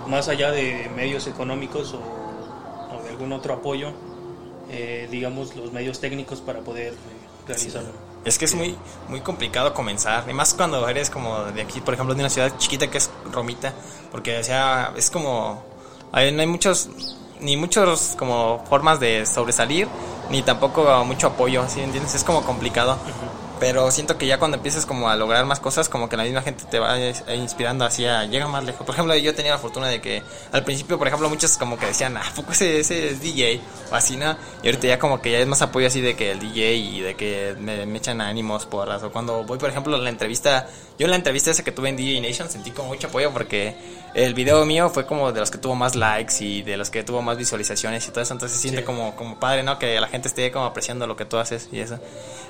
más 0.06 0.28
allá 0.28 0.50
de 0.50 0.90
medios 0.96 1.26
económicos 1.26 1.94
o 1.94 2.18
o 2.90 3.02
de 3.02 3.10
algún 3.10 3.32
otro 3.32 3.54
apoyo, 3.54 3.92
eh, 4.70 5.08
digamos, 5.10 5.54
los 5.56 5.72
medios 5.72 6.00
técnicos 6.00 6.40
para 6.40 6.60
poder 6.60 6.94
realizarlo. 7.46 7.90
Sí. 7.90 7.98
Es 8.24 8.38
que 8.38 8.44
es 8.44 8.54
muy, 8.54 8.76
muy 9.08 9.20
complicado 9.20 9.72
comenzar, 9.72 10.28
y 10.28 10.34
más 10.34 10.52
cuando 10.52 10.86
eres 10.88 11.08
como 11.08 11.44
de 11.44 11.62
aquí, 11.62 11.80
por 11.80 11.94
ejemplo, 11.94 12.14
de 12.14 12.20
una 12.20 12.30
ciudad 12.30 12.52
chiquita 12.58 12.90
que 12.90 12.98
es 12.98 13.10
Romita, 13.32 13.72
porque, 14.10 14.38
o 14.38 14.44
sea, 14.44 14.92
es 14.96 15.10
como, 15.10 15.62
hay, 16.12 16.32
no 16.32 16.40
hay 16.40 16.46
muchos, 16.46 16.90
ni 17.40 17.56
muchos 17.56 18.16
como 18.18 18.64
formas 18.68 19.00
de 19.00 19.24
sobresalir, 19.24 19.88
ni 20.30 20.42
tampoco 20.42 21.04
mucho 21.04 21.28
apoyo, 21.28 21.66
¿sí 21.68 21.80
entiendes? 21.80 22.14
Es 22.14 22.24
como 22.24 22.42
complicado. 22.42 22.94
Uh 22.94 22.96
-huh 22.96 23.47
pero 23.60 23.90
siento 23.90 24.18
que 24.18 24.26
ya 24.26 24.38
cuando 24.38 24.56
empieces 24.56 24.86
como 24.86 25.08
a 25.08 25.16
lograr 25.16 25.44
más 25.46 25.60
cosas 25.60 25.88
como 25.88 26.08
que 26.08 26.16
la 26.16 26.24
misma 26.24 26.42
gente 26.42 26.64
te 26.70 26.78
va 26.78 26.98
inspirando 27.34 27.84
hacia 27.84 28.24
llega 28.24 28.48
más 28.48 28.64
lejos. 28.64 28.84
Por 28.86 28.94
ejemplo 28.94 29.14
yo 29.16 29.34
tenía 29.34 29.52
la 29.52 29.58
fortuna 29.58 29.88
de 29.88 30.00
que 30.00 30.22
al 30.52 30.64
principio 30.64 30.98
por 30.98 31.06
ejemplo 31.06 31.28
muchos 31.28 31.56
como 31.56 31.78
que 31.78 31.86
decían 31.86 32.16
ah 32.16 32.32
poco 32.34 32.52
ese, 32.52 32.80
ese 32.80 33.10
es 33.10 33.20
DJ 33.20 33.60
o 33.90 33.94
así 33.94 34.16
no 34.16 34.36
y 34.62 34.66
ahorita 34.66 34.86
ya 34.86 34.98
como 34.98 35.20
que 35.20 35.32
ya 35.32 35.38
es 35.38 35.46
más 35.46 35.62
apoyo 35.62 35.86
así 35.86 36.00
de 36.00 36.16
que 36.16 36.30
el 36.30 36.40
DJ 36.40 36.74
y 36.74 37.00
de 37.00 37.14
que 37.14 37.56
me, 37.58 37.86
me 37.86 37.98
echan 37.98 38.20
ánimos 38.20 38.66
porras. 38.66 39.02
O 39.02 39.10
cuando 39.10 39.44
voy 39.44 39.58
por 39.58 39.70
ejemplo 39.70 39.96
a 39.96 39.98
la 39.98 40.10
entrevista 40.10 40.66
yo 40.98 41.04
en 41.06 41.10
la 41.10 41.16
entrevista 41.16 41.50
esa 41.50 41.62
que 41.62 41.72
tuve 41.72 41.88
en 41.88 41.96
DJ 41.96 42.20
Nation 42.20 42.48
sentí 42.50 42.70
como 42.70 42.88
mucho 42.88 43.08
apoyo 43.08 43.32
porque 43.32 43.76
el 44.14 44.34
video 44.34 44.64
mío 44.64 44.90
fue 44.90 45.06
como 45.06 45.32
de 45.32 45.40
los 45.40 45.50
que 45.50 45.58
tuvo 45.58 45.74
más 45.74 45.94
likes 45.94 46.34
y 46.40 46.62
de 46.62 46.76
los 46.76 46.90
que 46.90 47.04
tuvo 47.04 47.22
más 47.22 47.36
visualizaciones 47.36 48.06
y 48.06 48.10
todo 48.10 48.22
eso. 48.22 48.32
Entonces 48.32 48.56
se 48.56 48.62
siente 48.62 48.80
sí. 48.80 48.86
como 48.86 49.14
como 49.14 49.38
padre 49.38 49.62
no 49.62 49.78
que 49.78 50.00
la 50.00 50.08
gente 50.08 50.28
esté 50.28 50.50
como 50.50 50.64
apreciando 50.64 51.06
lo 51.06 51.16
que 51.16 51.24
tú 51.24 51.36
haces 51.38 51.68
y 51.72 51.80
eso. 51.80 51.98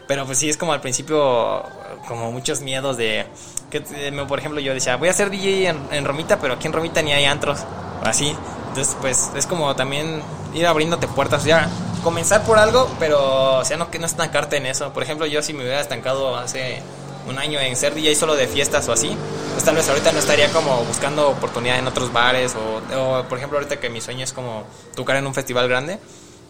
Pero 0.07 0.25
pues 0.25 0.39
sí 0.39 0.49
es 0.49 0.57
como 0.57 0.73
al 0.73 0.81
principio 0.81 0.98
como 1.07 2.33
muchos 2.33 2.61
miedos 2.61 2.97
de 2.97 3.27
que 3.71 3.81
por 4.27 4.39
ejemplo 4.39 4.61
yo 4.61 4.73
decía 4.73 4.97
voy 4.97 5.09
a 5.09 5.13
ser 5.13 5.31
DJ 5.31 5.69
en, 5.69 5.79
en, 5.91 6.05
Romita 6.05 6.39
pero 6.39 6.55
aquí 6.55 6.67
en 6.67 6.73
Romita 6.73 7.03
ni 7.03 7.13
hay 7.13 7.25
antros 7.25 7.61
así. 8.03 8.35
Entonces 8.69 8.97
pues 9.01 9.31
es 9.35 9.47
como 9.47 9.75
también 9.77 10.23
ir 10.55 10.67
abriéndote 10.67 11.07
puertas 11.09 11.45
ya 11.45 11.69
comenzar 12.03 12.43
por 12.45 12.59
algo 12.59 12.89
pero 12.99 13.59
o 13.59 13.65
sea 13.65 13.77
no 13.77 13.91
que 13.91 13.99
no 13.99 14.07
estancarte 14.07 14.57
en 14.57 14.67
eso. 14.67 14.93
Por 14.93 15.03
ejemplo 15.03 15.27
yo 15.27 15.43
si 15.43 15.53
me 15.53 15.63
hubiera 15.63 15.81
estancado 15.81 16.37
hace 16.37 16.83
un 17.29 17.39
año 17.39 17.61
en 17.61 17.77
ser 17.77 17.95
DJ 17.95 18.15
solo 18.15 18.37
de 18.37 18.47
fiestas 18.47 18.89
o 18.89 18.93
así 18.93 19.15
pues 19.53 19.65
tal 19.65 19.75
vez 19.75 19.89
ahorita 19.89 20.13
no 20.13 20.19
estaría 20.19 20.51
como 20.51 20.83
buscando 20.85 21.29
oportunidad 21.29 21.79
en 21.79 21.87
otros 21.87 22.13
bares 22.13 22.55
o, 22.55 22.97
o 22.99 23.23
por 23.25 23.37
ejemplo 23.37 23.59
ahorita 23.59 23.79
que 23.79 23.91
mi 23.91 24.01
sueño 24.01 24.25
es 24.25 24.33
como 24.33 24.65
tocar 24.95 25.17
en 25.17 25.27
un 25.27 25.35
festival 25.35 25.69
grande 25.69 25.99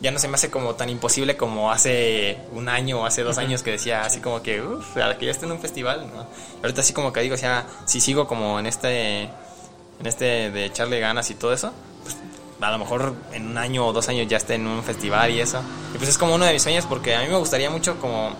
ya 0.00 0.10
no 0.10 0.18
se 0.18 0.28
me 0.28 0.34
hace 0.34 0.50
como 0.50 0.74
tan 0.74 0.88
imposible 0.88 1.36
como 1.36 1.72
hace 1.72 2.38
un 2.52 2.68
año 2.68 3.00
o 3.00 3.06
hace 3.06 3.22
dos 3.22 3.38
años 3.38 3.62
que 3.62 3.72
decía 3.72 4.04
así 4.04 4.20
como 4.20 4.42
que, 4.42 4.62
uff, 4.62 4.96
a 4.96 5.08
la 5.08 5.18
que 5.18 5.26
ya 5.26 5.32
esté 5.32 5.46
en 5.46 5.52
un 5.52 5.60
festival, 5.60 6.08
¿no? 6.14 6.26
Ahorita 6.62 6.82
así 6.82 6.92
como 6.92 7.12
que 7.12 7.20
digo, 7.20 7.34
o 7.34 7.38
sea, 7.38 7.66
si 7.84 8.00
sigo 8.00 8.28
como 8.28 8.60
en 8.60 8.66
este, 8.66 9.22
en 9.22 10.06
este 10.06 10.50
de 10.50 10.66
echarle 10.66 11.00
ganas 11.00 11.30
y 11.30 11.34
todo 11.34 11.52
eso, 11.52 11.72
pues 12.04 12.16
a 12.60 12.70
lo 12.70 12.78
mejor 12.78 13.14
en 13.32 13.48
un 13.48 13.58
año 13.58 13.86
o 13.86 13.92
dos 13.92 14.08
años 14.08 14.28
ya 14.28 14.36
esté 14.36 14.54
en 14.54 14.66
un 14.66 14.84
festival 14.84 15.30
y 15.30 15.40
eso. 15.40 15.60
Y 15.94 15.98
pues 15.98 16.08
es 16.08 16.18
como 16.18 16.34
uno 16.34 16.44
de 16.44 16.52
mis 16.52 16.62
sueños 16.62 16.86
porque 16.86 17.14
a 17.16 17.22
mí 17.22 17.28
me 17.28 17.36
gustaría 17.36 17.70
mucho 17.70 17.98
como, 18.00 18.32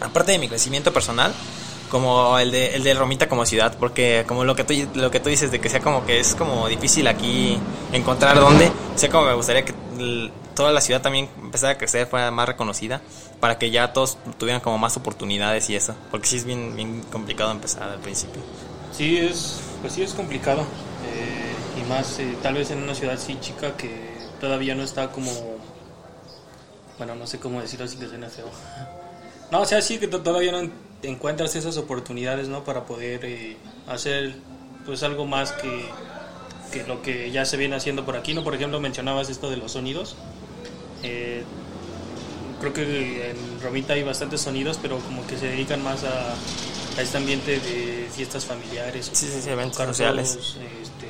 aparte 0.00 0.32
de 0.32 0.38
mi 0.38 0.48
crecimiento 0.48 0.92
personal, 0.92 1.34
como 1.94 2.36
el 2.40 2.50
de, 2.50 2.74
el 2.74 2.82
de 2.82 2.92
Romita 2.92 3.28
como 3.28 3.46
ciudad, 3.46 3.76
porque 3.78 4.24
como 4.26 4.42
lo 4.42 4.56
que, 4.56 4.64
tú, 4.64 4.74
lo 4.96 5.12
que 5.12 5.20
tú 5.20 5.28
dices 5.28 5.52
de 5.52 5.60
que 5.60 5.68
sea 5.68 5.78
como 5.78 6.04
que 6.04 6.18
es 6.18 6.34
como 6.34 6.66
difícil 6.66 7.06
aquí 7.06 7.56
encontrar 7.92 8.40
dónde, 8.40 8.72
sea 8.96 9.08
como 9.08 9.26
me 9.26 9.34
gustaría 9.34 9.64
que 9.64 9.72
toda 10.56 10.72
la 10.72 10.80
ciudad 10.80 11.02
también 11.02 11.28
empezara 11.40 11.74
a 11.74 11.78
crecer, 11.78 12.08
fuera 12.08 12.32
más 12.32 12.48
reconocida, 12.48 13.00
para 13.38 13.58
que 13.58 13.70
ya 13.70 13.92
todos 13.92 14.18
tuvieran 14.38 14.60
como 14.60 14.76
más 14.76 14.96
oportunidades 14.96 15.70
y 15.70 15.76
eso, 15.76 15.94
porque 16.10 16.26
sí 16.26 16.38
es 16.38 16.44
bien, 16.44 16.74
bien 16.74 17.00
complicado 17.12 17.52
empezar 17.52 17.84
al 17.84 18.00
principio. 18.00 18.42
Sí, 18.90 19.16
es, 19.16 19.60
pues 19.80 19.92
sí 19.92 20.02
es 20.02 20.14
complicado, 20.14 20.62
eh, 20.62 21.80
y 21.80 21.88
más 21.88 22.18
eh, 22.18 22.36
tal 22.42 22.54
vez 22.54 22.72
en 22.72 22.82
una 22.82 22.96
ciudad 22.96 23.14
así 23.14 23.38
chica 23.40 23.76
que 23.76 24.16
todavía 24.40 24.74
no 24.74 24.82
está 24.82 25.12
como, 25.12 25.30
bueno, 26.98 27.14
no 27.14 27.28
sé 27.28 27.38
cómo 27.38 27.60
decirlo 27.60 27.86
sin 27.86 28.00
que 28.00 28.08
suene 28.08 28.28
feo. 28.28 28.50
No, 29.50 29.60
o 29.60 29.66
sea, 29.66 29.80
sí 29.82 29.98
que 29.98 30.08
todavía 30.08 30.50
no 30.50 30.68
encuentras 31.04 31.54
esas 31.56 31.76
oportunidades, 31.76 32.48
¿no? 32.48 32.64
Para 32.64 32.84
poder 32.84 33.24
eh, 33.24 33.56
hacer, 33.86 34.34
pues, 34.84 35.02
algo 35.02 35.26
más 35.26 35.52
que, 35.52 35.86
que 36.72 36.84
lo 36.84 37.02
que 37.02 37.30
ya 37.30 37.44
se 37.44 37.56
viene 37.56 37.76
haciendo 37.76 38.04
por 38.04 38.16
aquí, 38.16 38.34
¿no? 38.34 38.44
Por 38.44 38.54
ejemplo, 38.54 38.80
mencionabas 38.80 39.30
esto 39.30 39.50
de 39.50 39.56
los 39.56 39.72
sonidos. 39.72 40.16
Eh, 41.02 41.42
creo 42.60 42.72
que 42.72 43.30
en 43.30 43.60
Romita 43.62 43.92
hay 43.92 44.02
bastantes 44.02 44.40
sonidos, 44.40 44.78
pero 44.80 44.98
como 44.98 45.26
que 45.26 45.36
se 45.36 45.46
dedican 45.46 45.82
más 45.82 46.04
a, 46.04 46.34
a 46.98 47.02
este 47.02 47.16
ambiente 47.16 47.60
de 47.60 48.08
fiestas 48.14 48.44
familiares. 48.46 49.10
Sí, 49.12 49.26
sí, 49.26 49.40
sí 49.42 49.50
eventos 49.50 49.76
sociales. 49.76 50.36
Este, 50.36 51.06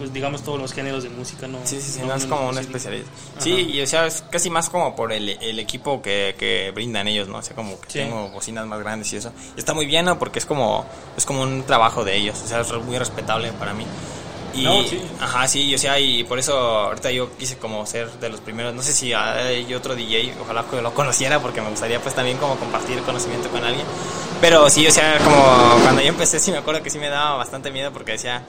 pues 0.00 0.12
digamos 0.14 0.42
todos 0.42 0.58
los 0.58 0.72
géneros 0.72 1.02
de 1.02 1.10
música, 1.10 1.46
¿no? 1.46 1.58
Sí, 1.64 1.78
sí, 1.80 1.92
sí, 1.92 2.00
no- 2.00 2.06
no, 2.08 2.14
es 2.14 2.24
como 2.24 2.48
un 2.48 2.56
especialista. 2.58 3.10
Sí, 3.38 3.68
y 3.72 3.82
o 3.82 3.86
sea, 3.86 4.06
es 4.06 4.24
casi 4.30 4.48
más 4.48 4.70
como 4.70 4.96
por 4.96 5.12
el, 5.12 5.28
el 5.28 5.58
equipo 5.58 6.00
que, 6.00 6.34
que 6.38 6.72
brindan 6.74 7.06
ellos, 7.06 7.28
¿no? 7.28 7.36
O 7.38 7.42
sea, 7.42 7.54
como 7.54 7.78
que 7.78 7.86
Sí. 7.90 7.98
tengo 7.98 8.30
bocinas 8.30 8.66
más 8.66 8.80
grandes 8.80 9.12
y 9.12 9.16
eso. 9.18 9.30
Y 9.56 9.58
está 9.60 9.74
muy 9.74 9.84
bien, 9.84 10.06
¿no? 10.06 10.18
Porque 10.18 10.38
es 10.38 10.46
como, 10.46 10.86
es 11.18 11.26
como 11.26 11.42
un 11.42 11.64
trabajo 11.64 12.02
de 12.02 12.16
ellos, 12.16 12.40
o 12.42 12.48
sea, 12.48 12.60
es 12.62 12.72
muy 12.72 12.98
respetable 12.98 13.52
para 13.52 13.74
mí. 13.74 13.84
Y, 14.52 14.64
No, 14.64 14.82
sí. 14.82 15.00
Ajá, 15.20 15.46
sí, 15.46 15.72
o 15.74 15.78
sea, 15.78 16.00
y 16.00 16.24
por 16.24 16.38
eso 16.40 16.52
ahorita 16.58 17.12
yo 17.12 17.30
quise 17.36 17.56
como 17.58 17.86
ser 17.86 18.10
de 18.14 18.28
los 18.30 18.40
primeros, 18.40 18.74
no 18.74 18.82
sé 18.82 18.92
si 18.92 19.12
hay 19.12 19.72
otro 19.74 19.94
DJ, 19.94 20.34
ojalá 20.40 20.64
que 20.68 20.82
lo 20.82 20.92
conociera 20.92 21.38
porque 21.40 21.60
me 21.60 21.70
gustaría 21.70 22.00
pues 22.00 22.16
también 22.16 22.36
como 22.38 22.56
compartir 22.56 22.98
conocimiento 23.02 23.48
con 23.50 23.62
alguien. 23.62 23.86
Pero 24.40 24.68
sí, 24.68 24.84
o 24.88 24.90
sea, 24.90 25.18
como 25.18 25.82
cuando 25.84 26.00
yo 26.02 26.08
empecé 26.08 26.40
sí 26.40 26.50
me 26.50 26.58
acuerdo 26.58 26.82
que 26.82 26.90
sí 26.90 26.98
me 26.98 27.08
daba 27.10 27.36
bastante 27.36 27.70
miedo 27.70 27.92
porque 27.92 28.12
decía, 28.12 28.42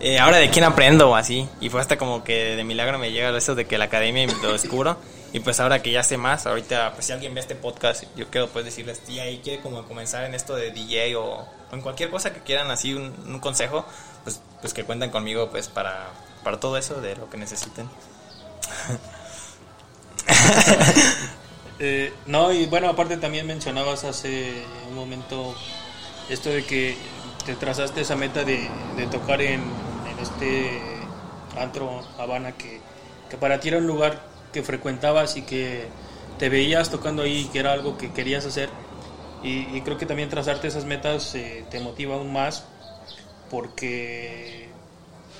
eh, 0.00 0.18
ahora 0.18 0.38
de 0.38 0.50
quién 0.50 0.64
aprendo 0.64 1.10
o 1.10 1.16
así. 1.16 1.48
Y 1.60 1.68
fue 1.68 1.80
hasta 1.80 1.96
como 1.96 2.24
que 2.24 2.56
de 2.56 2.64
milagro 2.64 2.98
me 2.98 3.12
llega 3.12 3.36
eso 3.36 3.54
de 3.54 3.66
que 3.66 3.78
la 3.78 3.86
academia 3.86 4.26
lo 4.42 4.52
descubro. 4.52 4.96
Y 5.32 5.40
pues 5.40 5.60
ahora 5.60 5.82
que 5.82 5.90
ya 5.90 6.02
sé 6.02 6.16
más, 6.16 6.46
ahorita 6.46 6.92
pues 6.94 7.06
si 7.06 7.12
alguien 7.12 7.34
ve 7.34 7.40
este 7.40 7.54
podcast, 7.54 8.04
yo 8.16 8.28
quiero 8.30 8.48
pues 8.48 8.64
decirles, 8.64 9.00
tía, 9.00 9.28
y 9.28 9.38
quiere 9.38 9.60
como 9.60 9.82
comenzar 9.84 10.24
en 10.24 10.34
esto 10.34 10.56
de 10.56 10.70
DJ 10.70 11.16
o, 11.16 11.46
en 11.72 11.82
cualquier 11.82 12.10
cosa 12.10 12.32
que 12.32 12.40
quieran 12.40 12.70
así 12.70 12.94
un, 12.94 13.38
consejo, 13.40 13.84
pues, 14.24 14.40
pues 14.60 14.72
que 14.72 14.84
cuenten 14.84 15.10
conmigo 15.10 15.50
pues 15.50 15.68
para, 15.68 16.08
para 16.42 16.58
todo 16.58 16.78
eso 16.78 17.00
de 17.00 17.16
lo 17.16 17.28
que 17.28 17.36
necesiten. 17.36 17.88
Eh, 21.78 22.10
no, 22.24 22.52
y 22.52 22.64
bueno, 22.64 22.88
aparte 22.88 23.18
también 23.18 23.46
mencionabas 23.46 24.04
hace 24.04 24.64
un 24.88 24.94
momento 24.94 25.54
esto 26.30 26.48
de 26.48 26.64
que 26.64 26.96
te 27.46 27.54
trazaste 27.54 28.00
esa 28.00 28.16
meta 28.16 28.44
de, 28.44 28.68
de 28.96 29.06
tocar 29.06 29.40
en, 29.40 29.60
en 29.60 30.18
este 30.20 30.80
antro 31.56 32.02
Habana 32.18 32.52
que, 32.52 32.80
que 33.30 33.36
para 33.36 33.60
ti 33.60 33.68
era 33.68 33.78
un 33.78 33.86
lugar 33.86 34.20
que 34.52 34.62
frecuentabas 34.62 35.36
y 35.36 35.42
que 35.42 35.86
te 36.38 36.48
veías 36.48 36.90
tocando 36.90 37.22
ahí, 37.22 37.48
que 37.52 37.60
era 37.60 37.72
algo 37.72 37.96
que 37.96 38.12
querías 38.12 38.44
hacer. 38.44 38.68
Y, 39.42 39.60
y 39.76 39.80
creo 39.82 39.96
que 39.96 40.06
también 40.06 40.28
trazarte 40.28 40.66
esas 40.66 40.84
metas 40.84 41.34
eh, 41.36 41.64
te 41.70 41.78
motiva 41.78 42.16
aún 42.16 42.32
más 42.32 42.64
porque 43.50 44.68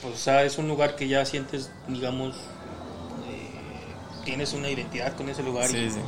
pues, 0.00 0.14
o 0.14 0.18
sea, 0.18 0.44
es 0.44 0.58
un 0.58 0.68
lugar 0.68 0.94
que 0.94 1.08
ya 1.08 1.24
sientes, 1.24 1.70
digamos, 1.88 2.36
eh, 2.36 4.24
tienes 4.24 4.52
una 4.52 4.70
identidad 4.70 5.16
con 5.16 5.28
ese 5.28 5.42
lugar 5.42 5.68
y, 5.70 5.90
Sí, 5.90 5.98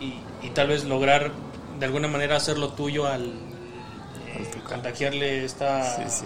y, 0.00 0.46
y 0.46 0.50
tal 0.50 0.68
vez 0.68 0.84
lograr 0.84 1.32
de 1.78 1.84
alguna 1.86 2.08
manera 2.08 2.36
hacerlo 2.36 2.70
tuyo 2.70 3.06
al 3.06 3.53
Al 4.36 4.46
tocar. 4.50 4.72
contagiarle 4.74 5.44
esta 5.44 5.96
Sí, 5.96 6.02
sí. 6.20 6.24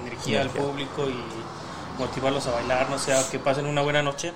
energía 0.00 0.42
al 0.42 0.50
público 0.50 1.08
y 1.08 2.00
motivarlos 2.00 2.46
a 2.46 2.52
bailar, 2.52 2.88
no 2.90 2.98
sé, 2.98 3.12
a 3.12 3.28
que 3.30 3.38
pasen 3.38 3.66
una 3.66 3.82
buena 3.82 4.02
noche. 4.02 4.32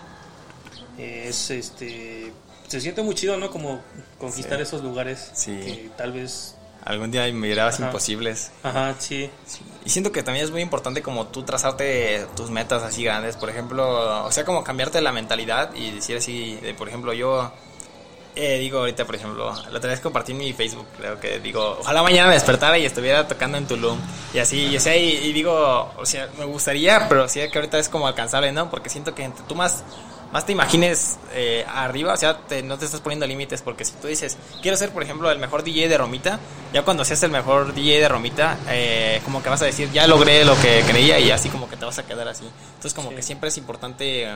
Eh, 0.98 1.26
es 1.28 1.50
este 1.50 2.32
se 2.68 2.80
siente 2.80 3.02
muy 3.02 3.14
chido, 3.14 3.36
¿no? 3.36 3.50
Como 3.50 3.80
conquistar 4.18 4.56
Sí. 4.58 4.62
esos 4.62 4.82
lugares 4.82 5.30
Sí. 5.34 5.52
que 5.52 5.90
tal 5.96 6.12
vez 6.12 6.54
Algún 6.84 7.10
día 7.10 7.24
mirabas 7.32 7.74
Ajá. 7.80 7.86
imposibles. 7.86 8.52
ajá, 8.62 8.94
sí. 9.00 9.28
Y 9.84 9.90
siento 9.90 10.12
que 10.12 10.22
también 10.22 10.44
es 10.44 10.52
muy 10.52 10.62
importante 10.62 11.02
como 11.02 11.26
tú 11.26 11.42
trazarte 11.42 12.26
tus 12.36 12.48
metas 12.50 12.84
así 12.84 13.02
grandes, 13.02 13.36
por 13.36 13.50
ejemplo, 13.50 14.24
o 14.24 14.30
sea, 14.30 14.44
como 14.44 14.62
cambiarte 14.62 15.00
la 15.00 15.10
mentalidad 15.10 15.74
y 15.74 15.90
decir 15.90 16.16
así, 16.16 16.54
de, 16.62 16.74
por 16.74 16.88
ejemplo, 16.88 17.12
yo 17.12 17.50
eh, 18.36 18.58
digo 18.58 18.78
ahorita, 18.80 19.04
por 19.04 19.14
ejemplo, 19.16 19.52
la 19.70 19.78
otra 19.78 19.90
vez 19.90 20.00
compartí 20.00 20.32
en 20.32 20.38
mi 20.38 20.52
Facebook, 20.52 20.86
creo 20.98 21.18
que 21.18 21.40
digo, 21.40 21.78
ojalá 21.80 22.02
mañana 22.02 22.28
me 22.28 22.34
despertara 22.34 22.78
y 22.78 22.84
estuviera 22.84 23.26
tocando 23.26 23.58
en 23.58 23.66
Tulum 23.66 23.98
y 24.34 24.38
así, 24.38 24.66
y, 24.66 24.76
o 24.76 24.80
sea, 24.80 24.96
y, 24.96 25.08
y 25.16 25.32
digo, 25.32 25.90
o 25.96 26.06
sea, 26.06 26.28
me 26.38 26.44
gustaría, 26.44 27.08
pero 27.08 27.28
sí 27.28 27.40
que 27.50 27.58
ahorita 27.58 27.78
es 27.78 27.88
como 27.88 28.06
alcanzable, 28.06 28.52
¿no? 28.52 28.70
Porque 28.70 28.88
siento 28.90 29.14
que 29.14 29.30
tú 29.48 29.54
más 29.54 29.82
más 30.32 30.44
te 30.44 30.50
imagines 30.52 31.18
eh, 31.32 31.64
arriba, 31.68 32.12
o 32.12 32.16
sea, 32.16 32.36
te- 32.36 32.60
no 32.62 32.76
te 32.76 32.84
estás 32.84 33.00
poniendo 33.00 33.26
límites, 33.28 33.62
porque 33.62 33.84
si 33.84 33.92
tú 33.92 34.08
dices, 34.08 34.36
quiero 34.60 34.76
ser, 34.76 34.90
por 34.90 35.02
ejemplo, 35.04 35.30
el 35.30 35.38
mejor 35.38 35.62
DJ 35.62 35.88
de 35.88 35.96
Romita, 35.96 36.40
ya 36.74 36.82
cuando 36.82 37.04
seas 37.04 37.22
el 37.22 37.30
mejor 37.30 37.72
DJ 37.72 38.00
de 38.00 38.08
Romita, 38.08 38.58
eh, 38.68 39.20
como 39.24 39.40
que 39.40 39.48
vas 39.48 39.62
a 39.62 39.66
decir, 39.66 39.88
ya 39.92 40.06
logré 40.08 40.44
lo 40.44 40.60
que 40.60 40.82
creía 40.86 41.20
y 41.20 41.30
así 41.30 41.48
como 41.48 41.70
que 41.70 41.76
te 41.76 41.84
vas 41.84 41.98
a 42.00 42.04
quedar 42.04 42.26
así. 42.26 42.44
Entonces 42.74 42.92
como 42.92 43.10
Sí. 43.10 43.16
que 43.16 43.22
siempre 43.22 43.48
es 43.50 43.56
importante 43.56 44.28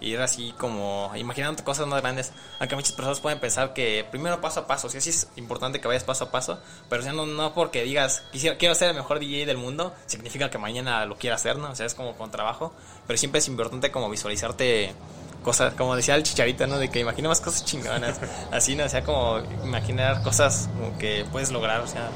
eh, 0.00 0.06
ir 0.06 0.20
así 0.20 0.52
como 0.58 1.10
imaginando 1.16 1.62
cosas 1.64 1.86
más 1.86 2.00
grandes, 2.02 2.32
aunque 2.58 2.74
muchas 2.76 2.92
personas 2.92 3.20
pueden 3.20 3.38
pensar 3.40 3.72
que 3.74 4.06
primero 4.10 4.40
paso 4.40 4.60
a 4.60 4.66
paso, 4.66 4.86
o 4.86 4.90
sea, 4.90 5.00
sí 5.00 5.10
es 5.10 5.28
importante 5.36 5.80
que 5.80 5.88
vayas 5.88 6.04
paso 6.04 6.24
a 6.24 6.30
paso, 6.30 6.58
pero 6.88 7.02
sea, 7.02 7.12
no, 7.12 7.26
no 7.26 7.54
porque 7.54 7.82
digas, 7.84 8.22
quisiera, 8.32 8.56
quiero 8.58 8.74
ser 8.74 8.90
el 8.90 8.96
mejor 8.96 9.18
DJ 9.18 9.46
del 9.46 9.56
mundo, 9.58 9.94
significa 10.06 10.50
que 10.50 10.58
mañana 10.58 11.04
lo 11.06 11.16
quiera 11.16 11.36
hacer, 11.36 11.56
¿no? 11.58 11.70
O 11.70 11.74
sea, 11.74 11.86
es 11.86 11.94
como 11.94 12.14
con 12.16 12.30
trabajo, 12.30 12.72
pero 13.06 13.16
siempre 13.18 13.38
es 13.38 13.48
importante 13.48 13.90
como 13.90 14.08
visualizarte 14.10 14.94
cosas, 15.42 15.74
como 15.74 15.94
decía 15.94 16.14
el 16.16 16.22
chicharito, 16.24 16.66
¿no? 16.66 16.78
De 16.78 16.90
que 16.90 16.98
imaginemos 17.00 17.40
cosas 17.40 17.64
chingonas, 17.64 18.20
así, 18.52 18.74
¿no? 18.74 18.84
O 18.84 18.88
sea, 18.88 19.02
como 19.04 19.38
imaginar 19.64 20.22
cosas 20.22 20.68
como 20.76 20.98
que 20.98 21.24
puedes 21.30 21.50
lograr, 21.52 21.80
o 21.80 21.86
sea, 21.86 22.10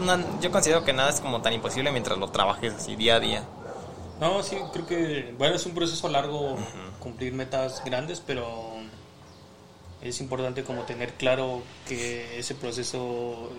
na- 0.00 0.24
yo 0.40 0.50
considero 0.50 0.84
que 0.84 0.92
nada 0.92 1.10
es 1.10 1.20
como 1.20 1.40
tan 1.42 1.52
imposible 1.52 1.90
mientras 1.92 2.18
lo 2.18 2.28
trabajes 2.28 2.74
así 2.74 2.96
día 2.96 3.16
a 3.16 3.20
día. 3.20 3.44
No, 4.20 4.42
sí, 4.42 4.58
creo 4.72 4.86
que, 4.86 5.34
bueno, 5.38 5.56
es 5.56 5.64
un 5.64 5.72
proceso 5.74 6.06
largo 6.08 6.56
cumplir 6.98 7.32
metas 7.32 7.82
grandes, 7.84 8.22
pero 8.24 8.74
es 10.02 10.20
importante 10.20 10.62
como 10.62 10.82
tener 10.82 11.14
claro 11.14 11.62
que 11.88 12.38
ese 12.38 12.54
proceso 12.54 13.50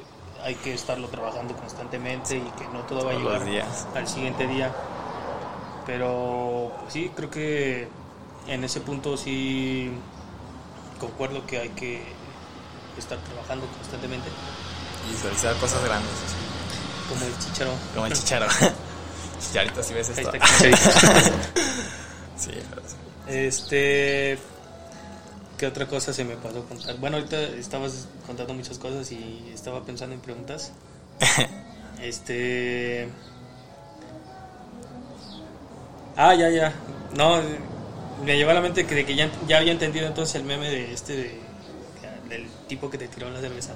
hay 0.43 0.55
que 0.55 0.73
estarlo 0.73 1.07
trabajando 1.07 1.55
constantemente 1.55 2.37
y 2.37 2.41
que 2.59 2.67
no 2.73 2.81
todo 2.81 3.05
va 3.05 3.11
a 3.11 3.15
llegar 3.15 3.45
días. 3.45 3.87
al 3.95 4.07
siguiente 4.07 4.47
día. 4.47 4.71
Pero 5.87 6.71
pues, 6.81 6.93
sí, 6.93 7.11
creo 7.15 7.29
que 7.31 7.87
en 8.47 8.63
ese 8.63 8.81
punto 8.81 9.17
sí 9.17 9.91
concuerdo 10.99 11.45
que 11.47 11.57
hay 11.57 11.69
que 11.69 12.03
estar 12.97 13.17
trabajando 13.17 13.65
constantemente, 13.77 14.29
Y 15.07 15.11
visualizar 15.13 15.55
cosas 15.55 15.83
grandes, 15.83 16.11
así, 16.11 16.35
como 17.09 17.25
el 17.25 17.37
chicharo. 17.39 17.71
como 17.95 18.05
el 18.05 18.13
chicharo. 18.13 18.45
Chicharito, 19.41 19.83
si 19.83 19.93
ves 19.93 20.09
esto. 20.09 20.31
sí, 22.37 22.51
pero 22.69 22.81
sí. 22.87 22.95
Este. 23.27 24.37
¿Qué 25.57 25.67
otra 25.67 25.87
cosa 25.87 26.11
se 26.13 26.23
me 26.23 26.35
pasó 26.35 26.63
contar? 26.65 26.97
Bueno, 26.97 27.17
ahorita 27.17 27.39
estabas 27.39 28.07
contando 28.25 28.53
muchas 28.53 28.79
cosas 28.79 29.11
y 29.11 29.51
estaba 29.53 29.83
pensando 29.83 30.15
en 30.15 30.21
preguntas. 30.21 30.71
Este. 32.01 33.07
Ah, 36.17 36.33
ya, 36.33 36.49
ya. 36.49 36.73
No, 37.15 37.41
me 38.25 38.37
llevó 38.37 38.51
a 38.51 38.53
la 38.55 38.61
mente 38.61 38.87
que, 38.87 38.95
de 38.95 39.05
que 39.05 39.15
ya, 39.15 39.29
ya 39.47 39.59
había 39.59 39.71
entendido 39.71 40.07
entonces 40.07 40.35
el 40.35 40.43
meme 40.43 40.67
de 40.69 40.93
este 40.93 41.15
de, 41.15 41.39
del 42.27 42.47
tipo 42.67 42.89
que 42.89 42.97
te 42.97 43.07
tiró 43.07 43.29
la 43.29 43.39
cerveza. 43.39 43.73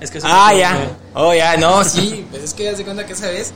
Es 0.00 0.10
que 0.10 0.18
eso 0.18 0.26
Ah, 0.30 0.52
ya. 0.54 0.76
Oh, 1.14 1.34
ya, 1.34 1.56
no, 1.56 1.84
sí. 1.84 2.26
Pues 2.30 2.42
es 2.42 2.54
que 2.54 2.64
ya 2.64 2.76
se 2.76 2.84
cuenta 2.84 3.06
que 3.06 3.12
esa 3.12 3.28
vez, 3.28 3.52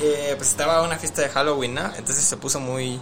eh, 0.00 0.34
pues 0.36 0.48
estaba 0.50 0.82
una 0.82 0.96
fiesta 0.96 1.22
de 1.22 1.28
Halloween, 1.28 1.74
¿no? 1.74 1.84
Entonces 1.96 2.24
se 2.24 2.36
puso 2.36 2.60
muy, 2.60 3.00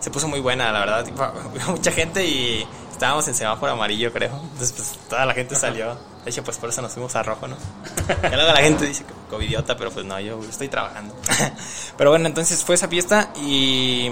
se 0.00 0.10
puso 0.10 0.28
muy 0.28 0.40
buena, 0.40 0.72
la 0.72 0.80
verdad. 0.80 1.06
Mucha 1.68 1.92
gente 1.92 2.24
y 2.24 2.66
estábamos 2.90 3.26
en 3.28 3.34
semáforo 3.34 3.72
amarillo, 3.72 4.12
creo. 4.12 4.30
Entonces, 4.52 4.72
pues 4.72 4.98
toda 5.08 5.24
la 5.24 5.34
gente 5.34 5.54
salió. 5.54 5.96
De 6.24 6.30
hecho, 6.30 6.44
pues 6.44 6.58
por 6.58 6.68
eso 6.68 6.82
nos 6.82 6.92
fuimos 6.92 7.16
a 7.16 7.22
rojo, 7.22 7.48
¿no? 7.48 7.56
Y 7.56 8.34
luego 8.34 8.52
la 8.52 8.60
gente 8.60 8.86
dice 8.86 9.04
covidiota, 9.30 9.76
pero 9.76 9.90
pues 9.90 10.04
no, 10.04 10.20
yo 10.20 10.38
estoy 10.48 10.68
trabajando. 10.68 11.14
Pero 11.96 12.10
bueno, 12.10 12.26
entonces 12.26 12.62
fue 12.64 12.74
esa 12.74 12.88
fiesta 12.88 13.30
y... 13.36 14.10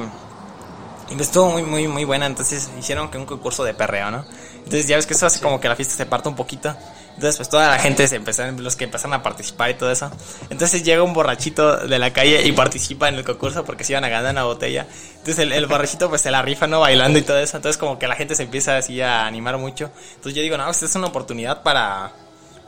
Y 1.10 1.20
estuvo 1.20 1.50
muy, 1.50 1.62
muy, 1.62 1.88
muy 1.88 2.04
buena. 2.04 2.26
Entonces 2.26 2.70
hicieron 2.78 3.10
que 3.10 3.18
un 3.18 3.26
concurso 3.26 3.64
de 3.64 3.74
perreo, 3.74 4.10
¿no? 4.10 4.24
Entonces 4.68 4.86
ya 4.86 4.96
ves 4.96 5.06
que 5.06 5.14
eso 5.14 5.24
hace 5.24 5.40
como 5.40 5.60
que 5.60 5.66
la 5.66 5.76
fiesta 5.76 5.94
se 5.94 6.04
parta 6.04 6.28
un 6.28 6.36
poquito. 6.36 6.76
Entonces 7.14 7.38
pues 7.38 7.48
toda 7.48 7.70
la 7.70 7.78
gente 7.78 8.06
se 8.06 8.16
empezaron, 8.16 8.62
los 8.62 8.76
que 8.76 8.84
empezaron 8.84 9.14
a 9.14 9.22
participar 9.22 9.70
y 9.70 9.74
todo 9.74 9.90
eso. 9.90 10.10
Entonces 10.50 10.84
llega 10.84 11.02
un 11.02 11.14
borrachito 11.14 11.78
de 11.78 11.98
la 11.98 12.12
calle 12.12 12.46
y 12.46 12.52
participa 12.52 13.08
en 13.08 13.14
el 13.14 13.24
concurso 13.24 13.64
porque 13.64 13.82
se 13.82 13.94
iban 13.94 14.04
a 14.04 14.10
ganar 14.10 14.32
una 14.32 14.44
botella. 14.44 14.86
Entonces 15.12 15.38
el, 15.38 15.52
el 15.52 15.66
borrachito 15.66 16.10
pues 16.10 16.20
se 16.20 16.30
la 16.30 16.42
rifa, 16.42 16.66
¿no? 16.66 16.80
Bailando 16.80 17.18
y 17.18 17.22
todo 17.22 17.38
eso. 17.38 17.56
Entonces 17.56 17.78
como 17.78 17.98
que 17.98 18.06
la 18.06 18.14
gente 18.14 18.34
se 18.34 18.42
empieza 18.42 18.76
así 18.76 19.00
a 19.00 19.24
animar 19.24 19.56
mucho. 19.56 19.90
Entonces 20.10 20.34
yo 20.34 20.42
digo, 20.42 20.58
no, 20.58 20.68
esta 20.68 20.84
es 20.84 20.94
una 20.96 21.06
oportunidad 21.06 21.62
para, 21.62 22.12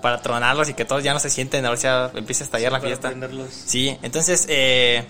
para 0.00 0.22
tronarlos 0.22 0.70
y 0.70 0.74
que 0.74 0.86
todos 0.86 1.04
ya 1.04 1.12
no 1.12 1.20
se 1.20 1.28
sienten, 1.28 1.66
o 1.66 1.76
sea, 1.76 2.10
empiece 2.14 2.42
a 2.42 2.46
estallar 2.46 2.72
la 2.72 2.80
fiesta. 2.80 3.12
Sí, 3.66 3.98
entonces, 4.02 4.46
eh, 4.48 5.04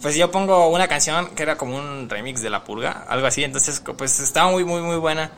pues 0.00 0.16
yo 0.16 0.32
pongo 0.32 0.68
una 0.68 0.88
canción 0.88 1.28
que 1.28 1.44
era 1.44 1.56
como 1.56 1.76
un 1.76 2.10
remix 2.10 2.42
de 2.42 2.50
La 2.50 2.64
Purga, 2.64 3.06
algo 3.08 3.28
así, 3.28 3.44
entonces 3.44 3.80
pues 3.96 4.18
estaba 4.18 4.50
muy, 4.50 4.64
muy, 4.64 4.80
muy 4.80 4.96
buena. 4.96 5.30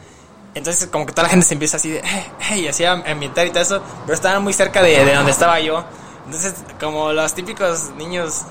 Entonces 0.54 0.88
como 0.88 1.04
que 1.06 1.12
toda 1.12 1.24
la 1.24 1.30
gente 1.30 1.46
se 1.46 1.54
empieza 1.54 1.76
así 1.78 1.90
de, 1.90 2.00
hey, 2.04 2.26
hey, 2.40 2.68
así 2.68 2.84
a 2.84 2.92
ambientar 2.92 3.46
y 3.46 3.50
todo 3.50 3.62
eso, 3.62 3.82
pero 4.04 4.14
estaban 4.14 4.42
muy 4.42 4.52
cerca 4.52 4.82
de, 4.82 5.04
de 5.04 5.14
donde 5.14 5.32
estaba 5.32 5.58
yo. 5.60 5.84
Entonces 6.26 6.54
como 6.80 7.12
los 7.12 7.34
típicos 7.34 7.90
niños 7.96 8.42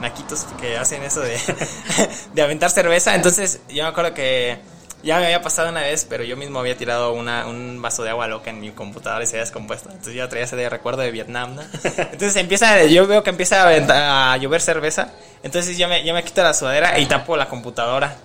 naquitos 0.00 0.46
que 0.60 0.76
hacen 0.76 1.02
eso 1.04 1.20
de, 1.20 1.38
de 2.34 2.42
aventar 2.42 2.70
cerveza, 2.70 3.14
entonces 3.14 3.60
yo 3.68 3.84
me 3.84 3.90
acuerdo 3.90 4.14
que 4.14 4.58
Ya 5.04 5.18
me 5.18 5.24
había 5.24 5.42
pasado 5.42 5.68
una 5.70 5.80
vez, 5.80 6.06
pero 6.08 6.22
yo 6.22 6.36
mismo 6.36 6.60
había 6.60 6.76
tirado 6.76 7.12
una, 7.12 7.46
un 7.48 7.82
vaso 7.82 8.04
de 8.04 8.10
agua 8.10 8.28
loca 8.28 8.50
en 8.50 8.60
mi 8.60 8.70
computadora 8.70 9.24
y 9.24 9.26
se 9.26 9.34
había 9.34 9.42
descompuesto. 9.44 9.88
Entonces 9.90 10.14
yo 10.14 10.28
traía 10.28 10.44
ese 10.44 10.68
recuerdo 10.68 11.02
de 11.02 11.10
Vietnam, 11.10 11.56
¿no? 11.56 11.62
Entonces 11.82 12.36
empieza, 12.36 12.84
yo 12.84 13.06
veo 13.08 13.22
que 13.24 13.30
empieza 13.30 13.64
a, 13.68 14.32
a 14.32 14.36
llover 14.36 14.60
cerveza. 14.60 15.10
Entonces 15.42 15.76
ya 15.76 15.88
me, 15.88 16.04
ya 16.04 16.14
me 16.14 16.22
quito 16.22 16.42
la 16.44 16.54
sudadera 16.54 16.98
y 17.00 17.06
tapo 17.06 17.36
la 17.36 17.48
computadora. 17.48 18.16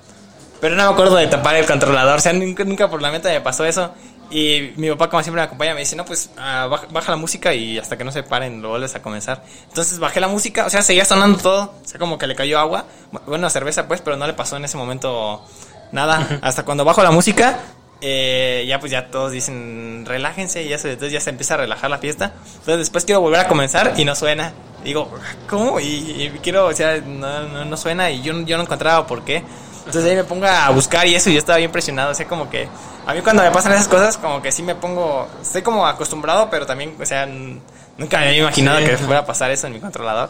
Pero 0.60 0.76
no 0.76 0.84
me 0.84 0.94
acuerdo 0.94 1.16
de 1.16 1.28
tapar 1.28 1.56
el 1.56 1.66
controlador. 1.66 2.18
O 2.18 2.22
sea, 2.22 2.34
nunca, 2.34 2.64
nunca 2.64 2.90
por 2.90 3.02
la 3.02 3.12
mente 3.12 3.30
me 3.30 3.42
pasó 3.42 3.66
eso. 3.66 3.92
Y 4.30 4.74
mi 4.76 4.90
papá, 4.90 5.10
como 5.10 5.24
siempre 5.24 5.42
me 5.42 5.46
acompaña, 5.46 5.74
me 5.74 5.82
dice, 5.82 5.96
no, 5.96 6.04
pues 6.04 6.32
ah, 6.38 6.68
baja, 6.70 6.88
baja, 6.92 7.12
la 7.12 7.18
música 7.18 7.54
y 7.54 7.78
hasta 7.78 7.98
que 7.98 8.04
no 8.04 8.12
se 8.12 8.24
paren 8.24 8.62
lo 8.62 8.70
vuelves 8.70 8.94
a 8.96 9.02
comenzar. 9.02 9.44
Entonces 9.70 10.00
bajé 10.00 10.20
la 10.20 10.28
música, 10.28 10.66
o 10.66 10.70
sea, 10.70 10.82
seguía 10.82 11.06
sonando 11.06 11.38
todo. 11.38 11.74
O 11.84 11.88
sea, 11.88 12.00
como 12.00 12.18
que 12.18 12.28
le 12.28 12.36
cayó 12.36 12.60
agua. 12.60 12.86
Bueno, 13.26 13.50
cerveza 13.50 13.88
pues, 13.88 14.02
pero 14.02 14.18
no 14.18 14.28
le 14.28 14.34
pasó 14.34 14.58
en 14.58 14.66
ese 14.66 14.78
momento 14.78 15.46
nada. 15.92 16.40
hasta 16.42 16.66
cuando 16.66 16.84
bajo 16.84 17.04
la 17.04 17.12
música, 17.12 17.60
eh, 18.02 18.66
ya 18.68 18.80
pues 18.80 18.92
ya 18.92 19.10
todos 19.10 19.32
dicen, 19.32 20.04
relájense 20.06 20.64
y 20.64 20.74
eso. 20.74 20.90
Entonces 20.90 21.14
ya 21.14 21.22
se 21.22 21.30
empieza 21.30 21.54
a 21.54 21.58
relajar 21.58 21.90
la 21.90 22.00
fiesta. 22.00 22.34
Entonces 22.36 22.80
después 22.80 23.06
quiero 23.06 23.22
volver 23.22 23.40
a 23.40 23.48
comenzar 23.48 23.94
y 23.96 24.04
no 24.04 24.14
suena. 24.14 24.52
Digo, 24.84 25.10
¿cómo? 25.50 25.80
Y, 25.80 25.86
y 25.86 26.40
quiero, 26.42 26.68
o 26.68 26.74
sea, 26.74 26.98
no, 26.98 27.44
no, 27.44 27.66
no, 27.66 27.78
suena 27.78 28.12
y 28.12 28.22
yo, 28.22 28.40
yo 28.42 28.58
no 28.58 28.64
encontraba 28.64 29.08
por 29.08 29.24
qué. 29.24 29.44
Entonces 29.88 30.12
ahí 30.12 30.18
me 30.18 30.26
pongo 30.26 30.46
a 30.46 30.70
buscar 30.72 31.08
y 31.08 31.16
eso 31.16 31.30
y 31.30 31.34
yo 31.34 31.40
estaba 31.40 31.58
bien 31.58 31.72
presionado. 31.72 32.12
O 32.12 32.14
sea, 32.14 32.28
como 32.28 32.50
que 32.50 32.68
a 33.06 33.14
mí 33.14 33.22
cuando 33.22 33.42
me 33.42 33.52
pasan 33.52 33.72
esas 33.72 33.88
cosas, 33.88 34.18
como 34.18 34.42
que 34.42 34.52
sí 34.52 34.62
me 34.64 34.76
pongo, 34.76 35.28
estoy 35.42 35.62
como 35.62 35.88
acostumbrado, 35.88 36.50
pero 36.50 36.66
también, 36.66 36.94
o 37.00 37.06
sea, 37.06 37.26
nunca 37.26 38.20
me 38.20 38.28
había 38.28 38.40
imaginado 38.40 38.80
sí. 38.80 38.86
que 38.86 38.98
fuera 38.98 39.22
a 39.22 39.26
pasar 39.26 39.50
eso 39.50 39.66
en 39.68 39.74
mi 39.74 39.80
controlador. 39.80 40.30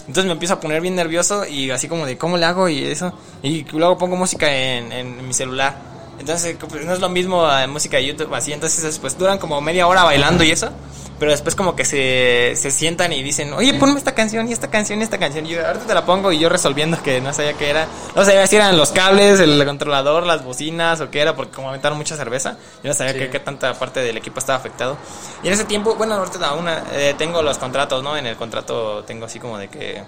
Entonces 0.00 0.24
me 0.24 0.32
empiezo 0.32 0.54
a 0.54 0.60
poner 0.60 0.80
bien 0.80 0.96
nervioso 0.96 1.46
y 1.46 1.70
así 1.70 1.86
como 1.86 2.04
de, 2.04 2.18
¿cómo 2.18 2.36
le 2.36 2.46
hago? 2.46 2.68
Y 2.68 2.84
eso. 2.84 3.12
Y 3.42 3.64
luego 3.70 3.96
pongo 3.96 4.16
música 4.16 4.52
en, 4.52 4.90
en, 4.90 5.26
mi 5.26 5.32
celular. 5.32 5.76
Entonces 6.18 6.56
pues, 6.68 6.84
no 6.84 6.92
es 6.92 7.00
lo 7.00 7.08
mismo 7.08 7.46
la 7.46 7.66
música 7.68 7.96
de 7.98 8.06
YouTube 8.06 8.34
así. 8.34 8.52
Entonces 8.52 8.98
pues 8.98 9.16
duran 9.16 9.38
como 9.38 9.60
media 9.60 9.86
hora 9.86 10.02
bailando 10.02 10.42
y 10.42 10.50
eso. 10.50 10.70
Pero 11.18 11.30
después 11.30 11.54
como 11.54 11.74
que 11.74 11.84
se, 11.84 12.54
se 12.56 12.70
sientan 12.70 13.12
y 13.12 13.22
dicen, 13.22 13.52
oye, 13.54 13.74
ponme 13.74 13.98
esta 13.98 14.14
canción 14.14 14.48
y 14.48 14.52
esta 14.52 14.68
canción 14.68 15.00
y 15.00 15.02
esta 15.02 15.18
canción. 15.18 15.46
Y 15.46 15.50
yo 15.50 15.66
ahorita 15.66 15.86
te 15.86 15.94
la 15.94 16.04
pongo 16.04 16.30
y 16.30 16.38
yo 16.38 16.48
resolviendo 16.48 17.02
que 17.02 17.20
no 17.20 17.32
sabía 17.32 17.54
qué 17.54 17.70
era. 17.70 17.86
No 18.14 18.24
sabía 18.24 18.46
si 18.46 18.56
eran 18.56 18.76
los 18.76 18.90
cables, 18.90 19.40
el 19.40 19.64
controlador, 19.64 20.26
las 20.26 20.44
bocinas 20.44 21.00
o 21.00 21.10
qué 21.10 21.20
era, 21.20 21.34
porque 21.34 21.52
como 21.52 21.70
aventaron 21.70 21.96
mucha 21.96 22.16
cerveza, 22.16 22.56
yo 22.82 22.88
no 22.88 22.94
sabía 22.94 23.14
sí. 23.14 23.28
qué, 23.30 23.40
tanta 23.40 23.72
parte 23.74 24.00
del 24.00 24.16
equipo 24.16 24.40
estaba 24.40 24.58
afectado. 24.58 24.98
Y 25.42 25.48
en 25.48 25.54
ese 25.54 25.64
tiempo, 25.64 25.94
bueno, 25.94 26.14
ahorita 26.14 26.46
aún 26.46 26.66
eh, 26.68 27.14
tengo 27.16 27.42
los 27.42 27.56
contratos, 27.58 28.02
¿no? 28.02 28.16
En 28.16 28.26
el 28.26 28.36
contrato 28.36 29.04
tengo 29.04 29.26
así 29.26 29.38
como 29.38 29.58
de 29.58 29.68
que... 29.68 30.02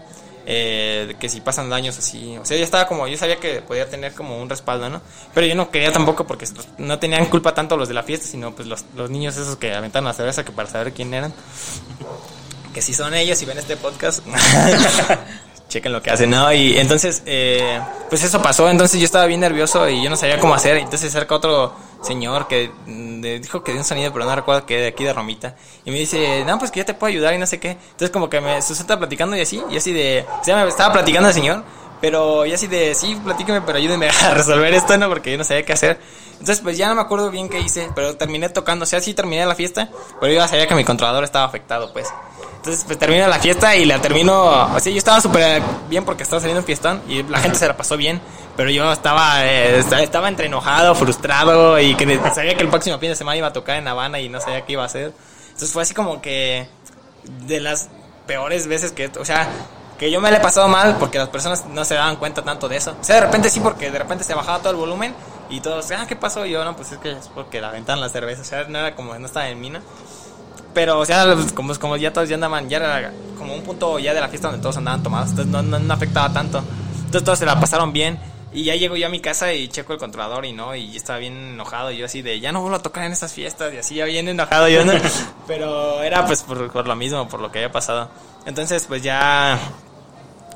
Eh, 0.51 1.15
que 1.21 1.29
si 1.29 1.43
pasan 1.43 1.69
daños 1.69 1.99
así, 1.99 2.39
o 2.39 2.45
sea, 2.47 2.57
yo 2.57 2.65
estaba 2.65 2.87
como, 2.87 3.07
yo 3.07 3.19
sabía 3.19 3.37
que 3.37 3.61
podía 3.61 3.87
tener 3.87 4.15
como 4.15 4.41
un 4.41 4.49
respaldo, 4.49 4.89
¿no? 4.89 5.03
Pero 5.35 5.47
yo 5.47 5.55
no 5.55 5.71
quería 5.71 5.93
tampoco 5.93 6.27
porque 6.27 6.47
no 6.79 6.99
tenían 6.99 7.27
culpa 7.27 7.53
tanto 7.53 7.77
los 7.77 7.87
de 7.87 7.93
la 7.93 8.03
fiesta, 8.03 8.27
sino 8.27 8.55
pues 8.55 8.67
los, 8.67 8.87
los 8.97 9.11
niños 9.11 9.37
esos 9.37 9.57
que 9.57 9.75
aventaron 9.75 10.07
la 10.07 10.15
cerveza 10.15 10.47
que 10.47 10.53
para 10.53 10.67
saber 10.67 10.95
quién 10.95 11.13
eran. 11.13 11.35
Que 12.73 12.81
si 12.81 12.95
son 12.95 13.13
ellos 13.13 13.43
y 13.43 13.45
ven 13.45 13.59
este 13.59 13.77
podcast, 13.77 14.27
chequen 15.69 15.93
lo 15.93 16.03
que 16.03 16.11
hacen, 16.11 16.31
¿no? 16.31 16.53
Y 16.53 16.79
entonces, 16.79 17.23
eh, 17.27 17.81
pues 18.09 18.25
eso 18.25 18.43
pasó, 18.43 18.69
entonces 18.69 18.99
yo 18.99 19.05
estaba 19.05 19.27
bien 19.27 19.41
nervioso 19.41 19.89
y 19.89 20.03
yo 20.03 20.11
no 20.11 20.17
sabía 20.17 20.39
cómo 20.39 20.55
hacer, 20.55 20.79
entonces 20.79 21.15
acerca 21.15 21.35
otro 21.35 21.73
señor 22.03 22.47
que 22.47 22.71
me 22.87 23.39
dijo 23.39 23.63
que 23.63 23.73
dio 23.73 23.81
un 23.81 23.85
sonido, 23.85 24.13
pero 24.13 24.25
no 24.25 24.35
recuerdo 24.35 24.65
que 24.67 24.79
de 24.79 24.87
aquí 24.89 25.05
de 25.05 25.13
Romita. 25.13 25.57
Y 25.85 25.91
me 25.91 25.99
dice, 25.99 26.45
no, 26.47 26.59
pues 26.59 26.71
que 26.71 26.81
yo 26.81 26.87
te 26.87 26.95
puedo 26.95 27.11
ayudar 27.11 27.35
y 27.35 27.39
no 27.39 27.47
sé 27.47 27.61
qué. 27.61 27.73
Entonces 27.73 28.11
como 28.11 28.31
que 28.31 28.41
me 28.41 28.59
estaba 28.59 28.99
platicando 28.99 29.37
y 29.37 29.41
así, 29.41 29.63
y 29.71 29.77
así 29.77 29.93
de, 29.93 30.25
o 30.41 30.45
sea, 30.45 30.63
me 30.63 30.69
estaba 30.69 30.93
platicando 30.93 31.29
el 31.29 31.35
señor, 31.35 31.65
pero 32.01 32.47
y 32.47 32.53
así 32.53 32.67
de, 32.67 32.95
sí, 32.95 33.19
platíqueme, 33.25 33.61
pero 33.63 33.79
ayúdeme 33.79 34.09
a 34.09 34.31
resolver 34.35 34.73
esto, 34.75 34.97
¿no? 34.97 35.09
Porque 35.09 35.33
yo 35.33 35.39
no 35.39 35.45
sabía 35.45 35.65
qué 35.65 35.73
hacer. 35.73 36.01
Entonces 36.33 36.61
pues 36.61 36.79
ya 36.79 36.89
no 36.89 36.95
me 36.95 37.01
acuerdo 37.01 37.31
bien 37.31 37.49
qué 37.49 37.61
hice, 37.61 37.91
pero 37.95 38.17
terminé 38.17 38.49
tocando, 38.49 38.85
o 38.85 38.87
sea, 38.87 39.01
sí 39.01 39.15
terminé 39.15 39.45
la 39.45 39.55
fiesta, 39.55 39.89
pero 40.21 40.33
yo 40.33 40.39
ya 40.39 40.49
sabía 40.49 40.69
que 40.69 40.75
mi 40.75 40.85
controlador 40.85 41.25
estaba 41.25 41.45
afectado, 41.45 41.93
pues. 41.93 42.09
Entonces, 42.59 42.85
pues 42.85 42.99
termina 42.99 43.29
la 43.29 43.39
fiesta 43.39 43.77
y 43.77 43.85
la 43.85 44.01
termino. 44.01 44.75
O 44.75 44.81
sea, 44.81 44.93
yo 44.93 44.99
estaba 44.99 45.21
súper 45.21 45.63
bien 45.89 46.05
porque 46.05 46.25
estaba 46.25 46.41
saliendo 46.41 46.61
un 46.61 46.67
fiestón 46.67 47.01
y 47.09 47.23
la 47.23 47.39
gente 47.39 47.57
se 47.57 47.69
la 47.69 47.77
pasó 47.77 47.97
bien. 47.97 48.21
Pero 48.57 48.69
yo 48.69 48.93
estaba, 48.93 49.47
eh, 49.47 49.79
estaba 49.79 50.29
entre 50.29 50.47
enojado, 50.47 50.95
frustrado 50.97 51.79
y 51.79 51.95
que 51.95 52.21
sabía 52.35 52.57
que 52.57 52.63
el 52.63 52.69
próximo 52.69 52.99
fin 52.99 53.11
de 53.11 53.17
semana 53.17 53.37
iba 53.37 53.47
a 53.47 53.53
tocar 53.53 53.77
en 53.77 53.87
Habana 53.87 54.19
y 54.21 54.29
no 54.29 54.41
sabía 54.41 54.67
qué 54.67 54.73
iba 54.73 54.83
a 54.83 54.87
hacer. 54.87 55.13
Entonces 55.47 55.73
fue 55.73 55.83
así 55.83 55.95
como 55.95 56.21
que 56.21 56.69
de 57.47 57.61
las 57.61 57.89
peores 58.27 58.67
veces 58.67 58.91
que, 58.91 59.11
o 59.19 59.25
sea, 59.25 59.49
que 59.99 60.11
yo 60.11 60.21
me 60.21 60.31
le 60.31 60.37
he 60.37 60.41
pasado 60.41 60.69
mal 60.69 60.97
porque 60.99 61.19
las 61.19 61.29
personas 61.29 61.67
no 61.67 61.85
se 61.85 61.95
daban 61.95 62.17
cuenta 62.17 62.43
tanto 62.43 62.69
de 62.69 62.77
eso. 62.77 62.95
O 63.01 63.05
sea, 63.05 63.17
de 63.17 63.23
repente 63.23 63.51
sí, 63.51 63.61
porque 63.61 63.91
de 63.91 63.99
repente 63.99 64.25
se 64.25 64.35
bajaba 64.35 64.59
todo 64.59 64.71
el 64.71 64.77
volumen 64.77 65.15
y 65.51 65.61
todos, 65.61 65.91
ah, 65.91 66.07
¿qué 66.07 66.17
pasó? 66.17 66.47
Y 66.47 66.53
yo, 66.53 66.65
no, 66.65 66.77
pues 66.77 66.93
es 66.93 66.99
que 66.99 67.13
es 67.13 67.29
porque 67.35 67.61
la 67.61 67.71
ventaban 67.71 68.01
las 68.01 68.13
cervezas. 68.13 68.47
O 68.47 68.51
sea, 68.51 68.65
no 68.65 68.79
era 68.79 68.95
como, 68.95 69.19
no 69.19 69.27
estaba 69.27 69.49
en 69.49 69.61
mina 69.61 69.81
pero 70.79 71.01
o 71.01 71.05
sea, 71.05 71.35
como, 71.55 71.75
como 71.77 71.97
ya 71.97 72.13
todos 72.13 72.29
ya 72.29 72.37
andaban, 72.37 72.69
ya 72.69 72.77
era 72.77 73.13
como 73.37 73.53
un 73.53 73.63
punto 73.63 73.99
ya 73.99 74.15
de 74.15 74.21
la 74.21 74.29
fiesta 74.29 74.49
donde 74.49 74.63
todos 74.63 74.77
andaban 74.77 75.03
tomados, 75.03 75.31
entonces 75.31 75.53
no, 75.53 75.61
no, 75.61 75.79
no, 75.79 75.95
afectaba 75.95 76.33
tanto. 76.33 76.63
Entonces 76.99 77.25
todos 77.25 77.39
se 77.39 77.47
la 77.47 77.59
pasaron 77.59 77.93
bien. 77.93 78.17
Y 78.53 78.63
ya 78.63 78.77
llego 78.77 78.97
yo 78.97 79.07
a 79.07 79.11
mi 79.11 79.21
casa 79.21 79.53
y 79.53 79.67
checo 79.69 79.93
el 79.93 79.99
controlador 79.99 80.47
y 80.47 80.53
no, 80.53 80.77
y 80.77 80.97
estaba 80.97 81.19
bien 81.19 81.37
enojado. 81.55 81.91
Yo 81.91 82.07
así 82.07 82.23
de, 82.23 82.39
ya 82.39 82.53
no 82.53 82.61
vuelvo 82.61 82.77
a 82.77 82.83
tocar 82.83 83.05
en 83.05 83.13
estas 83.13 83.33
fiestas. 83.33 83.75
Y 83.75 83.79
así 83.79 83.95
ya 83.97 84.05
bien 84.05 84.29
enojado 84.29 84.69
yo, 84.69 84.85
¿no? 84.85 84.93
Pero 85.49 86.01
era 86.01 86.25
pues 86.25 86.45
por, 86.45 86.71
por 86.71 86.87
lo 86.87 86.95
mismo, 86.95 87.29
por 87.29 87.41
lo 87.41 87.51
que 87.51 87.59
había 87.59 87.73
pasado. 87.73 88.09
Entonces 88.47 88.87
pues 88.87 89.03
ya, 89.03 89.59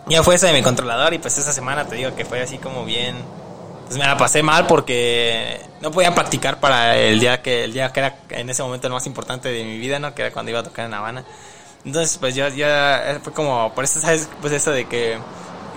ya 0.07 0.23
fue 0.23 0.35
eso 0.35 0.47
de 0.47 0.53
mi 0.53 0.63
controlador 0.63 1.15
y 1.15 1.19
pues 1.19 1.39
esa 1.39 1.53
semana 1.53 1.87
te 1.87 1.97
digo 1.97 2.15
que 2.15 2.25
fue 2.25 2.41
así 2.41 2.59
como 2.59 2.85
bien 2.85 3.17
pues 3.87 3.99
me 3.99 4.07
la 4.07 4.17
pasé 4.17 4.43
mal 4.43 4.67
porque 4.67 5.61
no 5.83 5.91
podía 5.91 6.15
practicar 6.15 6.61
para 6.61 6.97
el 6.97 7.21
día 7.21 7.43
que 7.43 7.65
el 7.65 7.73
día 7.75 7.93
que 7.93 8.01
era 8.01 8.17
en 8.31 8.49
ese 8.49 8.63
momento 8.63 8.87
el 8.87 8.93
más 8.93 9.07
importante 9.07 9.51
de 9.51 9.65
mi 9.65 9.77
vida, 9.79 9.99
¿no? 9.99 10.15
Que 10.15 10.23
era 10.23 10.31
cuando 10.33 10.51
iba 10.51 10.61
a 10.61 10.63
tocar 10.63 10.87
en 10.87 10.95
Habana. 10.95 11.25
Entonces, 11.85 12.17
pues 12.17 12.35
yo 12.35 12.49
ya 12.49 13.21
fue 13.23 13.33
como 13.33 13.75
por 13.75 13.85
eso 13.85 14.01
sabes 14.01 14.31
pues 14.41 14.53
eso 14.55 14.71
de 14.71 14.87
que 14.87 15.19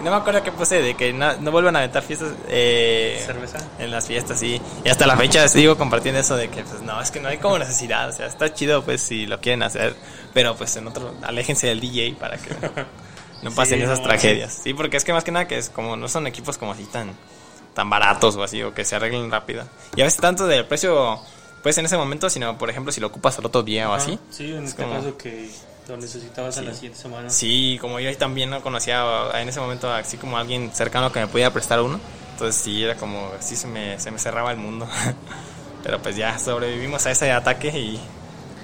no 0.03 0.11
me 0.11 0.17
acuerdo 0.17 0.43
qué 0.43 0.51
puse 0.51 0.81
de 0.81 0.93
que 0.95 1.11
no, 1.11 1.35
no 1.37 1.51
vuelvan 1.51 1.75
a 1.75 1.79
aventar 1.79 2.03
fiestas 2.03 2.33
eh, 2.47 3.21
cerveza 3.25 3.57
en 3.79 3.91
las 3.91 4.07
fiestas 4.07 4.39
sí 4.39 4.61
y 4.83 4.89
hasta 4.89 5.07
la 5.07 5.15
fecha 5.15 5.47
sigo 5.47 5.77
compartiendo 5.77 6.19
eso 6.19 6.35
de 6.35 6.49
que 6.49 6.63
pues 6.63 6.81
no 6.81 7.01
es 7.01 7.11
que 7.11 7.21
no 7.21 7.29
hay 7.29 7.37
como 7.37 7.57
necesidad 7.57 8.09
o 8.09 8.11
sea 8.11 8.27
está 8.27 8.53
chido 8.53 8.83
pues 8.83 9.01
si 9.01 9.25
lo 9.25 9.39
quieren 9.39 9.63
hacer 9.63 9.95
pero 10.33 10.55
pues 10.55 10.75
en 10.75 10.87
otro 10.87 11.15
aléjense 11.23 11.67
del 11.67 11.79
DJ 11.79 12.17
para 12.19 12.37
que 12.37 12.49
no 13.41 13.51
pasen 13.51 13.79
sí, 13.79 13.83
esas 13.83 13.99
no, 13.99 14.05
tragedias 14.05 14.61
sí. 14.63 14.73
porque 14.73 14.97
es 14.97 15.03
que 15.03 15.13
más 15.13 15.23
que 15.23 15.31
nada 15.31 15.47
que 15.47 15.57
es 15.57 15.69
como 15.69 15.95
no 15.95 16.07
son 16.07 16.27
equipos 16.27 16.57
como 16.57 16.71
así 16.71 16.85
tan 16.85 17.15
tan 17.75 17.89
baratos 17.89 18.35
o 18.37 18.43
así, 18.43 18.63
o 18.63 18.73
que 18.73 18.83
se 18.83 18.95
arreglen 18.95 19.29
rápido. 19.29 19.63
Y 19.95 20.01
a 20.01 20.05
veces 20.05 20.19
tanto 20.19 20.47
del 20.47 20.65
precio, 20.65 21.19
pues 21.61 21.77
en 21.77 21.85
ese 21.85 21.97
momento, 21.97 22.29
sino 22.31 22.57
por 22.57 22.71
ejemplo 22.71 22.91
si 22.91 22.99
lo 22.99 23.07
ocupas 23.07 23.37
al 23.37 23.45
otro 23.45 23.61
día 23.61 23.87
o 23.87 23.93
así. 23.93 24.17
Sí, 24.31 24.51
en 24.51 24.63
este 24.63 24.81
como... 24.81 24.95
caso 24.95 25.15
que 25.17 25.51
lo 25.87 25.97
necesitabas 25.97 26.55
sí. 26.55 26.61
a 26.61 26.63
la 26.63 26.73
siguiente 26.73 26.97
semana. 26.97 27.29
Sí, 27.29 27.77
como 27.79 27.99
yo 27.99 28.15
también 28.17 28.49
no 28.49 28.61
conocía 28.61 29.05
en 29.35 29.47
ese 29.49 29.59
momento 29.59 29.91
así 29.91 30.17
como 30.17 30.37
alguien 30.37 30.71
cercano 30.73 31.11
que 31.11 31.19
me 31.19 31.27
pudiera 31.27 31.51
prestar 31.51 31.81
uno. 31.81 31.99
Entonces 32.31 32.59
sí, 32.59 32.83
era 32.83 32.95
como, 32.95 33.31
sí 33.39 33.55
se 33.55 33.67
me, 33.67 33.99
se 33.99 34.09
me 34.09 34.17
cerraba 34.17 34.51
el 34.51 34.57
mundo. 34.57 34.87
Pero 35.83 36.01
pues 36.01 36.15
ya 36.15 36.39
sobrevivimos 36.39 37.05
a 37.05 37.11
ese 37.11 37.31
ataque 37.31 37.67
y 37.67 37.99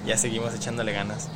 ya 0.05 0.17
seguimos 0.17 0.55
echándole 0.55 0.93
ganas. 0.93 1.29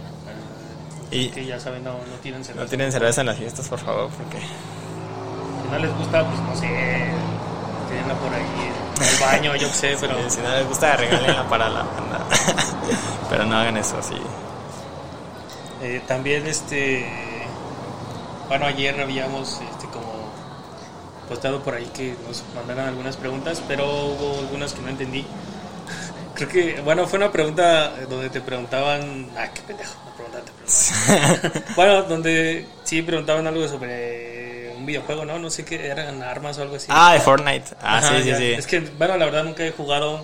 Y 1.12 1.30
que 1.30 1.45
ya 1.45 1.60
saben, 1.60 1.84
no, 1.84 1.93
no 1.93 2.16
tienen 2.22 2.43
cerveza. 2.43 2.64
No 2.64 2.70
tienen 2.70 2.91
cerveza 2.91 3.22
en 3.22 3.28
las 3.28 3.38
fiestas, 3.38 3.68
por 3.68 3.80
favor, 3.80 4.10
porque... 4.10 4.39
Si 4.39 5.72
no 5.72 5.80
les 5.80 5.95
gusta, 5.97 6.26
pues 6.28 6.39
no 6.39 6.56
sé, 6.56 6.68
tienen 6.68 8.18
por 8.18 8.34
ahí 8.34 8.72
en 8.97 9.03
el 9.03 9.20
baño, 9.20 9.56
yo 9.56 9.70
sé, 9.70 9.95
pero... 10.01 10.16
Sí, 10.30 10.38
si 10.38 10.41
no 10.41 10.49
les 10.49 10.68
gusta, 10.68 10.95
regalenla 10.95 11.47
para 11.47 11.70
la 11.70 11.84
banda. 11.84 12.26
pero 13.30 13.45
no 13.45 13.58
hagan 13.58 13.78
eso, 13.78 14.01
sí. 14.01 14.16
Eh, 15.82 16.01
también, 16.08 16.47
este... 16.47 17.06
Bueno, 18.47 18.66
ayer 18.66 18.99
habíamos, 18.99 19.60
este, 19.72 19.88
como 19.88 20.14
postado 21.28 21.64
por 21.64 21.74
ahí 21.74 21.86
que 21.88 22.16
nos 22.28 22.43
mandaran 22.56 22.89
algunas 22.89 23.18
preguntas, 23.18 23.62
pero 23.68 23.86
hubo 23.86 24.39
algunas 24.39 24.74
que 24.74 24.82
no 24.82 24.89
entendí. 24.89 25.26
Creo 26.36 26.49
que, 26.49 26.82
bueno, 26.82 27.08
fue 27.08 27.18
una 27.18 27.32
pregunta 27.32 27.91
donde 28.10 28.30
te 28.30 28.41
preguntaban... 28.41 29.30
Ah, 29.38 29.47
qué 29.53 29.62
pendejo, 29.62 29.93
una 30.03 30.16
pregunta 30.16 30.39
te 30.39 30.51
preguntaban. 30.51 30.55
bueno, 31.76 32.03
donde 32.03 32.66
sí 32.84 33.01
preguntaban 33.01 33.45
algo 33.47 33.68
sobre 33.68 34.74
un 34.78 34.86
videojuego, 34.86 35.26
¿no? 35.26 35.39
No 35.39 35.49
sé 35.49 35.63
qué, 35.66 35.88
eran 35.88 36.22
armas 36.24 36.57
o 36.57 36.61
algo 36.63 36.76
así. 36.76 36.88
Ah, 36.89 37.13
de 37.13 37.20
Fortnite. 37.20 37.76
Ah, 37.82 37.97
Ajá, 37.97 38.18
sí, 38.18 38.24
sí, 38.24 38.30
ya. 38.30 38.38
sí. 38.38 38.51
Es 38.53 38.68
que, 38.68 38.80
bueno, 38.80 39.18
la 39.18 39.26
verdad 39.26 39.43
nunca 39.43 39.63
he 39.66 39.72
jugado. 39.72 40.22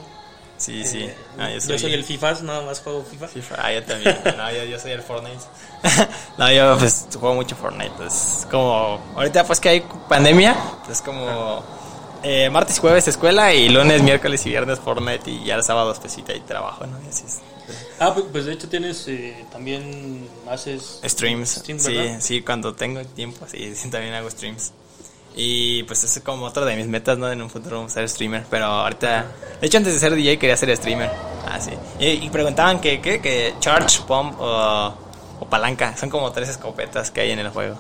Sí, 0.58 0.84
sí. 0.86 1.00
eh, 1.06 1.16
Ah, 1.40 1.50
yo, 1.50 1.60
soy... 1.80 1.92
el 1.94 2.04
FIFA, 2.04 2.34
nada 2.44 2.62
más 2.62 2.82
juego 2.82 3.04
FIFA. 3.04 3.28
FIFA. 3.28 3.56
Ah, 3.58 3.74
yo 3.74 3.84
también. 3.84 4.16
No, 4.38 4.52
yo, 4.52 4.64
yo 4.66 4.78
soy 4.80 4.92
el 4.92 5.02
Fortnite. 5.02 5.40
no, 6.38 6.52
yo 6.52 6.78
pues 6.78 7.08
juego 7.12 7.34
mucho 7.34 7.56
Fortnite. 7.56 7.92
Pues 7.98 8.46
como 8.52 9.02
ahorita 9.16 9.44
pues 9.46 9.60
que 9.60 9.70
hay 9.70 9.84
pandemia, 10.08 10.56
pues 10.86 11.02
como 11.02 11.64
eh, 12.24 12.50
martes 12.50 12.78
y 12.78 12.80
jueves 12.82 13.08
escuela 13.08 13.54
y 13.54 13.70
lunes, 13.70 14.02
miércoles 14.04 14.46
y 14.46 14.50
viernes 14.50 14.80
Fortnite 14.80 15.30
y 15.30 15.46
ya 15.46 15.56
el 15.56 15.64
sábado 15.64 15.94
pues 16.00 16.14
sí, 16.14 16.24
ahí 16.28 16.42
trabajo, 16.42 16.86
¿no? 16.86 16.98
Y 17.06 17.10
así 17.10 17.24
es. 17.26 17.40
Ah, 18.00 18.14
pues, 18.14 18.26
pues 18.32 18.46
de 18.46 18.54
hecho 18.54 18.68
tienes 18.68 19.08
eh, 19.08 19.46
también 19.52 20.28
haces 20.50 21.00
Streams, 21.04 21.50
streams, 21.50 21.84
sí, 21.84 21.98
sí, 22.20 22.42
cuando 22.42 22.74
tengo 22.74 23.04
tiempo, 23.06 23.46
sí, 23.50 23.76
sí, 23.76 23.90
también 23.90 24.14
hago 24.14 24.30
streams. 24.30 24.74
Y 25.36 25.84
pues 25.84 26.04
es 26.04 26.22
como 26.24 26.46
otra 26.46 26.66
de 26.66 26.76
mis 26.76 26.88
metas, 26.88 27.18
¿no? 27.18 27.32
En 27.32 27.42
un 27.42 27.50
futuro 27.50 27.88
ser 27.88 28.08
streamer. 28.10 28.44
Pero 28.50 28.66
ahorita, 28.66 29.26
de 29.62 29.68
hecho 29.68 29.78
antes 29.78 29.94
de 29.94 30.00
ser 30.00 30.14
DJ 30.14 30.38
quería 30.38 30.58
ser 30.58 30.76
streamer. 30.76 31.10
Ah, 31.50 31.60
sí. 31.60 31.72
Y, 32.00 32.26
y 32.26 32.30
preguntaban 32.30 32.82
que, 32.82 33.00
¿qué? 33.00 33.22
Que 33.22 33.54
charge, 33.60 34.02
pump 34.02 34.36
o, 34.40 34.94
o 35.40 35.46
palanca. 35.46 35.96
Son 35.96 36.10
como 36.10 36.32
tres 36.34 36.50
escopetas 36.50 37.12
que 37.12 37.22
hay 37.22 37.32
en 37.32 37.40
el 37.40 37.50
juego. 37.50 37.78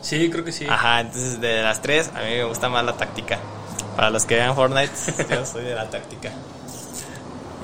Sí, 0.00 0.30
creo 0.30 0.44
que 0.44 0.52
sí. 0.52 0.66
Ajá, 0.68 1.00
entonces 1.00 1.40
de 1.40 1.62
las 1.62 1.82
tres 1.82 2.10
a 2.14 2.20
mí 2.20 2.36
me 2.36 2.44
gusta 2.44 2.68
más 2.68 2.84
la 2.84 2.96
táctica. 2.96 3.40
Para 3.98 4.10
los 4.10 4.24
que 4.26 4.36
vean 4.36 4.54
Fortnite, 4.54 4.92
yo 5.28 5.44
soy 5.44 5.64
de 5.64 5.74
la 5.74 5.90
táctica. 5.90 6.30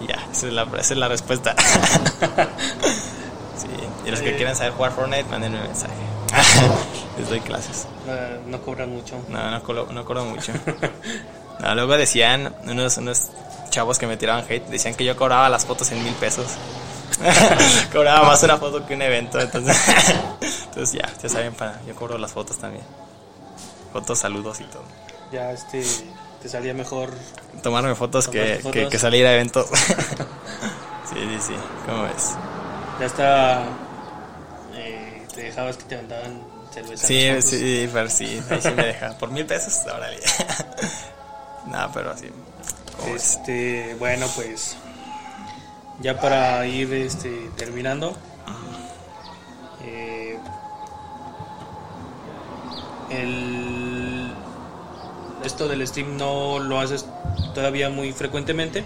Ya, 0.08 0.16
esa 0.32 0.48
es 0.48 0.52
la, 0.52 0.62
esa 0.64 0.94
es 0.94 0.98
la 0.98 1.06
respuesta. 1.06 1.54
sí, 3.56 3.68
y 4.04 4.10
los 4.10 4.18
que 4.20 4.34
quieran 4.34 4.56
saber 4.56 4.72
jugar 4.72 4.90
Fortnite, 4.90 5.22
mándenme 5.30 5.58
un 5.60 5.66
mensaje. 5.68 5.94
Les 7.18 7.28
doy 7.28 7.38
clases. 7.38 7.86
No, 8.04 8.50
no 8.50 8.60
cobran 8.62 8.90
mucho. 8.90 9.14
No, 9.28 9.48
no, 9.48 9.62
colo- 9.62 9.86
no 9.92 10.04
cobro 10.04 10.24
mucho. 10.24 10.52
No, 11.60 11.72
luego 11.76 11.96
decían 11.96 12.52
unos, 12.64 12.96
unos 12.96 13.28
chavos 13.70 14.00
que 14.00 14.08
me 14.08 14.16
tiraban 14.16 14.44
hate, 14.48 14.66
decían 14.66 14.96
que 14.96 15.04
yo 15.04 15.16
cobraba 15.16 15.48
las 15.48 15.64
fotos 15.64 15.92
en 15.92 16.02
mil 16.02 16.14
pesos. 16.14 16.46
cobraba 17.92 18.26
más 18.26 18.42
una 18.42 18.56
foto 18.56 18.84
que 18.84 18.94
un 18.94 19.02
evento, 19.02 19.38
entonces, 19.38 19.76
entonces 20.64 21.00
ya, 21.00 21.08
ya 21.22 21.28
saben, 21.28 21.54
para, 21.54 21.80
yo 21.86 21.94
cobro 21.94 22.18
las 22.18 22.32
fotos 22.32 22.58
también. 22.58 22.82
Fotos, 23.92 24.18
saludos 24.18 24.58
y 24.60 24.64
todo. 24.64 24.82
Ya 25.30 25.52
este 25.52 25.84
te 26.44 26.50
salía 26.50 26.74
mejor. 26.74 27.08
Tomarme 27.62 27.94
fotos 27.94 28.28
que, 28.28 28.60
que, 28.90 28.98
salir 28.98 29.26
a 29.26 29.32
eventos. 29.32 29.66
sí, 31.08 31.14
sí, 31.14 31.38
sí, 31.40 31.54
¿cómo 31.86 32.02
ves? 32.02 32.34
Ya 33.00 33.06
está. 33.06 33.62
eh, 34.74 35.26
te 35.34 35.44
dejabas 35.44 35.78
que 35.78 35.84
te 35.84 35.94
aventaban 35.94 36.42
cerveza. 36.70 37.06
Sí, 37.06 37.40
sí, 37.40 37.88
pero 37.90 38.10
sí, 38.10 38.42
ahí 38.50 38.60
sí 38.60 38.70
me 38.76 38.84
deja. 38.88 39.16
Por 39.16 39.30
mil 39.30 39.46
pesos, 39.46 39.80
órale. 39.86 40.18
no, 41.66 41.90
pero 41.94 42.14
sí. 42.14 42.28
¿cómo 42.98 43.14
ves? 43.14 43.22
Este, 43.38 43.96
bueno, 43.98 44.26
pues 44.36 44.76
ya 46.02 46.20
para 46.20 46.66
ir 46.66 46.92
este, 46.92 47.48
terminando, 47.56 48.14
eh, 49.82 50.38
el, 53.08 53.63
esto 55.44 55.68
del 55.68 55.86
stream 55.86 56.16
no 56.16 56.58
lo 56.58 56.80
haces 56.80 57.06
todavía 57.54 57.90
muy 57.90 58.12
frecuentemente, 58.12 58.84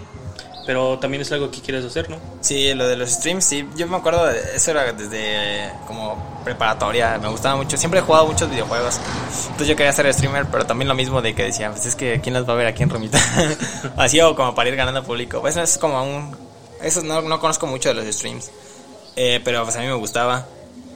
pero 0.65 0.99
también 0.99 1.21
es 1.21 1.31
algo 1.31 1.49
que 1.49 1.61
quieres 1.61 1.83
hacer, 1.83 2.09
¿no? 2.09 2.17
Sí, 2.41 2.73
lo 2.73 2.87
de 2.87 2.95
los 2.95 3.09
streams, 3.09 3.43
sí. 3.43 3.67
Yo 3.75 3.87
me 3.87 3.97
acuerdo, 3.97 4.25
de, 4.27 4.39
eso 4.55 4.71
era 4.71 4.93
desde 4.93 5.65
eh, 5.65 5.71
como 5.87 6.41
preparatoria. 6.43 7.17
Me 7.17 7.27
gustaba 7.27 7.55
mucho. 7.55 7.75
Siempre 7.75 8.01
he 8.01 8.03
jugado 8.03 8.27
muchos 8.27 8.49
videojuegos. 8.49 8.99
Entonces 9.43 9.67
yo 9.67 9.75
quería 9.75 9.91
ser 9.93 10.13
streamer, 10.13 10.45
pero 10.45 10.65
también 10.65 10.87
lo 10.87 10.95
mismo 10.95 11.21
de 11.21 11.33
que 11.33 11.43
decía, 11.43 11.71
pues 11.71 11.85
es 11.85 11.95
que 11.95 12.21
¿quién 12.21 12.35
los 12.35 12.47
va 12.47 12.53
a 12.53 12.55
ver 12.55 12.67
aquí 12.67 12.83
en 12.83 12.89
Romita? 12.89 13.19
Así 13.97 14.19
o 14.21 14.35
como 14.35 14.53
para 14.53 14.69
ir 14.69 14.75
ganando 14.75 15.03
público. 15.03 15.41
Pues 15.41 15.57
es 15.57 15.77
como 15.77 16.03
un... 16.03 16.37
Eso 16.81 17.01
no, 17.01 17.21
no 17.21 17.39
conozco 17.39 17.65
mucho 17.65 17.89
de 17.89 17.95
los 17.95 18.15
streams. 18.15 18.51
Eh, 19.15 19.41
pero 19.43 19.63
pues 19.63 19.75
a 19.75 19.79
mí 19.79 19.87
me 19.87 19.93
gustaba. 19.93 20.45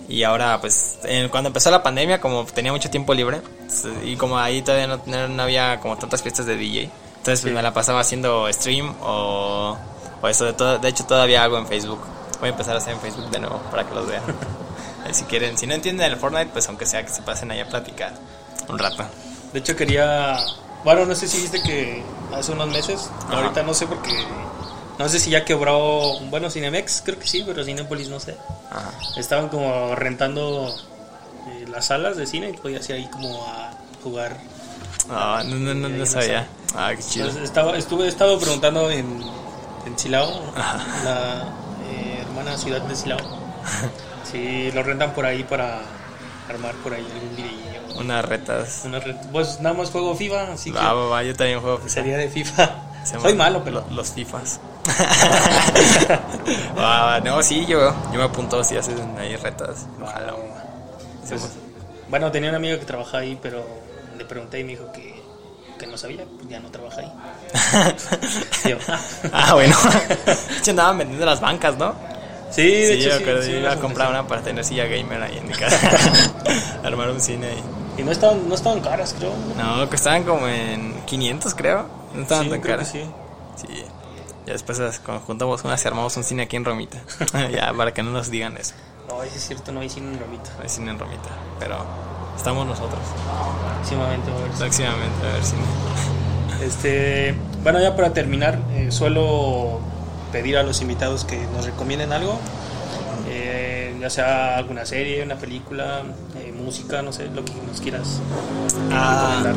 Y 0.09 0.23
ahora, 0.23 0.59
pues, 0.59 0.99
en- 1.03 1.29
cuando 1.29 1.47
empezó 1.47 1.71
la 1.71 1.81
pandemia, 1.81 2.19
como 2.19 2.45
tenía 2.45 2.71
mucho 2.71 2.89
tiempo 2.89 3.13
libre, 3.13 3.41
y 4.03 4.15
como 4.17 4.37
ahí 4.37 4.61
todavía 4.61 4.87
no, 4.87 4.99
no- 5.05 5.27
no 5.27 5.43
había 5.43 5.79
como 5.79 5.97
tantas 5.97 6.21
fiestas 6.21 6.45
de 6.45 6.55
DJ, 6.57 6.89
entonces 7.17 7.41
pues, 7.41 7.53
me 7.53 7.61
la 7.61 7.73
pasaba 7.73 8.01
haciendo 8.01 8.51
stream 8.51 8.93
o, 9.01 9.77
o 10.21 10.27
eso. 10.27 10.45
De, 10.45 10.53
todo, 10.53 10.77
de 10.77 10.87
hecho, 10.89 11.05
todavía 11.05 11.43
hago 11.43 11.57
en 11.57 11.67
Facebook. 11.67 11.99
Voy 12.39 12.49
a 12.49 12.51
empezar 12.51 12.75
a 12.75 12.79
hacer 12.79 12.93
en 12.93 12.99
Facebook 12.99 13.29
de 13.31 13.39
nuevo 13.39 13.59
para 13.71 13.87
que 13.87 13.93
los 13.95 14.07
vean. 14.07 14.23
Si 15.11 15.25
quieren, 15.25 15.57
si 15.57 15.67
no 15.67 15.73
entienden 15.73 16.09
el 16.11 16.17
Fortnite, 16.17 16.47
pues 16.53 16.65
aunque 16.69 16.85
sea 16.85 17.03
que 17.05 17.11
se 17.11 17.21
pasen 17.23 17.51
ahí 17.51 17.59
a 17.59 17.67
platicar 17.67 18.13
un 18.69 18.79
rato. 18.79 19.03
De 19.51 19.59
hecho 19.59 19.75
quería, 19.75 20.37
bueno, 20.85 21.05
no 21.05 21.13
sé 21.13 21.27
si 21.27 21.39
viste 21.41 21.61
que 21.61 22.01
hace 22.33 22.53
unos 22.53 22.69
meses, 22.69 23.09
Ajá. 23.27 23.35
ahorita 23.41 23.63
no 23.63 23.73
sé 23.73 23.85
porque, 23.85 24.11
no 24.99 25.09
sé 25.09 25.19
si 25.19 25.29
ya 25.31 25.43
quebró, 25.45 26.19
bueno, 26.29 26.49
Cinemex, 26.49 27.01
creo 27.05 27.19
que 27.19 27.27
sí, 27.27 27.43
pero 27.45 27.63
Cinepolis 27.63 28.09
no 28.09 28.19
sé. 28.19 28.37
Ajá. 28.71 28.91
Estaban 29.17 29.49
como 29.49 29.95
rentando 29.95 30.73
eh, 31.49 31.65
las 31.69 31.85
salas 31.87 32.15
de 32.17 32.25
cine 32.27 32.49
y 32.49 32.53
podías 32.53 32.87
ir 32.89 32.95
ahí 32.95 33.07
como 33.07 33.43
a 33.47 33.71
jugar. 34.03 34.37
Ah, 35.09 35.43
no, 35.45 35.55
no, 35.55 35.73
no, 35.73 35.89
no 35.89 36.05
sabía. 36.05 36.47
Ah, 36.75 36.91
qué 36.95 37.03
chido. 37.03 37.25
Entonces, 37.25 37.43
estaba, 37.49 37.77
estuve, 37.77 38.05
he 38.05 38.09
estado 38.09 38.39
preguntando 38.39 38.89
en, 38.89 39.21
en 39.85 39.99
Silao, 39.99 40.31
Ajá. 40.55 41.03
la 41.03 41.43
eh, 41.91 42.19
hermana 42.21 42.57
ciudad 42.57 42.81
de 42.81 42.95
Silao, 42.95 43.19
si 44.31 44.71
lo 44.71 44.83
rentan 44.83 45.13
por 45.13 45.25
ahí 45.25 45.43
para 45.43 45.81
armar 46.49 46.73
por 46.75 46.93
ahí 46.93 47.05
algún 47.13 47.35
videillo. 47.35 47.99
Unas 47.99 48.25
retas. 48.25 48.81
Una 48.85 48.99
red- 48.99 49.15
pues 49.31 49.59
nada 49.59 49.75
más 49.75 49.89
juego 49.91 50.15
FIFA, 50.15 50.53
así 50.53 50.71
que 50.71 50.77
Va, 50.77 50.93
va, 50.93 51.23
yo 51.23 51.35
también 51.35 51.59
juego. 51.61 51.81
sería 51.87 52.17
de 52.17 52.29
FIFA. 52.29 52.75
Se 53.03 53.19
Soy 53.19 53.33
malo, 53.35 53.61
pero... 53.63 53.81
lo- 53.89 53.95
Los 53.95 54.11
FIFAs. 54.13 54.59
Ah, 56.77 57.19
no, 57.23 57.41
sí, 57.41 57.65
yo, 57.65 57.93
yo 58.11 58.17
me 58.17 58.23
apunto 58.23 58.63
si 58.63 58.75
hacen 58.77 58.97
ahí 59.17 59.35
retas. 59.35 59.85
Ojalá. 60.01 60.33
Pues, 61.27 61.41
bueno, 62.09 62.31
tenía 62.31 62.49
un 62.49 62.55
amigo 62.55 62.77
que 62.79 62.85
trabaja 62.85 63.19
ahí, 63.19 63.37
pero 63.41 63.65
le 64.17 64.25
pregunté 64.25 64.59
y 64.59 64.63
me 64.63 64.71
dijo 64.71 64.91
que, 64.91 65.21
que 65.79 65.87
no 65.87 65.97
sabía, 65.97 66.25
pues 66.37 66.49
ya 66.49 66.59
no 66.59 66.69
trabaja 66.69 67.01
ahí. 67.01 67.11
Yo, 68.69 68.77
ah. 68.89 68.99
ah, 69.31 69.53
bueno. 69.53 69.75
De 70.25 70.57
hecho, 70.59 70.71
andaban 70.71 70.97
vendiendo 70.97 71.25
las 71.25 71.39
bancas, 71.39 71.77
¿no? 71.77 71.93
Sí, 72.51 72.61
de 72.61 72.85
Sí, 72.87 72.93
hecho, 72.93 73.09
yo 73.09 73.17
sí, 73.17 73.23
creo 73.23 73.41
sí, 73.41 73.51
iba 73.53 73.71
a 73.71 73.79
comprar 73.79 74.09
una 74.11 74.27
para 74.27 74.41
tener 74.43 74.63
silla 74.63 74.85
gamer 74.85 75.23
ahí 75.23 75.37
en 75.39 75.47
mi 75.47 75.53
casa. 75.53 75.89
Armar 76.83 77.09
un 77.09 77.19
cine 77.19 77.47
ahí. 77.47 77.63
Y 77.97 78.03
no 78.03 78.11
estaban, 78.11 78.47
no 78.47 78.53
estaban 78.53 78.79
caras, 78.79 79.15
creo. 79.17 79.33
No, 79.57 79.89
que 79.89 79.95
estaban 79.95 80.23
como 80.23 80.47
en 80.47 80.93
500, 81.05 81.55
creo. 81.55 81.85
No 82.13 82.21
estaban 82.21 82.49
tan 82.51 82.61
caras. 82.61 82.89
sí. 82.89 83.03
Sí. 83.55 83.85
Ya 84.45 84.53
después 84.53 84.77
las- 84.79 84.99
cuando 84.99 85.23
juntamos 85.25 85.63
unas 85.63 85.83
y 85.83 85.87
armamos 85.87 86.15
un 86.17 86.23
cine 86.23 86.43
aquí 86.43 86.55
en 86.55 86.65
Romita. 86.65 86.97
ya, 87.51 87.73
para 87.73 87.93
que 87.93 88.03
no 88.03 88.11
nos 88.11 88.29
digan 88.29 88.57
eso. 88.57 88.73
No, 89.07 89.21
es 89.23 89.31
cierto, 89.33 89.71
no 89.71 89.79
hay 89.81 89.89
cine 89.89 90.11
en 90.13 90.19
Romita. 90.19 90.49
No 90.57 90.63
hay 90.63 90.69
cine 90.69 90.91
en 90.91 90.99
Romita. 90.99 91.29
Pero 91.59 91.77
estamos 92.35 92.65
nosotros. 92.65 93.01
Próximamente 93.75 94.29
va 94.31 94.37
a 94.37 94.39
haber 94.39 94.51
cine. 94.53 94.59
Próximamente 94.59 95.27
a 95.27 95.33
ver 95.33 95.43
cine. 95.43 95.61
Este, 96.63 97.35
bueno, 97.61 97.81
ya 97.81 97.93
para 97.93 98.13
terminar, 98.13 98.57
eh, 98.73 98.89
suelo 98.89 99.79
pedir 100.31 100.57
a 100.57 100.63
los 100.63 100.81
invitados 100.81 101.25
que 101.25 101.37
nos 101.47 101.65
recomienden 101.65 102.13
algo, 102.13 102.39
eh, 103.27 103.93
ya 103.99 104.09
sea 104.09 104.57
alguna 104.59 104.85
serie, 104.85 105.23
una 105.23 105.35
película, 105.35 106.03
eh, 106.37 106.53
música, 106.57 107.01
no 107.01 107.11
sé, 107.11 107.25
lo 107.31 107.43
que 107.43 107.51
nos 107.69 107.81
quieras 107.81 108.21
Ah. 108.93 109.41
recomendar. 109.43 109.55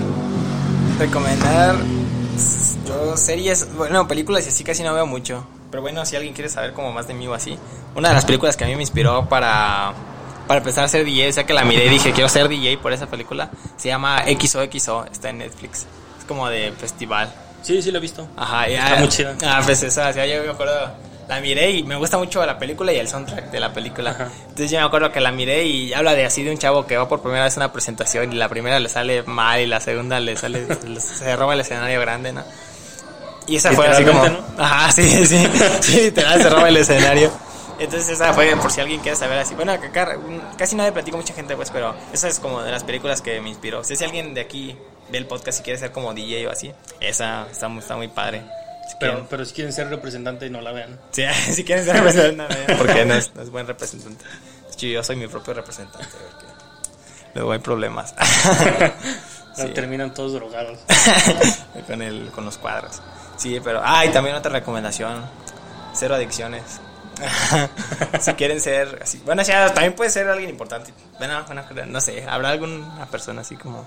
Recomendar. 0.99 1.77
Yo 2.87 3.17
series, 3.17 3.75
bueno, 3.77 4.07
películas 4.07 4.47
y 4.47 4.51
así 4.51 4.63
casi 4.65 4.83
no 4.83 4.95
veo 4.95 5.07
mucho. 5.07 5.47
Pero 5.71 5.83
bueno, 5.83 6.07
si 6.07 6.17
alguien 6.17 6.35
quiere 6.35 6.49
saber 6.49 6.73
como 6.73 6.93
más 6.93 7.09
de 7.09 7.15
mí 7.15 7.27
o 7.27 7.35
así. 7.35 7.59
Una 7.95 8.11
de 8.11 8.15
las 8.15 8.25
películas 8.25 8.57
que 8.57 8.65
a 8.65 8.67
mí 8.67 8.77
me 8.77 8.83
inspiró 8.83 9.29
para, 9.29 9.93
para 10.47 10.59
empezar 10.59 10.85
a 10.85 10.89
ser 10.89 11.05
DJ, 11.05 11.29
o 11.29 11.33
sea 11.33 11.45
que 11.45 11.53
la 11.53 11.65
miré 11.65 11.87
y 11.87 11.89
dije 11.89 12.13
quiero 12.13 12.29
ser 12.29 12.49
DJ 12.49 12.79
por 12.79 12.93
esa 12.93 13.07
película. 13.07 13.51
Se 13.77 13.89
llama 13.89 14.23
XOXO, 14.27 15.07
está 15.11 15.31
en 15.31 15.39
Netflix. 15.39 15.87
Es 16.19 16.25
como 16.27 16.49
de 16.49 16.73
festival. 16.73 17.33
Sí, 17.63 17.83
sí, 17.83 17.91
lo 17.91 17.99
he 17.99 18.01
visto. 18.01 18.29
Ajá, 18.37 18.69
ya. 18.69 18.85
Está 18.85 19.01
muy 19.01 19.09
chida. 19.09 19.37
Ah, 19.45 19.61
pues 19.65 19.83
esa, 19.83 20.09
o 20.09 20.13
sea, 20.13 20.25
yo 20.25 20.43
me 20.45 20.51
acuerdo. 20.51 21.07
La 21.29 21.41
miré 21.41 21.73
y 21.73 21.83
me 21.83 21.97
gusta 21.97 22.19
mucho 22.19 22.47
la 22.47 22.57
película 22.57 22.93
y 22.93 22.99
el 22.99 23.09
soundtrack 23.09 23.51
de 23.51 23.59
la 23.59 23.73
película. 23.73 24.11
Ajá. 24.11 24.29
Entonces 24.43 24.71
yo 24.71 24.79
me 24.79 24.85
acuerdo 24.85 25.11
que 25.11 25.21
la 25.21 25.33
miré 25.33 25.65
y 25.65 25.93
habla 25.93 26.15
de 26.15 26.25
así 26.25 26.45
de 26.45 26.53
un 26.53 26.59
chavo 26.59 26.87
que 26.87 26.97
va 26.97 27.09
por 27.09 27.21
primera 27.21 27.43
vez 27.43 27.57
a 27.57 27.61
una 27.61 27.73
presentación 27.73 28.33
y 28.33 28.37
la 28.37 28.49
primera 28.49 28.79
le 28.79 28.89
sale 28.89 29.25
mal 29.25 29.61
y 29.61 29.67
la 29.67 29.81
segunda 29.81 30.21
le 30.21 30.37
sale, 30.37 30.69
se 31.01 31.35
roba 31.35 31.55
el 31.55 31.61
escenario 31.61 32.01
grande, 32.01 32.33
¿no? 32.33 32.45
Y 33.47 33.57
esa 33.57 33.73
fue 33.73 33.87
así 33.89 34.05
como... 34.05 34.23
Literalmente, 34.25 34.63
Ajá, 34.63 34.91
sí, 34.93 35.27
sí, 35.27 35.47
sí, 35.81 36.01
literal 36.03 36.43
se 36.43 36.51
roba 36.51 36.69
el 36.69 36.77
escenario. 36.79 37.31
Entonces 37.79 38.09
esa 38.09 38.33
fue 38.33 38.57
por 38.57 38.71
si 38.73 38.81
alguien 38.81 39.01
quiere 39.01 39.17
saber 39.17 39.39
así. 39.39 39.55
Bueno, 39.55 39.73
acá 39.73 40.17
casi 40.57 40.75
no 40.77 40.83
le 40.83 40.93
platico 40.93 41.17
a 41.17 41.21
mucha 41.21 41.35
gente, 41.35 41.55
pues, 41.57 41.71
pero 41.71 41.95
esa 42.13 42.27
es 42.29 42.39
como 42.41 42.63
de 42.63 42.71
las 42.73 42.85
películas 42.85 43.21
que 43.21 43.41
me 43.41 43.51
inspiró. 43.51 43.85
Si 43.85 44.03
alguien 44.03 44.33
de 44.35 44.41
aquí 44.41 44.77
ve 45.11 45.19
el 45.19 45.27
podcast 45.27 45.61
y 45.61 45.63
quiere 45.63 45.79
ser 45.79 45.93
como 45.93 46.15
DJ 46.15 46.49
o 46.49 46.51
así, 46.51 46.73
esa 47.01 47.47
está 47.51 47.69
muy, 47.69 47.81
está 47.81 47.97
muy 47.97 48.09
padre. 48.09 48.43
Si 48.89 48.95
Pero, 48.99 49.13
quieren- 49.13 49.27
pero 49.29 49.45
si 49.45 49.53
quieren 49.55 49.73
ser 49.73 49.89
representante, 49.89 50.49
no 50.49 50.61
la 50.63 50.73
vean. 50.73 50.99
Sí, 51.11 51.23
si 51.53 51.65
quieren 51.65 51.85
ser 51.85 51.97
representante, 51.97 52.75
porque 52.79 53.05
no 53.05 53.15
es, 53.17 53.35
no 53.35 53.43
es 53.43 53.51
buen 53.51 53.67
representante. 53.67 54.25
Yo 54.79 55.03
soy 55.03 55.17
mi 55.17 55.27
propio 55.27 55.55
representante, 55.55 56.07
porque 56.31 56.47
luego 57.35 57.53
hay 57.53 57.59
problemas. 57.59 58.15
Sí. 59.55 59.69
Terminan 59.75 60.13
todos 60.13 60.35
drogados. 60.35 60.79
con, 61.87 62.03
el, 62.03 62.31
con 62.31 62.45
los 62.45 62.59
cuadros. 62.59 63.01
Sí, 63.37 63.61
pero... 63.63 63.81
Ah, 63.85 64.05
y 64.05 64.11
también 64.11 64.37
otra 64.37 64.51
recomendación. 64.51 65.25
Cero 65.95 66.15
adicciones. 66.15 66.63
si 68.21 68.33
quieren 68.35 68.61
ser 68.61 69.01
así... 69.03 69.23
Bueno, 69.25 69.43
o 69.43 69.45
sea, 69.45 69.73
también 69.73 69.95
puede 69.95 70.11
ser 70.11 70.29
alguien 70.29 70.51
importante. 70.51 70.93
Bueno, 71.19 71.45
bueno, 71.47 71.65
no 71.87 72.01
sé, 72.01 72.27
habrá 72.29 72.51
alguna 72.51 73.07
persona 73.11 73.43
así 73.43 73.57
como... 73.57 73.87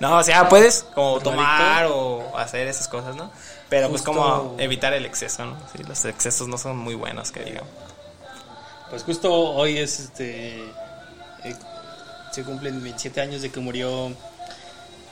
No, 0.00 0.18
o 0.18 0.22
sea, 0.22 0.48
puedes 0.48 0.82
como 0.94 1.12
¿Como 1.12 1.20
tomar 1.20 1.86
o 1.86 2.36
hacer 2.36 2.66
esas 2.66 2.88
cosas, 2.88 3.14
¿no? 3.14 3.30
Pero 3.68 3.88
pues 3.88 4.02
como 4.02 4.56
evitar 4.58 4.92
el 4.92 5.06
exceso, 5.06 5.46
¿no? 5.46 5.56
Sí, 5.72 5.82
los 5.84 6.04
excesos 6.04 6.48
no 6.48 6.58
son 6.58 6.76
muy 6.76 6.94
buenos, 6.94 7.30
que 7.30 7.44
digamos. 7.44 7.70
Pues 8.90 9.02
justo 9.04 9.32
hoy 9.32 9.78
es 9.78 10.00
este. 10.00 10.64
eh, 11.44 11.56
se 12.32 12.42
cumplen 12.42 12.82
27 12.82 13.20
años 13.20 13.42
de 13.42 13.50
que 13.50 13.60
murió 13.60 14.12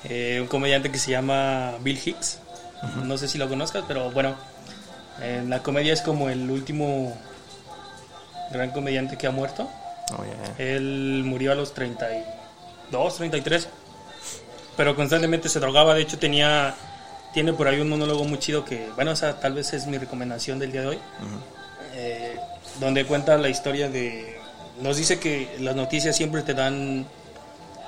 eh, 0.04 0.38
un 0.40 0.48
comediante 0.48 0.90
que 0.90 0.98
se 0.98 1.12
llama 1.12 1.74
Bill 1.80 2.00
Hicks. 2.04 2.38
No 3.04 3.16
sé 3.18 3.28
si 3.28 3.38
lo 3.38 3.48
conozcas, 3.48 3.84
pero 3.86 4.10
bueno, 4.10 4.34
en 5.20 5.50
la 5.50 5.62
comedia 5.62 5.92
es 5.92 6.02
como 6.02 6.28
el 6.28 6.50
último 6.50 7.16
gran 8.50 8.70
comediante 8.70 9.16
que 9.16 9.26
ha 9.26 9.30
muerto. 9.30 9.68
Oh, 10.18 10.24
yeah. 10.24 10.54
Él 10.58 11.22
murió 11.24 11.52
a 11.52 11.54
los 11.54 11.74
32, 11.74 13.16
33. 13.16 13.68
Pero 14.76 14.96
constantemente 14.96 15.48
se 15.48 15.60
drogaba. 15.60 15.94
De 15.94 16.02
hecho, 16.02 16.18
tenía 16.18 16.74
tiene 17.32 17.52
por 17.52 17.66
ahí 17.66 17.80
un 17.80 17.88
monólogo 17.88 18.24
muy 18.24 18.38
chido 18.38 18.64
que, 18.64 18.90
bueno, 18.94 19.12
o 19.12 19.16
sea, 19.16 19.40
tal 19.40 19.54
vez 19.54 19.72
es 19.72 19.86
mi 19.86 19.98
recomendación 19.98 20.58
del 20.58 20.72
día 20.72 20.82
de 20.82 20.86
hoy. 20.88 20.98
eh, 21.94 22.38
donde 22.80 23.04
cuenta 23.04 23.36
la 23.36 23.48
historia 23.48 23.88
de... 23.88 24.38
Nos 24.80 24.96
dice 24.96 25.18
que 25.18 25.56
las 25.60 25.76
noticias 25.76 26.16
siempre 26.16 26.42
te 26.42 26.54
dan 26.54 27.06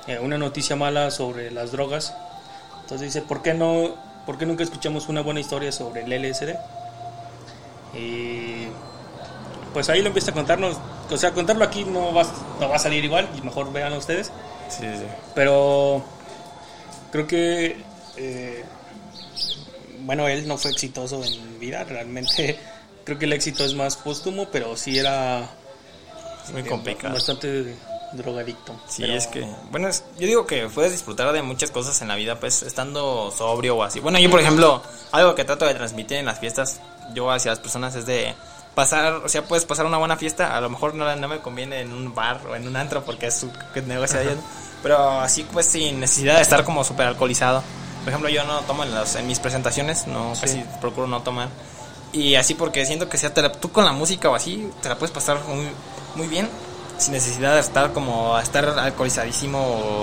eh, 0.07 0.19
una 0.19 0.37
noticia 0.37 0.75
mala 0.75 1.09
sobre 1.11 1.51
las 1.51 1.71
drogas. 1.71 2.13
Entonces 2.81 3.13
dice, 3.13 3.21
¿por 3.21 3.41
qué 3.41 3.53
no, 3.53 3.95
por 4.25 4.37
qué 4.37 4.45
nunca 4.45 4.63
escuchamos 4.63 5.07
una 5.09 5.21
buena 5.21 5.39
historia 5.39 5.71
sobre 5.71 6.03
el 6.03 6.11
LSD? 6.31 6.55
Y 7.97 8.67
pues 9.73 9.89
ahí 9.89 10.01
lo 10.01 10.07
empieza 10.07 10.31
a 10.31 10.33
contarnos. 10.33 10.77
O 11.09 11.17
sea, 11.17 11.31
contarlo 11.31 11.63
aquí 11.63 11.83
no 11.83 12.13
va, 12.13 12.23
no 12.59 12.69
va 12.69 12.75
a 12.75 12.79
salir 12.79 13.03
igual, 13.05 13.29
y 13.37 13.41
mejor 13.41 13.71
vean 13.71 13.93
ustedes. 13.93 14.31
Sí, 14.69 14.85
sí. 14.95 15.05
Pero 15.35 16.03
creo 17.11 17.27
que, 17.27 17.77
eh, 18.17 18.63
bueno, 19.99 20.27
él 20.27 20.47
no 20.47 20.57
fue 20.57 20.71
exitoso 20.71 21.23
en 21.23 21.59
vida, 21.59 21.83
realmente 21.83 22.57
creo 23.05 23.19
que 23.19 23.25
el 23.25 23.33
éxito 23.33 23.63
es 23.65 23.73
más 23.75 23.95
póstumo, 23.97 24.47
pero 24.51 24.75
sí 24.75 24.97
era 24.97 25.47
Es 26.43 26.51
muy 26.51 26.61
eh, 26.61 26.65
complicado. 26.65 27.13
bastante 27.13 27.75
drogadicto. 28.13 28.73
Sí, 28.87 29.01
Pero- 29.03 29.13
es 29.15 29.27
que, 29.27 29.45
bueno, 29.71 29.87
es- 29.87 30.03
yo 30.17 30.27
digo 30.27 30.45
que 30.45 30.67
puedes 30.69 30.91
disfrutar 30.91 31.31
de 31.33 31.41
muchas 31.41 31.71
cosas 31.71 32.01
en 32.01 32.07
la 32.07 32.15
vida, 32.15 32.39
pues, 32.39 32.61
estando 32.63 33.31
sobrio 33.35 33.77
o 33.77 33.83
así. 33.83 33.99
Bueno, 33.99 34.19
yo, 34.19 34.29
por 34.29 34.39
ejemplo, 34.39 34.81
algo 35.11 35.35
que 35.35 35.43
trato 35.45 35.65
de 35.65 35.73
transmitir 35.73 36.17
en 36.17 36.25
las 36.25 36.39
fiestas, 36.39 36.79
yo 37.13 37.31
hacia 37.31 37.51
las 37.51 37.59
personas 37.59 37.95
es 37.95 38.05
de 38.05 38.33
pasar, 38.73 39.13
o 39.15 39.29
sea, 39.29 39.43
puedes 39.45 39.65
pasar 39.65 39.85
una 39.85 39.97
buena 39.97 40.17
fiesta, 40.17 40.55
a 40.57 40.61
lo 40.61 40.69
mejor 40.69 40.93
no, 40.95 41.13
no 41.15 41.27
me 41.27 41.39
conviene 41.39 41.81
en 41.81 41.93
un 41.93 42.13
bar 42.13 42.41
o 42.49 42.55
en 42.55 42.67
un 42.67 42.75
antro 42.75 43.03
porque 43.05 43.27
es 43.27 43.35
su 43.35 43.49
negocio 43.85 44.19
de 44.19 44.25
ellos, 44.25 44.37
pero 44.83 45.21
así, 45.21 45.43
pues, 45.51 45.65
sin 45.65 45.99
necesidad 45.99 46.35
de 46.35 46.41
estar 46.41 46.63
como 46.65 46.83
súper 46.83 47.07
alcoholizado. 47.07 47.63
Por 48.03 48.09
ejemplo, 48.09 48.29
yo 48.29 48.43
no 48.43 48.59
tomo 48.61 48.83
en, 48.83 48.93
las- 48.93 49.15
en 49.15 49.25
mis 49.27 49.39
presentaciones, 49.39 50.07
no, 50.07 50.35
Sí. 50.35 50.41
casi 50.41 50.63
procuro 50.81 51.07
no 51.07 51.21
tomar. 51.23 51.47
Y 52.11 52.35
así 52.35 52.53
porque 52.53 52.85
siento 52.85 53.09
que 53.09 53.17
sea 53.17 53.33
te 53.33 53.41
la- 53.41 53.51
tú 53.51 53.71
con 53.71 53.83
la 53.85 53.91
música 53.93 54.29
o 54.29 54.35
así, 54.35 54.69
te 54.81 54.89
la 54.89 54.97
puedes 54.97 55.11
pasar 55.13 55.39
muy, 55.47 55.67
muy 56.15 56.27
bien, 56.27 56.47
sin 56.97 57.13
necesidad 57.13 57.53
de 57.55 57.59
estar 57.59 57.91
como, 57.93 58.35
a 58.35 58.41
estar 58.41 58.65
alcoholizadísimo 58.67 59.59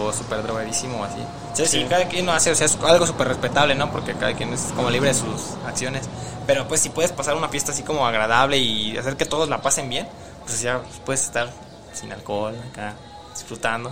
o 0.07 0.13
súper 0.13 0.43
drogadísimo 0.43 1.01
o 1.01 1.05
así. 1.05 1.19
O 1.53 1.57
sea, 1.57 1.67
sí, 1.67 1.81
Sí. 1.83 1.87
cada 1.89 2.07
quien 2.09 2.27
lo 2.27 2.33
hace, 2.33 2.51
o 2.51 2.55
sea, 2.55 2.67
es 2.67 2.79
algo 2.87 3.07
súper 3.07 3.29
respetable, 3.29 3.75
¿no? 3.75 3.91
Porque 3.91 4.15
cada 4.15 4.35
quien 4.35 4.53
es 4.53 4.73
como 4.77 4.91
libre 4.91 5.09
de 5.09 5.15
sus 5.15 5.55
acciones. 5.67 6.03
Pero 6.47 6.67
pues 6.69 6.81
si 6.81 6.89
puedes 6.91 7.13
pasar 7.13 7.35
una 7.37 7.49
fiesta 7.49 7.73
así 7.73 7.83
como 7.83 8.07
agradable 8.07 8.59
y 8.59 8.97
hacer 8.99 9.17
que 9.17 9.25
todos 9.25 9.49
la 9.49 9.63
pasen 9.63 9.89
bien, 9.89 10.07
pues 10.45 10.61
ya 10.61 10.81
puedes 11.05 11.23
estar 11.23 11.49
sin 11.93 12.13
alcohol 12.13 12.55
acá, 12.73 12.95
disfrutando. 13.35 13.91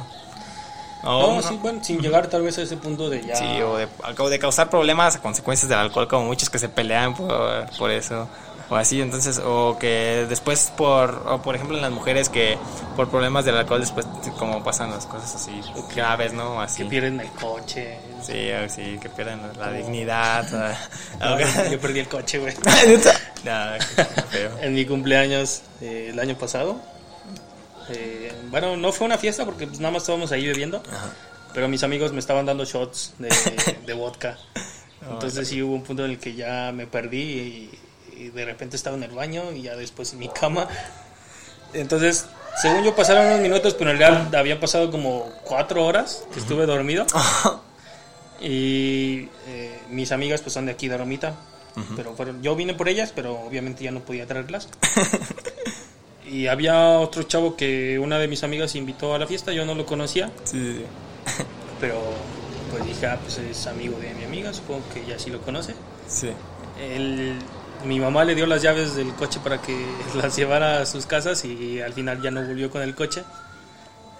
No, 1.03 1.37
no- 1.37 1.43
sí, 1.43 1.59
bueno, 1.63 1.83
sin 1.83 1.99
llegar 2.01 2.27
tal 2.27 2.43
vez 2.43 2.59
a 2.59 2.63
ese 2.63 2.77
punto 2.77 3.09
de 3.09 3.25
ya... 3.25 3.35
Sí, 3.35 3.63
o 3.63 3.77
de, 3.79 3.89
o 4.19 4.29
de 4.29 4.39
causar 4.39 4.69
problemas 4.69 5.17
a 5.17 5.23
consecuencias 5.23 5.69
del 5.69 5.79
alcohol, 5.79 6.07
como 6.09 6.25
muchos 6.27 6.51
que 6.51 6.59
se 6.59 6.69
pelean 6.69 7.15
por, 7.15 7.67
por 7.79 7.91
eso, 7.91 8.29
o 8.71 8.77
así, 8.77 9.01
entonces, 9.01 9.41
o 9.45 9.77
que 9.81 10.27
después 10.29 10.73
por, 10.77 11.25
o 11.27 11.43
por 11.43 11.57
ejemplo 11.57 11.77
en 11.77 11.83
las 11.83 11.91
mujeres 11.91 12.29
que 12.29 12.57
por 12.95 13.11
problemas 13.11 13.45
del 13.45 13.57
alcohol 13.57 13.81
después 13.81 14.07
como 14.39 14.63
pasan 14.63 14.93
las 14.93 15.07
cosas 15.07 15.35
así 15.35 15.61
graves, 15.95 16.33
¿no? 16.33 16.61
Así. 16.61 16.85
que 16.85 16.89
pierden 16.89 17.19
el 17.19 17.29
coche. 17.31 17.99
Sí, 18.23 18.49
sí, 18.69 18.97
que 19.03 19.09
pierden 19.09 19.41
la 19.59 19.73
dignidad. 19.73 20.47
No, 21.19 21.39
yo 21.69 21.81
perdí 21.81 22.01
el 22.01 22.09
coche, 22.09 22.39
güey. 22.39 22.55
no, 23.45 23.53
en 24.61 24.75
mi 24.75 24.87
cumpleaños 24.87 25.63
eh, 25.81 26.11
el 26.13 26.19
año 26.21 26.37
pasado. 26.37 26.81
Eh, 27.89 28.33
bueno, 28.51 28.77
no 28.77 28.93
fue 28.93 29.07
una 29.07 29.19
fiesta 29.19 29.45
porque 29.45 29.67
pues, 29.67 29.81
nada 29.81 29.93
más 29.93 30.03
estábamos 30.03 30.31
ahí 30.31 30.47
bebiendo. 30.47 30.83
Pero 31.53 31.69
mis 31.69 31.83
amigos 31.83 32.13
me 32.13 32.21
estaban 32.21 32.47
dando 32.47 32.65
shots 32.65 33.15
de, 33.19 33.29
de 33.85 33.93
vodka. 33.95 34.39
Entonces 35.03 35.49
sí 35.49 35.61
hubo 35.61 35.75
un 35.75 35.83
punto 35.83 36.05
en 36.05 36.13
el 36.13 36.19
que 36.19 36.35
ya 36.35 36.71
me 36.73 36.87
perdí 36.87 37.19
y, 37.19 37.71
y 38.21 38.29
de 38.31 38.45
repente 38.45 38.77
estaba 38.77 38.97
en 38.97 39.03
el 39.03 39.11
baño 39.13 39.53
y 39.53 39.63
ya 39.63 39.77
después 39.77 40.13
en 40.13 40.19
mi 40.19 40.29
cama. 40.29 40.69
Entonces, 41.73 42.27
según 42.61 42.83
yo 42.85 42.95
pasaron 42.95 43.27
unos 43.27 43.41
minutos, 43.41 43.75
pero 43.79 43.91
en 43.93 43.99
realidad 43.99 44.35
había 44.35 44.59
pasado 44.61 44.91
como 44.91 45.31
cuatro 45.45 45.85
horas 45.87 46.25
que 46.33 46.41
estuve 46.41 46.67
dormido. 46.67 47.07
Y 48.43 49.29
eh, 49.49 49.79
mis 49.91 50.13
amigas 50.13 50.41
pues 50.41 50.55
son 50.55 50.65
de 50.67 50.73
aquí 50.73 50.89
de 50.89 50.97
Romita. 50.97 51.35
Pero 51.95 52.15
fueron, 52.15 52.43
yo 52.43 52.57
vine 52.57 52.75
por 52.75 52.89
ellas, 52.89 53.13
pero 53.15 53.39
obviamente 53.41 53.85
ya 53.85 53.91
no 53.91 54.01
podía 54.01 54.27
traerlas. 54.27 54.69
y 56.27 56.47
había 56.47 56.99
otro 56.99 57.23
chavo 57.23 57.57
que 57.57 57.99
una 57.99 58.19
de 58.19 58.29
mis 58.29 58.43
amigas 58.45 58.75
invitó 58.77 59.15
a 59.15 59.19
la 59.19 59.27
fiesta, 59.27 59.53
yo 59.53 59.65
no 59.65 59.75
lo 59.75 59.87
conocía, 59.87 60.31
Sí, 60.45 60.79
sí, 60.79 60.85
pero 61.81 62.01
pues 62.71 62.85
dije, 62.85 63.07
ah, 63.07 63.19
pues 63.23 63.39
es 63.39 63.67
amigo 63.67 63.99
de 63.99 64.13
mi 64.15 64.25
amiga, 64.25 64.53
supongo 64.53 64.83
que 64.93 65.05
ya 65.07 65.19
sí 65.19 65.31
lo 65.31 65.41
conoce. 65.43 65.75
sí. 66.09 66.31
Él- 66.81 67.39
mi 67.85 67.99
mamá 68.01 68.25
le 68.25 68.35
dio 68.35 68.47
las 68.47 68.63
llaves 68.63 68.95
del 68.95 69.13
coche 69.15 69.41
para 69.43 69.61
que 69.61 69.87
las 70.15 70.37
llevara 70.37 70.81
a 70.81 70.87
sus 70.87 71.07
casas 71.07 71.45
y 71.45 71.81
al 71.81 71.93
final 71.93 72.21
ya 72.23 72.31
no 72.31 72.43
volvió 72.43 72.71
con 72.71 72.83
el 72.83 72.95
coche. 72.95 73.23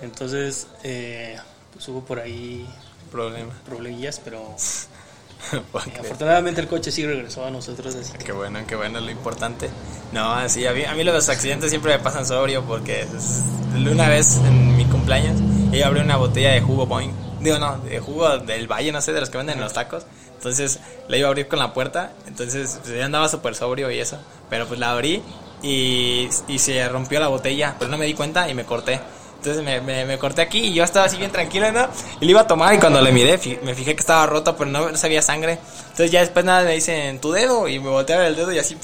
Entonces, 0.03 0.67
eh, 0.83 1.37
pues 1.73 1.87
hubo 1.89 2.01
por 2.03 2.19
ahí 2.21 2.67
Problema. 3.11 3.53
problemillas, 3.67 4.21
pero 4.25 4.41
Ok. 5.73 5.83
afortunadamente 6.01 6.61
el 6.61 6.69
coche 6.69 6.91
sí 6.91 7.05
regresó 7.07 7.45
a 7.45 7.51
nosotros. 7.51 7.95
Así 7.95 8.13
que 8.13 8.25
Qué 8.25 8.33
bueno, 8.33 8.61
qué 8.67 8.77
bueno, 8.77 9.01
lo 9.01 9.11
importante. 9.11 9.69
No, 10.13 10.49
sí, 10.49 10.67
a 10.67 10.73
mí, 10.73 10.85
a 10.85 10.95
mí 10.95 11.05
los 11.05 11.29
accidentes 11.29 11.71
siempre 11.71 11.97
me 11.97 12.03
pasan 12.03 12.27
sobrio 12.27 12.63
porque 12.65 13.03
es- 13.03 13.43
una 13.75 14.09
vez 14.09 14.37
en 14.39 14.77
mi 14.77 14.85
cumpleaños 14.87 15.41
ella 15.73 15.87
abrió 15.87 16.03
una 16.03 16.17
botella 16.17 16.51
de 16.53 16.61
jugo 16.61 16.87
Boing. 16.87 17.13
Digo, 17.41 17.59
no, 17.59 17.79
de 17.79 17.99
jugo 18.01 18.39
del 18.39 18.67
valle, 18.71 18.93
no 18.93 19.01
sé, 19.01 19.13
de 19.13 19.21
los 19.21 19.31
que 19.31 19.39
venden 19.39 19.57
en 19.57 19.65
los 19.65 19.73
tacos. 19.73 20.05
Entonces 20.37 20.79
la 21.09 21.17
iba 21.17 21.29
a 21.29 21.31
abrir 21.31 21.49
con 21.49 21.59
la 21.59 21.73
puerta. 21.73 22.13
Entonces 22.27 22.79
pues, 22.81 22.95
ella 22.95 23.07
andaba 23.07 23.29
súper 23.29 23.55
sobrio 23.55 23.91
y 23.91 23.99
eso. 23.99 24.19
Pero 24.49 24.67
pues 24.67 24.79
la 24.79 24.93
abrí 24.93 25.23
y, 25.63 26.29
y 26.49 26.59
se 26.59 26.89
rompió 26.89 27.21
la 27.21 27.29
botella. 27.29 27.77
Pero 27.79 27.91
no 27.91 27.99
me 27.99 28.07
di 28.07 28.15
cuenta 28.15 28.49
y 28.49 28.55
me 28.55 28.65
corté. 28.65 29.01
Entonces 29.41 29.65
me, 29.65 29.81
me, 29.81 30.05
me 30.05 30.19
corté 30.19 30.43
aquí 30.43 30.59
y 30.67 30.75
yo 30.75 30.85
estaba 30.85 31.07
así 31.07 31.17
bien 31.17 31.31
tranquilo, 31.33 31.73
¿no? 31.73 31.89
Y 32.21 32.27
le 32.27 32.31
iba 32.33 32.43
a 32.43 32.47
tomar 32.47 32.75
y 32.75 32.79
cuando 32.79 33.01
le 33.01 33.11
miré 33.11 33.39
fi- 33.39 33.59
me 33.63 33.75
fijé 33.75 33.95
que 33.95 34.01
estaba 34.01 34.27
roto, 34.27 34.55
pero 34.55 34.71
no, 34.71 34.91
no 34.91 34.97
sabía 34.99 35.23
sangre. 35.23 35.59
Entonces 35.83 36.11
ya 36.11 36.21
después 36.21 36.45
nada 36.45 36.63
me 36.63 36.75
dicen 36.75 37.19
tu 37.23 37.33
dedo 37.33 37.67
y 37.67 37.79
me 37.79 37.89
voltearon 37.89 38.27
el 38.27 38.37
dedo 38.37 38.53
y 38.53 38.59
así 38.59 38.77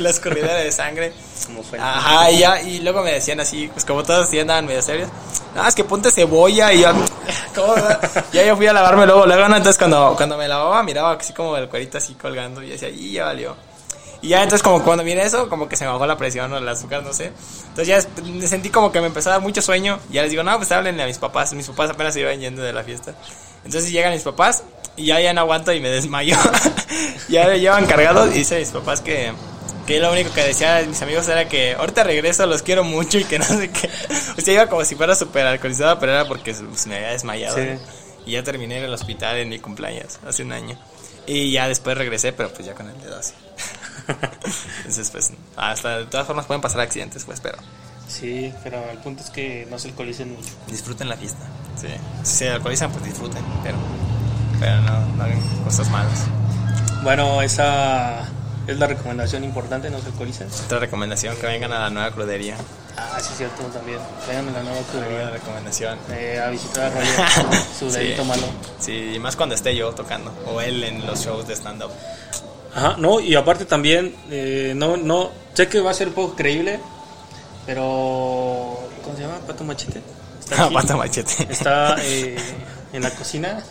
la 0.00 0.10
escurridera 0.10 0.54
de 0.56 0.72
sangre. 0.72 1.12
como 1.46 1.62
fue. 1.62 1.78
Ajá, 1.78 2.30
y 2.32 2.38
ya, 2.40 2.60
y 2.62 2.80
luego 2.80 3.02
me 3.02 3.12
decían 3.12 3.38
así, 3.38 3.68
pues 3.72 3.84
como 3.84 4.02
todos 4.02 4.26
así 4.26 4.40
andaban 4.40 4.66
medio 4.66 4.82
serios, 4.82 5.08
no, 5.54 5.68
es 5.68 5.74
que 5.76 5.84
ponte 5.84 6.10
cebolla 6.10 6.72
y 6.72 6.80
ya, 6.80 6.92
¿cómo? 7.54 7.74
ya 8.32 8.44
yo 8.44 8.56
fui 8.56 8.66
a 8.66 8.72
lavarme 8.72 9.06
luego, 9.06 9.24
luego, 9.26 9.48
¿no? 9.48 9.56
entonces 9.56 9.78
cuando, 9.78 10.14
cuando 10.16 10.36
me 10.36 10.48
lavaba 10.48 10.82
miraba 10.82 11.12
así 11.12 11.32
como 11.32 11.56
el 11.56 11.68
cuerito 11.68 11.98
así 11.98 12.14
colgando 12.14 12.60
y 12.62 12.70
decía, 12.70 12.88
y 12.88 13.12
ya 13.12 13.26
valió. 13.26 13.54
Y 14.22 14.28
ya 14.28 14.42
entonces 14.42 14.62
como 14.62 14.82
cuando 14.84 15.02
miré 15.02 15.24
eso, 15.24 15.48
como 15.48 15.68
que 15.68 15.76
se 15.76 15.84
me 15.84 15.90
bajó 15.90 16.06
la 16.06 16.16
presión 16.16 16.52
o 16.52 16.56
el 16.56 16.68
azúcar, 16.68 17.02
no 17.02 17.12
sé. 17.12 17.32
Entonces 17.68 17.88
ya 17.88 18.00
sentí 18.46 18.70
como 18.70 18.92
que 18.92 19.00
me 19.00 19.08
empezó 19.08 19.30
a 19.30 19.32
dar 19.32 19.42
mucho 19.42 19.60
sueño. 19.60 19.98
Y 20.10 20.14
ya 20.14 20.22
les 20.22 20.30
digo, 20.30 20.44
no, 20.44 20.56
pues 20.56 20.70
háblenle 20.70 21.02
a 21.02 21.06
mis 21.06 21.18
papás. 21.18 21.52
Mis 21.54 21.66
papás 21.66 21.90
apenas 21.90 22.14
se 22.14 22.20
iban 22.20 22.38
yendo 22.38 22.62
de 22.62 22.72
la 22.72 22.84
fiesta. 22.84 23.14
Entonces 23.64 23.90
llegan 23.90 24.12
mis 24.12 24.22
papás 24.22 24.62
y 24.96 25.06
ya, 25.06 25.20
ya 25.20 25.32
no 25.32 25.40
aguanto 25.40 25.72
y 25.72 25.80
me 25.80 25.88
desmayo. 25.88 26.36
ya 27.28 27.48
me 27.48 27.58
llevan 27.58 27.86
cargados 27.86 28.30
y 28.30 28.38
dice 28.38 28.58
mis 28.60 28.70
papás 28.70 29.00
que, 29.00 29.32
que 29.86 29.98
lo 29.98 30.12
único 30.12 30.32
que 30.32 30.42
decía 30.42 30.74
de 30.76 30.86
mis 30.86 31.02
amigos 31.02 31.28
era 31.28 31.48
que 31.48 31.74
ahorita 31.74 32.04
regreso, 32.04 32.46
los 32.46 32.62
quiero 32.62 32.84
mucho 32.84 33.18
y 33.18 33.24
que 33.24 33.38
no 33.38 33.44
sé 33.44 33.70
qué. 33.70 33.90
O 34.38 34.40
sea, 34.40 34.54
iba 34.54 34.66
como 34.66 34.84
si 34.84 34.94
fuera 34.94 35.14
súper 35.14 35.46
alcoholizado, 35.46 35.98
pero 35.98 36.12
era 36.12 36.26
porque 36.26 36.54
pues, 36.54 36.86
me 36.86 36.96
había 36.96 37.10
desmayado. 37.10 37.56
Sí. 37.56 37.62
¿no? 37.62 37.80
Y 38.24 38.32
ya 38.32 38.42
terminé 38.42 38.78
en 38.78 38.84
el 38.84 38.92
hospital 38.94 39.36
en 39.38 39.48
mi 39.48 39.58
cumpleaños, 39.58 40.20
hace 40.26 40.42
un 40.44 40.52
año. 40.52 40.78
Y 41.26 41.52
ya 41.52 41.68
después 41.68 41.96
regresé, 41.96 42.32
pero 42.32 42.52
pues 42.52 42.66
ya 42.66 42.74
con 42.74 42.88
el 42.88 42.98
dedo 43.00 43.18
así. 43.18 43.34
Entonces, 44.78 45.10
pues, 45.10 45.30
hasta 45.56 45.98
de 45.98 46.06
todas 46.06 46.26
formas 46.26 46.46
pueden 46.46 46.60
pasar 46.60 46.80
accidentes, 46.80 47.24
pues, 47.24 47.40
pero 47.40 47.58
Sí, 48.08 48.52
pero 48.62 48.78
el 48.90 48.98
punto 48.98 49.22
es 49.22 49.30
que 49.30 49.66
no 49.70 49.78
se 49.78 49.88
alcoholicen 49.88 50.32
mucho. 50.34 50.50
disfruten 50.66 51.08
la 51.08 51.16
fiesta. 51.16 51.44
Sí. 51.80 51.88
Si 52.22 52.36
se 52.38 52.50
alcoholizan, 52.50 52.90
pues 52.92 53.04
disfruten, 53.04 53.42
pero, 53.62 53.76
pero 54.60 54.80
no, 54.82 55.00
no 55.16 55.24
hagan 55.24 55.40
cosas 55.64 55.88
malas. 55.88 56.18
Bueno, 57.02 57.40
esa 57.40 58.28
es 58.66 58.78
la 58.78 58.86
recomendación 58.86 59.44
importante, 59.44 59.88
no 59.88 59.98
se 60.00 60.06
alcoholicen. 60.08 60.46
Otra 60.66 60.78
recomendación, 60.80 61.36
que 61.36 61.46
vengan 61.46 61.72
a 61.72 61.78
la 61.80 61.90
nueva 61.90 62.10
crudería. 62.10 62.56
Ah, 62.98 63.18
sí, 63.18 63.28
es 63.32 63.38
cierto, 63.38 63.62
también. 63.72 63.98
Vayan 64.28 64.46
a 64.50 64.52
la 64.52 64.62
nueva 64.62 64.80
crudería 64.90 65.30
recomendación. 65.30 65.98
eh, 66.10 66.38
a 66.44 66.50
visitar 66.50 66.84
a 66.84 66.90
Roger, 66.90 67.62
su 67.78 67.90
Sí. 67.90 67.96
dedito 67.98 68.24
malo. 68.26 68.42
Sí, 68.78 69.12
y 69.14 69.18
más 69.18 69.36
cuando 69.36 69.54
esté 69.54 69.74
yo 69.74 69.92
tocando, 69.94 70.30
o 70.46 70.60
él 70.60 70.84
en 70.84 71.06
los 71.06 71.24
shows 71.24 71.46
de 71.48 71.54
stand-up. 71.56 71.90
Ajá, 72.74 72.96
no, 72.98 73.20
y 73.20 73.34
aparte 73.34 73.64
también, 73.64 74.14
eh, 74.30 74.72
no, 74.76 74.96
no, 74.96 75.30
sé 75.54 75.68
que 75.68 75.80
va 75.80 75.90
a 75.90 75.94
ser 75.94 76.10
poco 76.12 76.34
creíble, 76.34 76.80
pero, 77.66 78.88
¿cómo 79.04 79.16
se 79.16 79.22
llama? 79.22 79.38
Pato 79.46 79.64
Machete. 79.64 80.02
Está 80.42 80.64
aquí. 80.64 80.74
Pata 80.74 80.96
machete. 80.96 81.46
Está 81.50 81.96
eh, 82.00 82.36
en 82.92 83.02
la 83.02 83.10
cocina 83.10 83.62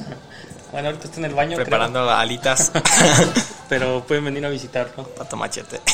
Bueno, 0.72 0.88
ahorita 0.90 1.06
está 1.06 1.20
en 1.20 1.26
el 1.26 1.34
baño. 1.34 1.56
creo. 1.56 1.66
preparando 1.66 2.10
alitas. 2.10 2.72
Pero 3.70 4.04
pueden 4.06 4.26
venir 4.26 4.46
a 4.46 4.50
visitar, 4.50 4.92
¿no? 4.98 5.04
Pato 5.04 5.38
machete. 5.38 5.80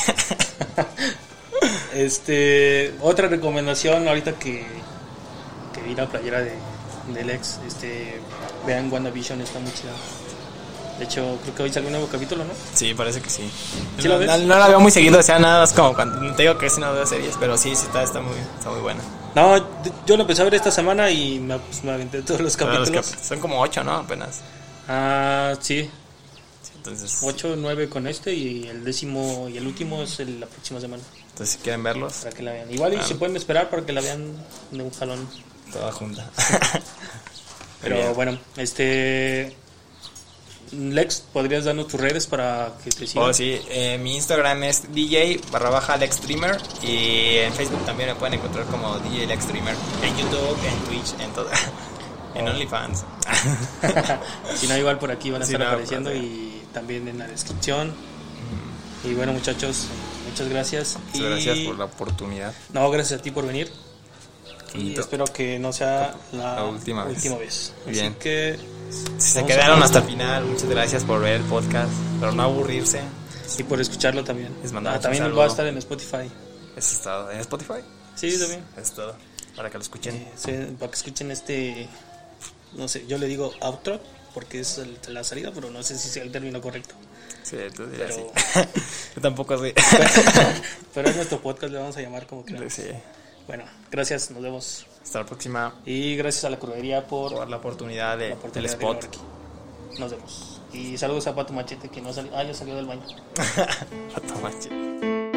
Este, 1.92 2.94
otra 3.00 3.26
recomendación 3.26 4.06
ahorita 4.06 4.32
que, 4.34 4.64
que 5.74 5.80
vi 5.82 5.94
la 5.96 6.06
playera 6.06 6.40
de, 6.40 6.52
del 7.12 7.30
ex, 7.30 7.58
este, 7.66 8.20
vean 8.64 8.92
WandaVision, 8.92 9.40
está 9.40 9.58
muy 9.58 9.72
chida. 9.72 9.90
De 10.98 11.04
hecho, 11.04 11.38
creo 11.42 11.54
que 11.54 11.62
hoy 11.62 11.72
salió 11.72 11.88
un 11.88 11.92
nuevo 11.92 12.08
capítulo, 12.08 12.44
¿no? 12.44 12.50
Sí, 12.74 12.92
parece 12.94 13.20
que 13.20 13.30
sí. 13.30 13.48
¿Sí 14.00 14.08
no, 14.08 14.18
no- 14.18 14.38
no 14.38 14.58
la 14.58 14.66
veo 14.68 14.80
muy 14.80 14.90
seguido, 14.90 15.18
o 15.20 15.22
sea, 15.22 15.38
nada 15.38 15.60
más 15.60 15.72
como 15.72 15.94
cuando 15.94 16.34
te 16.34 16.42
digo 16.42 16.58
que 16.58 16.68
sí 16.68 16.80
no 16.80 16.92
veo 16.92 17.06
series, 17.06 17.36
pero 17.38 17.56
sí, 17.56 17.76
sí 17.76 17.86
está, 17.86 18.02
está 18.02 18.20
muy, 18.20 18.34
está 18.58 18.70
muy 18.70 18.80
buena. 18.80 19.00
No, 19.34 19.56
yo 20.06 20.16
lo 20.16 20.22
empecé 20.22 20.40
a 20.42 20.44
ver 20.44 20.54
esta 20.54 20.72
semana 20.72 21.08
y 21.10 21.38
me, 21.38 21.56
pues, 21.58 21.84
me 21.84 21.92
aventé 21.92 22.22
todos 22.22 22.40
los 22.40 22.56
capítulos. 22.56 22.90
cap- 22.90 23.22
son 23.22 23.38
como 23.38 23.60
ocho, 23.60 23.84
¿no? 23.84 23.92
Apenas. 23.92 24.40
Ah, 24.88 25.54
sí, 25.60 25.88
Sí, 26.62 26.72
entonces, 26.74 27.20
8, 27.22 27.54
9 27.56 27.88
con 27.88 28.08
este 28.08 28.34
y 28.34 28.66
el 28.66 28.82
décimo 28.82 29.48
y 29.48 29.56
el 29.58 29.66
último 29.66 30.02
es 30.02 30.18
el- 30.18 30.40
la 30.40 30.46
próxima 30.46 30.80
semana 30.80 31.02
entonces 31.30 31.54
si 31.56 31.62
quieren 31.62 31.84
verlos, 31.84 32.14
para 32.14 32.34
que 32.34 32.42
la 32.42 32.50
vean. 32.52 32.72
Igual 32.72 32.92
y 32.92 32.96
Claro. 32.96 33.08
se 33.08 33.14
pueden 33.14 33.36
esperar 33.36 33.70
para 33.70 33.86
que 33.86 33.92
la 33.92 34.00
vean 34.00 34.32
de 34.72 34.82
un 34.82 34.90
jalón. 34.90 35.28
toda 35.72 35.92
junta. 35.92 36.28
Pero 37.82 37.96
Bien. 37.96 38.14
bueno, 38.14 38.38
este 38.56 39.56
Lex, 40.72 41.22
¿podrías 41.32 41.64
darnos 41.64 41.88
tus 41.88 42.00
redes 42.00 42.26
para 42.26 42.72
que 42.84 42.90
te 42.90 43.06
sigan? 43.06 43.30
Oh, 43.30 43.32
sí, 43.34 43.58
eh, 43.70 43.98
mi 44.02 44.16
Instagram 44.16 44.62
es 44.64 44.92
DJ 44.92 45.40
barra 45.50 45.70
baja 45.70 45.96
Lex 45.96 46.16
Streamer 46.16 46.58
y 46.82 47.36
en 47.38 47.52
Facebook 47.54 47.84
también 47.86 48.10
me 48.10 48.14
pueden 48.16 48.34
encontrar 48.34 48.64
como 48.66 48.98
DJ 48.98 49.26
Lex 49.26 49.44
Streamer. 49.44 49.74
En 50.02 50.16
YouTube, 50.16 50.58
en 50.66 50.78
Twitch, 50.86 51.20
en 51.20 51.30
todo. 51.32 51.48
En 52.34 52.46
Oh. 52.46 52.50
OnlyFans. 52.50 53.04
si 54.54 54.68
no, 54.68 54.76
igual 54.76 54.98
por 54.98 55.10
aquí 55.10 55.30
van 55.30 55.42
a 55.42 55.44
estar 55.44 55.58
no, 55.58 55.66
apareciendo 55.66 56.14
y 56.14 56.62
también 56.72 57.08
en 57.08 57.18
la 57.18 57.26
descripción. 57.26 57.92
Y 59.02 59.14
bueno, 59.14 59.32
muchachos, 59.32 59.86
muchas 60.28 60.48
gracias. 60.48 60.98
Muchas 61.06 61.20
y 61.20 61.24
gracias 61.24 61.58
por 61.66 61.78
la 61.78 61.84
oportunidad. 61.86 62.52
No, 62.72 62.88
gracias 62.90 63.20
a 63.20 63.22
ti 63.22 63.30
por 63.30 63.46
venir. 63.46 63.72
Y 64.74 64.98
espero 64.98 65.24
que 65.24 65.58
no 65.58 65.72
sea 65.72 66.14
la, 66.32 66.56
La 66.56 66.64
última 66.64 67.04
vez. 67.04 67.22
vez. 67.38 67.72
Bien. 67.86 68.06
Así 68.08 68.14
que, 68.20 68.58
Si 68.90 69.30
se 69.30 69.44
quedaron 69.44 69.82
hasta 69.82 69.98
el 69.98 70.04
final, 70.04 70.44
muchas 70.44 70.68
gracias 70.68 71.04
por 71.04 71.20
ver 71.20 71.34
el 71.40 71.42
podcast, 71.42 71.90
por 72.20 72.32
no 72.34 72.42
aburrirse. 72.42 73.00
y 73.58 73.62
por 73.62 73.80
escucharlo 73.80 74.24
también. 74.24 74.54
Les 74.62 74.72
mandamos 74.72 74.98
Ah, 74.98 75.02
también 75.02 75.24
un 75.24 75.38
va 75.38 75.44
a 75.44 75.48
estar 75.48 75.66
en 75.66 75.76
Spotify. 75.78 76.30
Eso 76.76 76.94
es 76.96 77.00
todo. 77.02 77.30
¿En 77.30 77.40
Spotify? 77.40 77.80
Sí, 78.14 78.38
también. 78.38 78.62
Es 78.76 78.92
todo. 78.92 79.14
Para 79.56 79.70
que 79.70 79.78
lo 79.78 79.82
escuchen. 79.82 80.14
Eh, 80.16 80.32
sí, 80.36 80.52
para 80.78 80.90
que 80.90 80.96
escuchen 80.96 81.30
este, 81.30 81.88
no 82.74 82.86
sé, 82.88 83.06
yo 83.06 83.18
le 83.18 83.26
digo 83.26 83.52
outro 83.60 84.00
porque 84.34 84.60
es 84.60 84.78
el- 84.78 84.98
la 85.08 85.24
salida, 85.24 85.50
pero 85.54 85.70
no 85.70 85.82
sé 85.82 85.98
si 85.98 86.08
sea 86.08 86.22
el 86.22 86.30
término 86.30 86.60
correcto. 86.60 86.94
Sí, 87.42 87.56
tú 87.74 87.86
dirás 87.86 88.14
Pero- 88.14 88.32
sí. 88.36 88.80
Yo 89.16 89.22
tampoco 89.22 89.56
sé. 89.58 89.74
Pero 90.94 91.08
es 91.08 91.16
nuestro 91.16 91.40
podcast, 91.40 91.72
le 91.72 91.78
vamos 91.78 91.96
a 91.96 92.00
llamar 92.02 92.26
como 92.26 92.44
queramos. 92.44 92.72
Sí. 92.72 92.82
Bueno, 93.46 93.64
gracias, 93.90 94.30
nos 94.30 94.42
vemos. 94.42 94.86
Hasta 95.08 95.20
la 95.20 95.24
próxima. 95.24 95.74
Y 95.86 96.16
gracias 96.16 96.44
a 96.44 96.50
la 96.50 96.58
curvería 96.58 97.06
por 97.06 97.32
Por 97.32 97.48
la 97.48 97.56
oportunidad 97.56 98.18
de, 98.18 98.28
la 98.28 98.34
oportunidad 98.34 98.76
del 98.78 98.78
de 98.78 98.96
spot. 99.06 99.98
Nos 99.98 100.10
vemos. 100.10 100.60
Y 100.70 100.98
saludos 100.98 101.26
a 101.28 101.34
Pato 101.34 101.54
Machete 101.54 101.88
que 101.88 102.02
no 102.02 102.12
salió. 102.12 102.30
Ah, 102.36 102.42
ya 102.42 102.52
salió 102.52 102.76
del 102.76 102.84
baño. 102.84 103.00
Pato 104.14 104.34
mache. 104.42 105.27